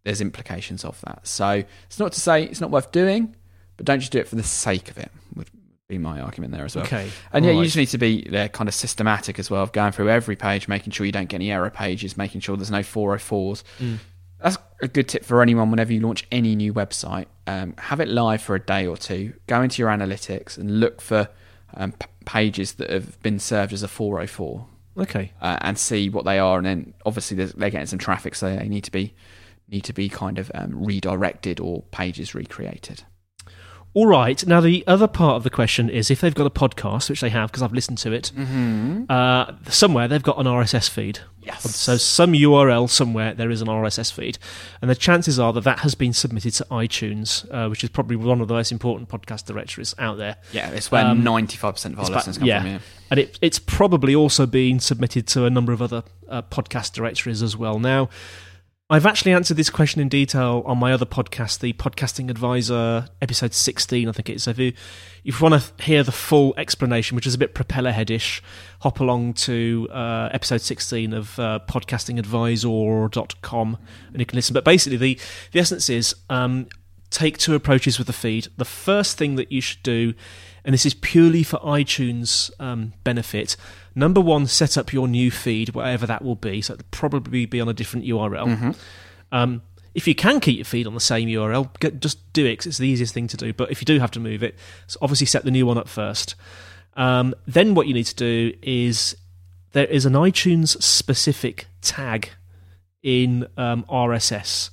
there's 0.08 0.22
implications 0.22 0.86
of 0.86 0.98
that. 1.02 1.26
So 1.26 1.62
it's 1.86 1.98
not 1.98 2.12
to 2.12 2.20
say 2.20 2.44
it's 2.44 2.62
not 2.62 2.70
worth 2.70 2.92
doing, 2.92 3.36
but 3.76 3.84
don't 3.84 4.00
just 4.00 4.10
do 4.10 4.18
it 4.18 4.26
for 4.26 4.36
the 4.36 4.42
sake 4.42 4.90
of 4.90 4.96
it. 4.96 5.10
Would 5.36 5.50
be 5.86 5.98
my 5.98 6.22
argument 6.22 6.54
there 6.54 6.64
as 6.64 6.74
well. 6.74 6.86
Okay, 6.86 7.10
And 7.30 7.44
yeah, 7.44 7.50
you 7.50 7.62
just 7.64 7.76
need 7.76 7.88
to 7.88 7.98
be 7.98 8.26
there, 8.26 8.48
kind 8.48 8.68
of 8.68 8.74
systematic 8.74 9.38
as 9.38 9.50
well, 9.50 9.62
of 9.62 9.72
going 9.72 9.92
through 9.92 10.08
every 10.08 10.34
page, 10.34 10.66
making 10.66 10.92
sure 10.92 11.04
you 11.04 11.12
don't 11.12 11.28
get 11.28 11.36
any 11.36 11.52
error 11.52 11.68
pages, 11.68 12.16
making 12.16 12.40
sure 12.40 12.56
there's 12.56 12.70
no 12.70 12.78
404s. 12.80 13.62
Mm. 13.78 13.98
That's 14.40 14.56
a 14.80 14.88
good 14.88 15.08
tip 15.08 15.26
for 15.26 15.42
anyone 15.42 15.70
whenever 15.70 15.92
you 15.92 16.00
launch 16.00 16.26
any 16.32 16.56
new 16.56 16.72
website. 16.72 17.26
Um, 17.46 17.74
have 17.76 18.00
it 18.00 18.08
live 18.08 18.40
for 18.40 18.54
a 18.54 18.60
day 18.60 18.86
or 18.86 18.96
two. 18.96 19.34
Go 19.46 19.60
into 19.60 19.82
your 19.82 19.90
analytics 19.90 20.56
and 20.56 20.80
look 20.80 21.02
for 21.02 21.28
um, 21.74 21.92
p- 21.92 22.06
pages 22.24 22.72
that 22.74 22.88
have 22.88 23.20
been 23.22 23.38
served 23.38 23.74
as 23.74 23.82
a 23.82 23.88
404 23.88 24.66
Okay. 24.96 25.32
uh, 25.42 25.58
and 25.60 25.78
see 25.78 26.08
what 26.08 26.24
they 26.24 26.38
are. 26.38 26.56
And 26.56 26.64
then 26.66 26.94
obviously 27.04 27.36
they're 27.44 27.68
getting 27.70 27.86
some 27.86 27.98
traffic, 27.98 28.34
so 28.34 28.56
they 28.56 28.68
need 28.68 28.84
to 28.84 28.90
be 28.92 29.12
need 29.70 29.84
to 29.84 29.92
be 29.92 30.08
kind 30.08 30.38
of 30.38 30.50
um, 30.54 30.84
redirected 30.84 31.60
or 31.60 31.82
pages 31.90 32.34
recreated. 32.34 33.04
All 33.94 34.06
right. 34.06 34.46
Now, 34.46 34.60
the 34.60 34.84
other 34.86 35.08
part 35.08 35.36
of 35.36 35.44
the 35.44 35.50
question 35.50 35.88
is 35.88 36.10
if 36.10 36.20
they've 36.20 36.34
got 36.34 36.46
a 36.46 36.50
podcast, 36.50 37.08
which 37.08 37.22
they 37.22 37.30
have 37.30 37.50
because 37.50 37.62
I've 37.62 37.72
listened 37.72 37.98
to 37.98 38.12
it, 38.12 38.30
Mhm. 38.36 39.10
uh, 39.10 39.52
somewhere 39.70 40.06
they've 40.06 40.22
got 40.22 40.38
an 40.38 40.46
RSS 40.46 40.88
feed. 40.88 41.20
Yes. 41.42 41.74
So, 41.74 41.96
some 41.96 42.34
URL 42.34 42.86
somewhere 42.86 43.32
there 43.32 43.50
is 43.50 43.62
an 43.62 43.68
RSS 43.68 44.10
feed. 44.10 44.38
And 44.82 44.90
the 44.90 44.94
chances 44.94 45.38
are 45.40 45.54
that 45.54 45.64
that 45.64 45.80
has 45.80 45.94
been 45.94 46.12
submitted 46.12 46.52
to 46.54 46.66
iTunes, 46.70 47.46
uh, 47.50 47.68
which 47.70 47.82
is 47.82 47.88
probably 47.88 48.16
one 48.16 48.42
of 48.42 48.48
the 48.48 48.54
most 48.54 48.70
important 48.70 49.08
podcast 49.08 49.46
directories 49.46 49.94
out 49.98 50.18
there. 50.18 50.36
Yeah, 50.52 50.68
it's 50.70 50.90
where 50.92 51.06
Um, 51.06 51.24
95% 51.24 51.94
of 51.94 52.00
our 52.00 52.10
listeners 52.10 52.36
come 52.38 52.46
yeah. 52.46 52.60
from. 52.60 52.70
Yeah. 52.72 52.78
And 53.10 53.20
it, 53.20 53.38
it's 53.40 53.58
probably 53.58 54.14
also 54.14 54.44
been 54.44 54.80
submitted 54.80 55.26
to 55.28 55.46
a 55.46 55.50
number 55.50 55.72
of 55.72 55.80
other 55.80 56.02
uh, 56.28 56.42
podcast 56.42 56.92
directories 56.92 57.42
as 57.42 57.56
well. 57.56 57.78
Now, 57.78 58.10
I've 58.90 59.04
actually 59.04 59.34
answered 59.34 59.58
this 59.58 59.68
question 59.68 60.00
in 60.00 60.08
detail 60.08 60.62
on 60.64 60.78
my 60.78 60.94
other 60.94 61.04
podcast, 61.04 61.58
the 61.58 61.74
Podcasting 61.74 62.30
Advisor, 62.30 63.06
episode 63.20 63.52
16, 63.52 64.08
I 64.08 64.12
think 64.12 64.30
it 64.30 64.36
is. 64.36 64.44
So 64.44 64.52
if 64.52 64.58
you, 64.58 64.72
if 65.24 65.38
you 65.38 65.46
want 65.46 65.62
to 65.62 65.84
hear 65.84 66.02
the 66.02 66.10
full 66.10 66.54
explanation, 66.56 67.14
which 67.14 67.26
is 67.26 67.34
a 67.34 67.38
bit 67.38 67.54
propeller 67.54 67.92
headish, 67.92 68.40
hop 68.80 69.00
along 69.00 69.34
to 69.34 69.88
uh, 69.92 70.30
episode 70.32 70.62
16 70.62 71.12
of 71.12 71.38
uh, 71.38 71.58
podcastingadvisor.com 71.68 73.78
and 74.10 74.20
you 74.20 74.24
can 74.24 74.36
listen. 74.36 74.54
But 74.54 74.64
basically, 74.64 74.96
the, 74.96 75.20
the 75.52 75.60
essence 75.60 75.90
is 75.90 76.14
um, 76.30 76.66
take 77.10 77.36
two 77.36 77.54
approaches 77.54 77.98
with 77.98 78.06
the 78.06 78.14
feed. 78.14 78.48
The 78.56 78.64
first 78.64 79.18
thing 79.18 79.34
that 79.34 79.52
you 79.52 79.60
should 79.60 79.82
do, 79.82 80.14
and 80.64 80.72
this 80.72 80.86
is 80.86 80.94
purely 80.94 81.42
for 81.42 81.58
iTunes 81.58 82.50
um, 82.58 82.94
benefit, 83.04 83.54
number 83.98 84.20
one, 84.20 84.46
set 84.46 84.78
up 84.78 84.92
your 84.92 85.08
new 85.08 85.30
feed, 85.30 85.70
whatever 85.70 86.06
that 86.06 86.22
will 86.24 86.36
be. 86.36 86.62
So 86.62 86.74
it'll 86.74 86.86
probably 86.90 87.44
be 87.46 87.60
on 87.60 87.68
a 87.68 87.72
different 87.74 88.06
URL. 88.06 88.46
Mhm. 88.46 88.76
Um, 89.32 89.62
if 89.94 90.06
you 90.06 90.14
can 90.14 90.38
keep 90.40 90.56
your 90.56 90.64
feed 90.64 90.86
on 90.86 90.94
the 90.94 91.00
same 91.00 91.28
URL, 91.28 91.70
get, 91.80 92.00
just 92.00 92.32
do 92.32 92.46
it 92.46 92.56
'cause 92.56 92.66
it's 92.66 92.78
the 92.78 92.86
easiest 92.88 93.12
thing 93.12 93.26
to 93.28 93.36
do. 93.36 93.52
But 93.52 93.70
if 93.70 93.80
you 93.80 93.84
do 93.84 93.98
have 93.98 94.10
to 94.12 94.20
move 94.20 94.42
it, 94.42 94.54
so 94.86 94.98
obviously 95.02 95.26
set 95.26 95.44
the 95.44 95.50
new 95.50 95.66
one 95.66 95.76
up 95.78 95.88
first. 95.88 96.34
Um, 96.96 97.34
then 97.46 97.74
what 97.74 97.86
you 97.86 97.94
need 97.94 98.06
to 98.06 98.14
do 98.14 98.52
is 98.62 99.16
there 99.72 99.86
is 99.86 100.06
an 100.06 100.14
iTunes 100.14 100.80
specific 100.82 101.66
tag 101.82 102.30
in 103.02 103.46
um, 103.56 103.84
RSS 103.88 104.70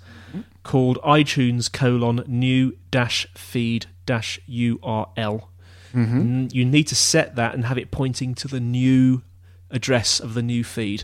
called 0.64 0.98
iTunes 1.04 1.72
colon 1.72 2.24
new 2.28 2.76
dash 2.92 3.28
feed 3.36 3.86
dash 4.06 4.40
URL. 4.50 5.44
Mhm. 5.96 6.54
You 6.54 6.66
need 6.66 6.88
to 6.88 6.96
set 6.96 7.36
that 7.36 7.54
and 7.54 7.66
have 7.66 7.78
it 7.78 7.92
pointing 7.92 8.36
to 8.36 8.48
the 8.48 8.60
new 8.60 9.24
address 9.72 10.20
of 10.20 10.34
the 10.34 10.42
new 10.42 10.64
feed. 10.64 11.04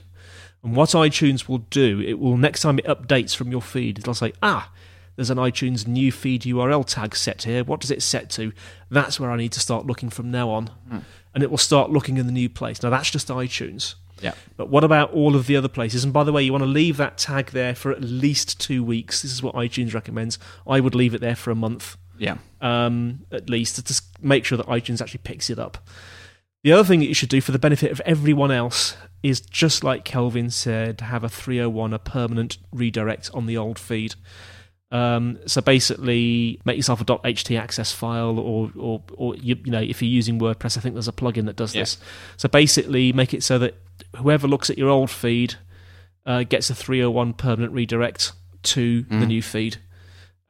And 0.63 0.75
what 0.75 0.89
iTunes 0.89 1.47
will 1.47 1.59
do, 1.69 2.01
it 2.01 2.19
will 2.19 2.37
next 2.37 2.61
time 2.61 2.77
it 2.79 2.85
updates 2.85 3.35
from 3.35 3.51
your 3.51 3.61
feed, 3.61 3.97
it'll 3.99 4.13
say, 4.13 4.33
ah, 4.43 4.71
there's 5.15 5.29
an 5.29 5.37
iTunes 5.37 5.87
new 5.87 6.11
feed 6.11 6.43
URL 6.43 6.83
tag 6.83 7.15
set 7.15 7.43
here. 7.43 7.63
What 7.63 7.79
does 7.81 7.91
it 7.91 8.01
set 8.03 8.29
to? 8.31 8.51
That's 8.89 9.19
where 9.19 9.31
I 9.31 9.37
need 9.37 9.51
to 9.53 9.59
start 9.59 9.85
looking 9.85 10.09
from 10.09 10.31
now 10.31 10.49
on. 10.49 10.67
Hmm. 10.89 10.99
And 11.33 11.43
it 11.43 11.49
will 11.49 11.57
start 11.57 11.89
looking 11.89 12.17
in 12.17 12.25
the 12.27 12.31
new 12.31 12.49
place. 12.49 12.83
Now 12.83 12.89
that's 12.89 13.09
just 13.09 13.29
iTunes. 13.29 13.95
Yeah. 14.21 14.33
But 14.55 14.69
what 14.69 14.83
about 14.83 15.11
all 15.13 15.35
of 15.35 15.47
the 15.47 15.55
other 15.55 15.67
places? 15.67 16.03
And 16.03 16.13
by 16.13 16.23
the 16.23 16.31
way, 16.31 16.43
you 16.43 16.51
want 16.51 16.63
to 16.63 16.69
leave 16.69 16.97
that 16.97 17.17
tag 17.17 17.47
there 17.51 17.73
for 17.73 17.91
at 17.91 18.01
least 18.01 18.59
two 18.59 18.83
weeks. 18.83 19.21
This 19.23 19.31
is 19.31 19.41
what 19.41 19.55
iTunes 19.55 19.93
recommends. 19.93 20.37
I 20.67 20.79
would 20.79 20.93
leave 20.93 21.15
it 21.15 21.21
there 21.21 21.35
for 21.35 21.49
a 21.49 21.55
month. 21.55 21.97
Yeah. 22.17 22.37
Um, 22.61 23.25
at 23.31 23.49
least 23.49 23.75
to 23.77 23.83
just 23.83 24.03
make 24.23 24.45
sure 24.45 24.57
that 24.57 24.67
iTunes 24.67 25.01
actually 25.01 25.21
picks 25.23 25.49
it 25.49 25.57
up. 25.59 25.77
The 26.63 26.71
other 26.73 26.83
thing 26.83 26.99
that 26.99 27.07
you 27.07 27.15
should 27.15 27.29
do 27.29 27.41
for 27.41 27.51
the 27.51 27.57
benefit 27.59 27.91
of 27.91 27.99
everyone 28.01 28.51
else 28.51 28.95
is 29.23 29.41
just 29.41 29.83
like 29.83 30.03
Kelvin 30.05 30.51
said, 30.51 31.01
have 31.01 31.23
a 31.23 31.29
301, 31.29 31.93
a 31.93 31.99
permanent 31.99 32.57
redirect 32.71 33.31
on 33.33 33.47
the 33.47 33.57
old 33.57 33.79
feed. 33.79 34.13
Um, 34.91 35.39
so 35.47 35.61
basically, 35.61 36.59
make 36.65 36.75
yourself 36.75 36.99
a 37.01 37.05
.htaccess 37.05 37.93
file, 37.93 38.37
or 38.37 38.71
or 38.77 39.01
or 39.13 39.35
you, 39.37 39.55
you 39.63 39.71
know, 39.71 39.79
if 39.79 40.01
you're 40.01 40.09
using 40.11 40.37
WordPress, 40.37 40.77
I 40.77 40.81
think 40.81 40.95
there's 40.95 41.07
a 41.07 41.13
plugin 41.13 41.45
that 41.45 41.55
does 41.55 41.73
Yeah. 41.73 41.83
this. 41.83 41.97
So 42.35 42.49
basically, 42.49 43.13
make 43.13 43.33
it 43.33 43.41
so 43.41 43.57
that 43.59 43.75
whoever 44.17 44.47
looks 44.49 44.69
at 44.69 44.77
your 44.77 44.89
old 44.89 45.09
feed 45.09 45.55
uh, 46.25 46.43
gets 46.43 46.69
a 46.69 46.75
301 46.75 47.33
permanent 47.35 47.73
redirect 47.73 48.33
to 48.63 49.03
the 49.03 49.15
Mm. 49.15 49.27
new 49.27 49.41
feed. 49.41 49.77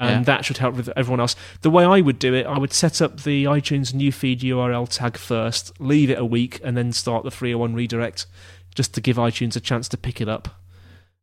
And 0.01 0.09
Yeah. 0.09 0.35
that 0.35 0.45
should 0.45 0.57
help 0.57 0.75
with 0.75 0.89
everyone 0.97 1.19
else. 1.19 1.35
The 1.61 1.69
way 1.69 1.85
I 1.85 2.01
would 2.01 2.17
do 2.17 2.33
it, 2.33 2.47
I 2.47 2.57
would 2.57 2.73
set 2.73 3.01
up 3.03 3.21
the 3.21 3.43
iTunes 3.45 3.93
new 3.93 4.11
feed 4.11 4.41
URL 4.41 4.87
tag 4.87 5.15
first, 5.15 5.71
leave 5.79 6.09
it 6.09 6.17
a 6.17 6.25
week, 6.25 6.59
and 6.63 6.75
then 6.75 6.91
start 6.91 7.23
the 7.23 7.29
301 7.29 7.75
redirect, 7.75 8.25
just 8.73 8.95
to 8.95 9.01
give 9.01 9.17
iTunes 9.17 9.55
a 9.55 9.59
chance 9.59 9.87
to 9.89 9.97
pick 9.97 10.19
it 10.19 10.27
up. 10.27 10.59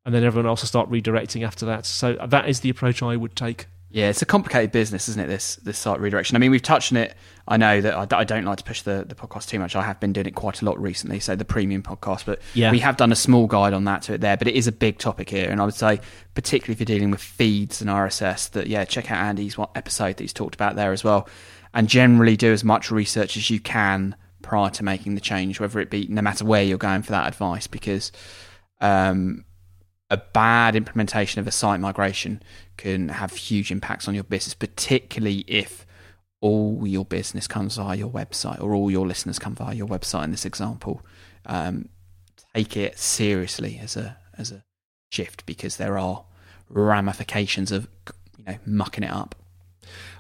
And 0.07 0.14
then 0.14 0.22
everyone 0.22 0.47
else 0.47 0.62
will 0.62 0.68
start 0.68 0.89
redirecting 0.91 1.45
after 1.45 1.66
that. 1.66 1.87
So 1.87 2.14
that 2.24 2.49
is 2.49 2.61
the 2.61 2.70
approach 2.70 3.03
I 3.03 3.16
would 3.16 3.35
take. 3.35 3.66
Yeah, 3.91 4.11
it's 4.11 4.20
a 4.20 4.26
complicated 4.26 4.70
business, 4.70 5.09
isn't 5.09 5.22
it? 5.22 5.28
This 5.28 5.57
this 5.57 5.78
site 5.78 5.99
redirection. 5.99 6.36
I 6.36 6.41
mean, 6.41 6.51
we've 6.51 6.61
touched 6.62 6.93
on 6.93 6.99
it. 6.99 7.14
I 7.47 7.57
know 7.57 7.80
that 7.80 8.12
I, 8.12 8.18
I 8.18 8.24
don't 8.24 8.45
like 8.45 8.59
to 8.59 8.64
push 8.64 8.82
the, 8.82 9.07
the 9.09 9.14
podcast 9.14 9.49
too 9.49 9.59
much. 9.59 9.74
I 9.74 9.82
have 9.82 9.99
been 9.99 10.12
doing 10.12 10.26
it 10.26 10.34
quite 10.34 10.61
a 10.61 10.66
lot 10.66 10.78
recently, 10.78 11.20
so 11.20 11.34
the 11.34 11.47
premium 11.47 11.82
podcast. 11.82 12.26
But 12.26 12.41
Yeah. 12.53 12.70
we 12.70 12.80
have 12.80 12.99
done 12.99 13.12
a 13.12 13.16
small 13.16 13.47
guide 13.47 13.72
on 13.72 13.84
that 13.84 14.03
to 14.03 14.12
it 14.14 14.20
there. 14.20 14.36
But 14.36 14.47
it 14.49 14.55
is 14.57 14.66
a 14.66 14.72
big 14.72 14.99
topic 14.99 15.30
here, 15.30 15.49
and 15.49 15.59
I 15.59 15.64
would 15.64 15.74
say, 15.74 16.01
particularly 16.34 16.74
if 16.74 16.80
you're 16.80 16.97
dealing 16.99 17.11
with 17.11 17.22
feeds 17.22 17.80
and 17.80 17.89
RSS, 17.89 18.51
that 18.51 18.66
yeah, 18.66 18.84
check 18.84 19.11
out 19.11 19.24
Andy's 19.24 19.57
one 19.57 19.68
episode 19.74 20.16
that 20.18 20.20
he's 20.24 20.34
talked 20.34 20.55
about 20.55 20.76
there 20.76 20.93
as 20.93 21.03
well, 21.03 21.26
and 21.72 21.89
generally 21.89 22.36
do 22.36 22.53
as 22.53 22.62
much 22.64 22.91
research 22.91 23.39
as 23.39 23.49
you 23.49 23.59
can 23.59 24.14
prior 24.43 24.68
to 24.70 24.84
making 24.84 25.14
the 25.14 25.20
change, 25.22 25.61
whether 25.61 25.80
it 25.80 25.89
be 25.91 26.07
no 26.09 26.20
matter 26.20 26.45
where 26.45 26.62
you're 26.62 26.76
going 26.76 27.01
for 27.01 27.12
that 27.12 27.26
advice, 27.26 27.66
because 27.66 28.12
um, 28.82 29.45
a 30.11 30.17
bad 30.17 30.75
implementation 30.75 31.41
of 31.41 31.47
a 31.47 31.51
site 31.51 31.81
migration 31.81 32.43
can 32.77 33.11
have 33.11 33.33
huge 33.35 33.71
impacts 33.71 34.09
on 34.09 34.15
your 34.15 34.25
business, 34.25 34.55
particularly 34.55 35.45
if 35.47 35.87
all 36.41 36.87
your 36.87 37.05
business 37.05 37.47
comes 37.47 37.77
via 37.77 37.97
your 37.97 38.11
website 38.11 38.61
or 38.61 38.75
all 38.75 38.91
your 38.91 39.07
listeners 39.07 39.39
come 39.39 39.55
via 39.55 39.75
your 39.75 39.89
website 39.89 40.25
in 40.25 40.31
this 40.31 40.47
example. 40.47 41.03
Um, 41.45 41.89
take 42.55 42.77
it 42.77 42.99
seriously 42.99 43.79
as 43.83 43.97
a 43.97 44.17
as 44.37 44.53
a 44.53 44.65
shift 45.11 45.45
because 45.47 45.77
there 45.77 45.99
are 45.99 46.25
ramifications 46.69 47.73
of 47.73 47.89
you 48.39 48.45
know 48.47 48.59
mucking 48.65 49.05
it 49.05 49.11
up. 49.11 49.35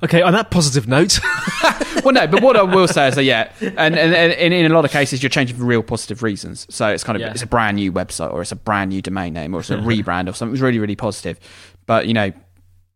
Okay, 0.04 0.22
on 0.22 0.32
that 0.32 0.50
positive 0.52 0.86
note, 0.86 1.18
well, 2.04 2.14
no, 2.14 2.26
but 2.28 2.40
what 2.40 2.56
I 2.56 2.62
will 2.62 2.86
say 2.86 3.08
is 3.08 3.16
that 3.16 3.24
yeah, 3.24 3.50
and, 3.60 3.96
and, 3.98 4.14
and 4.14 4.54
in 4.54 4.70
a 4.70 4.74
lot 4.74 4.84
of 4.84 4.92
cases 4.92 5.22
you're 5.22 5.30
changing 5.30 5.56
for 5.56 5.64
real 5.64 5.82
positive 5.82 6.22
reasons. 6.22 6.66
So 6.70 6.88
it's 6.88 7.02
kind 7.02 7.16
of 7.16 7.20
Yeah. 7.20 7.32
it's 7.32 7.42
a 7.42 7.46
brand 7.48 7.76
new 7.76 7.92
website 7.92 8.32
or 8.32 8.40
it's 8.40 8.52
a 8.52 8.56
brand 8.56 8.90
new 8.90 9.02
domain 9.02 9.34
name 9.34 9.54
or 9.54 9.60
it's 9.60 9.70
a 9.70 9.76
rebrand 9.78 10.28
or 10.28 10.34
something 10.34 10.52
was 10.52 10.60
really 10.60 10.78
really 10.78 10.94
positive. 10.96 11.40
But 11.86 12.06
you 12.06 12.14
know, 12.14 12.30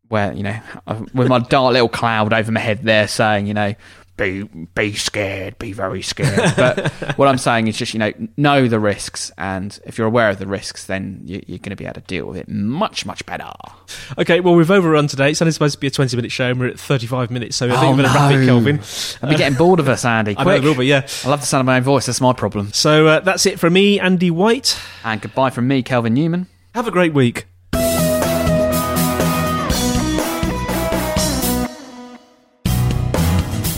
where 0.09 0.33
you 0.33 0.45
know, 0.45 0.61
with 1.13 1.27
my 1.29 1.41
dark 1.41 1.73
little 1.73 1.89
cloud 1.89 2.33
over 2.33 2.53
my 2.53 2.61
head 2.61 2.83
there 2.83 3.09
saying 3.09 3.47
you 3.49 3.55
know. 3.55 3.75
Be 4.23 4.43
be 4.75 4.93
scared, 4.95 5.59
be 5.59 5.73
very 5.73 6.03
scared. 6.03 6.55
But 6.57 6.91
what 7.17 7.27
I'm 7.29 7.39
saying 7.39 7.67
is 7.67 7.77
just 7.77 7.93
you 7.95 7.99
know 7.99 8.13
know 8.37 8.69
the 8.69 8.79
risks, 8.79 9.33
and 9.37 9.79
if 9.85 9.99
you're 9.99 10.07
aware 10.07 10.31
of 10.31 10.39
the 10.39 10.47
risks, 10.47 10.87
then 10.87 11.23
you, 11.25 11.43
you're 11.47 11.59
going 11.59 11.71
to 11.71 11.77
be 11.77 11.85
able 11.85 11.95
to 11.95 12.01
deal 12.03 12.27
with 12.27 12.37
it 12.37 12.49
much 12.49 13.05
much 13.05 13.27
better. 13.27 13.51
okay, 14.19 14.41
well, 14.41 14.55
we've 14.55 14.71
overrun 14.71 15.07
today. 15.09 15.31
It's 15.31 15.43
only 15.43 15.53
supposed 15.53 15.75
to 15.75 15.81
be 15.81 15.89
a 15.89 15.91
20 15.91 16.15
minute 16.17 16.31
show, 16.31 16.51
and 16.51 16.61
we're 16.61 16.69
at 16.69 16.79
35 16.79 17.31
minutes, 17.31 17.57
so 17.57 17.67
I 17.67 17.71
think 17.71 17.83
Oh, 17.83 17.91
we're 17.91 17.97
going 17.97 18.09
to 18.09 18.15
wrap 18.15 18.33
it. 18.33 18.47
Kelvin. 18.47 18.81
I'll 19.23 19.31
be 19.31 19.37
getting 19.37 19.59
bored 19.59 19.81
of 19.81 19.89
us, 19.89 20.05
Andy. 20.05 20.33
I 20.39 20.45
know, 20.45 20.51
Quick. 20.51 20.63
will 20.63 20.75
be, 20.77 20.87
yeah. 20.87 21.07
I 21.25 21.29
love 21.29 21.41
the 21.41 21.47
sound 21.47 21.61
of 21.61 21.67
my 21.67 21.77
own 21.79 21.83
voice. 21.83 22.07
That's 22.07 22.21
my 22.21 22.33
problem. 22.33 22.73
So 22.73 23.07
uh, 23.09 23.21
that's 23.21 23.45
it 23.47 23.59
from 23.59 23.73
me, 23.73 23.99
Andy 23.99 24.31
White. 24.31 24.79
And 25.05 25.21
goodbye 25.21 25.51
from 25.51 25.67
me, 25.69 25.83
Kelvin 25.83 26.15
Newman. 26.15 26.47
Have 26.75 26.87
a 26.87 26.93
great 26.93 27.13
week. 27.13 27.47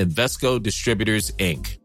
Invesco 0.00 0.62
Distributors, 0.62 1.32
Inc. 1.38 1.77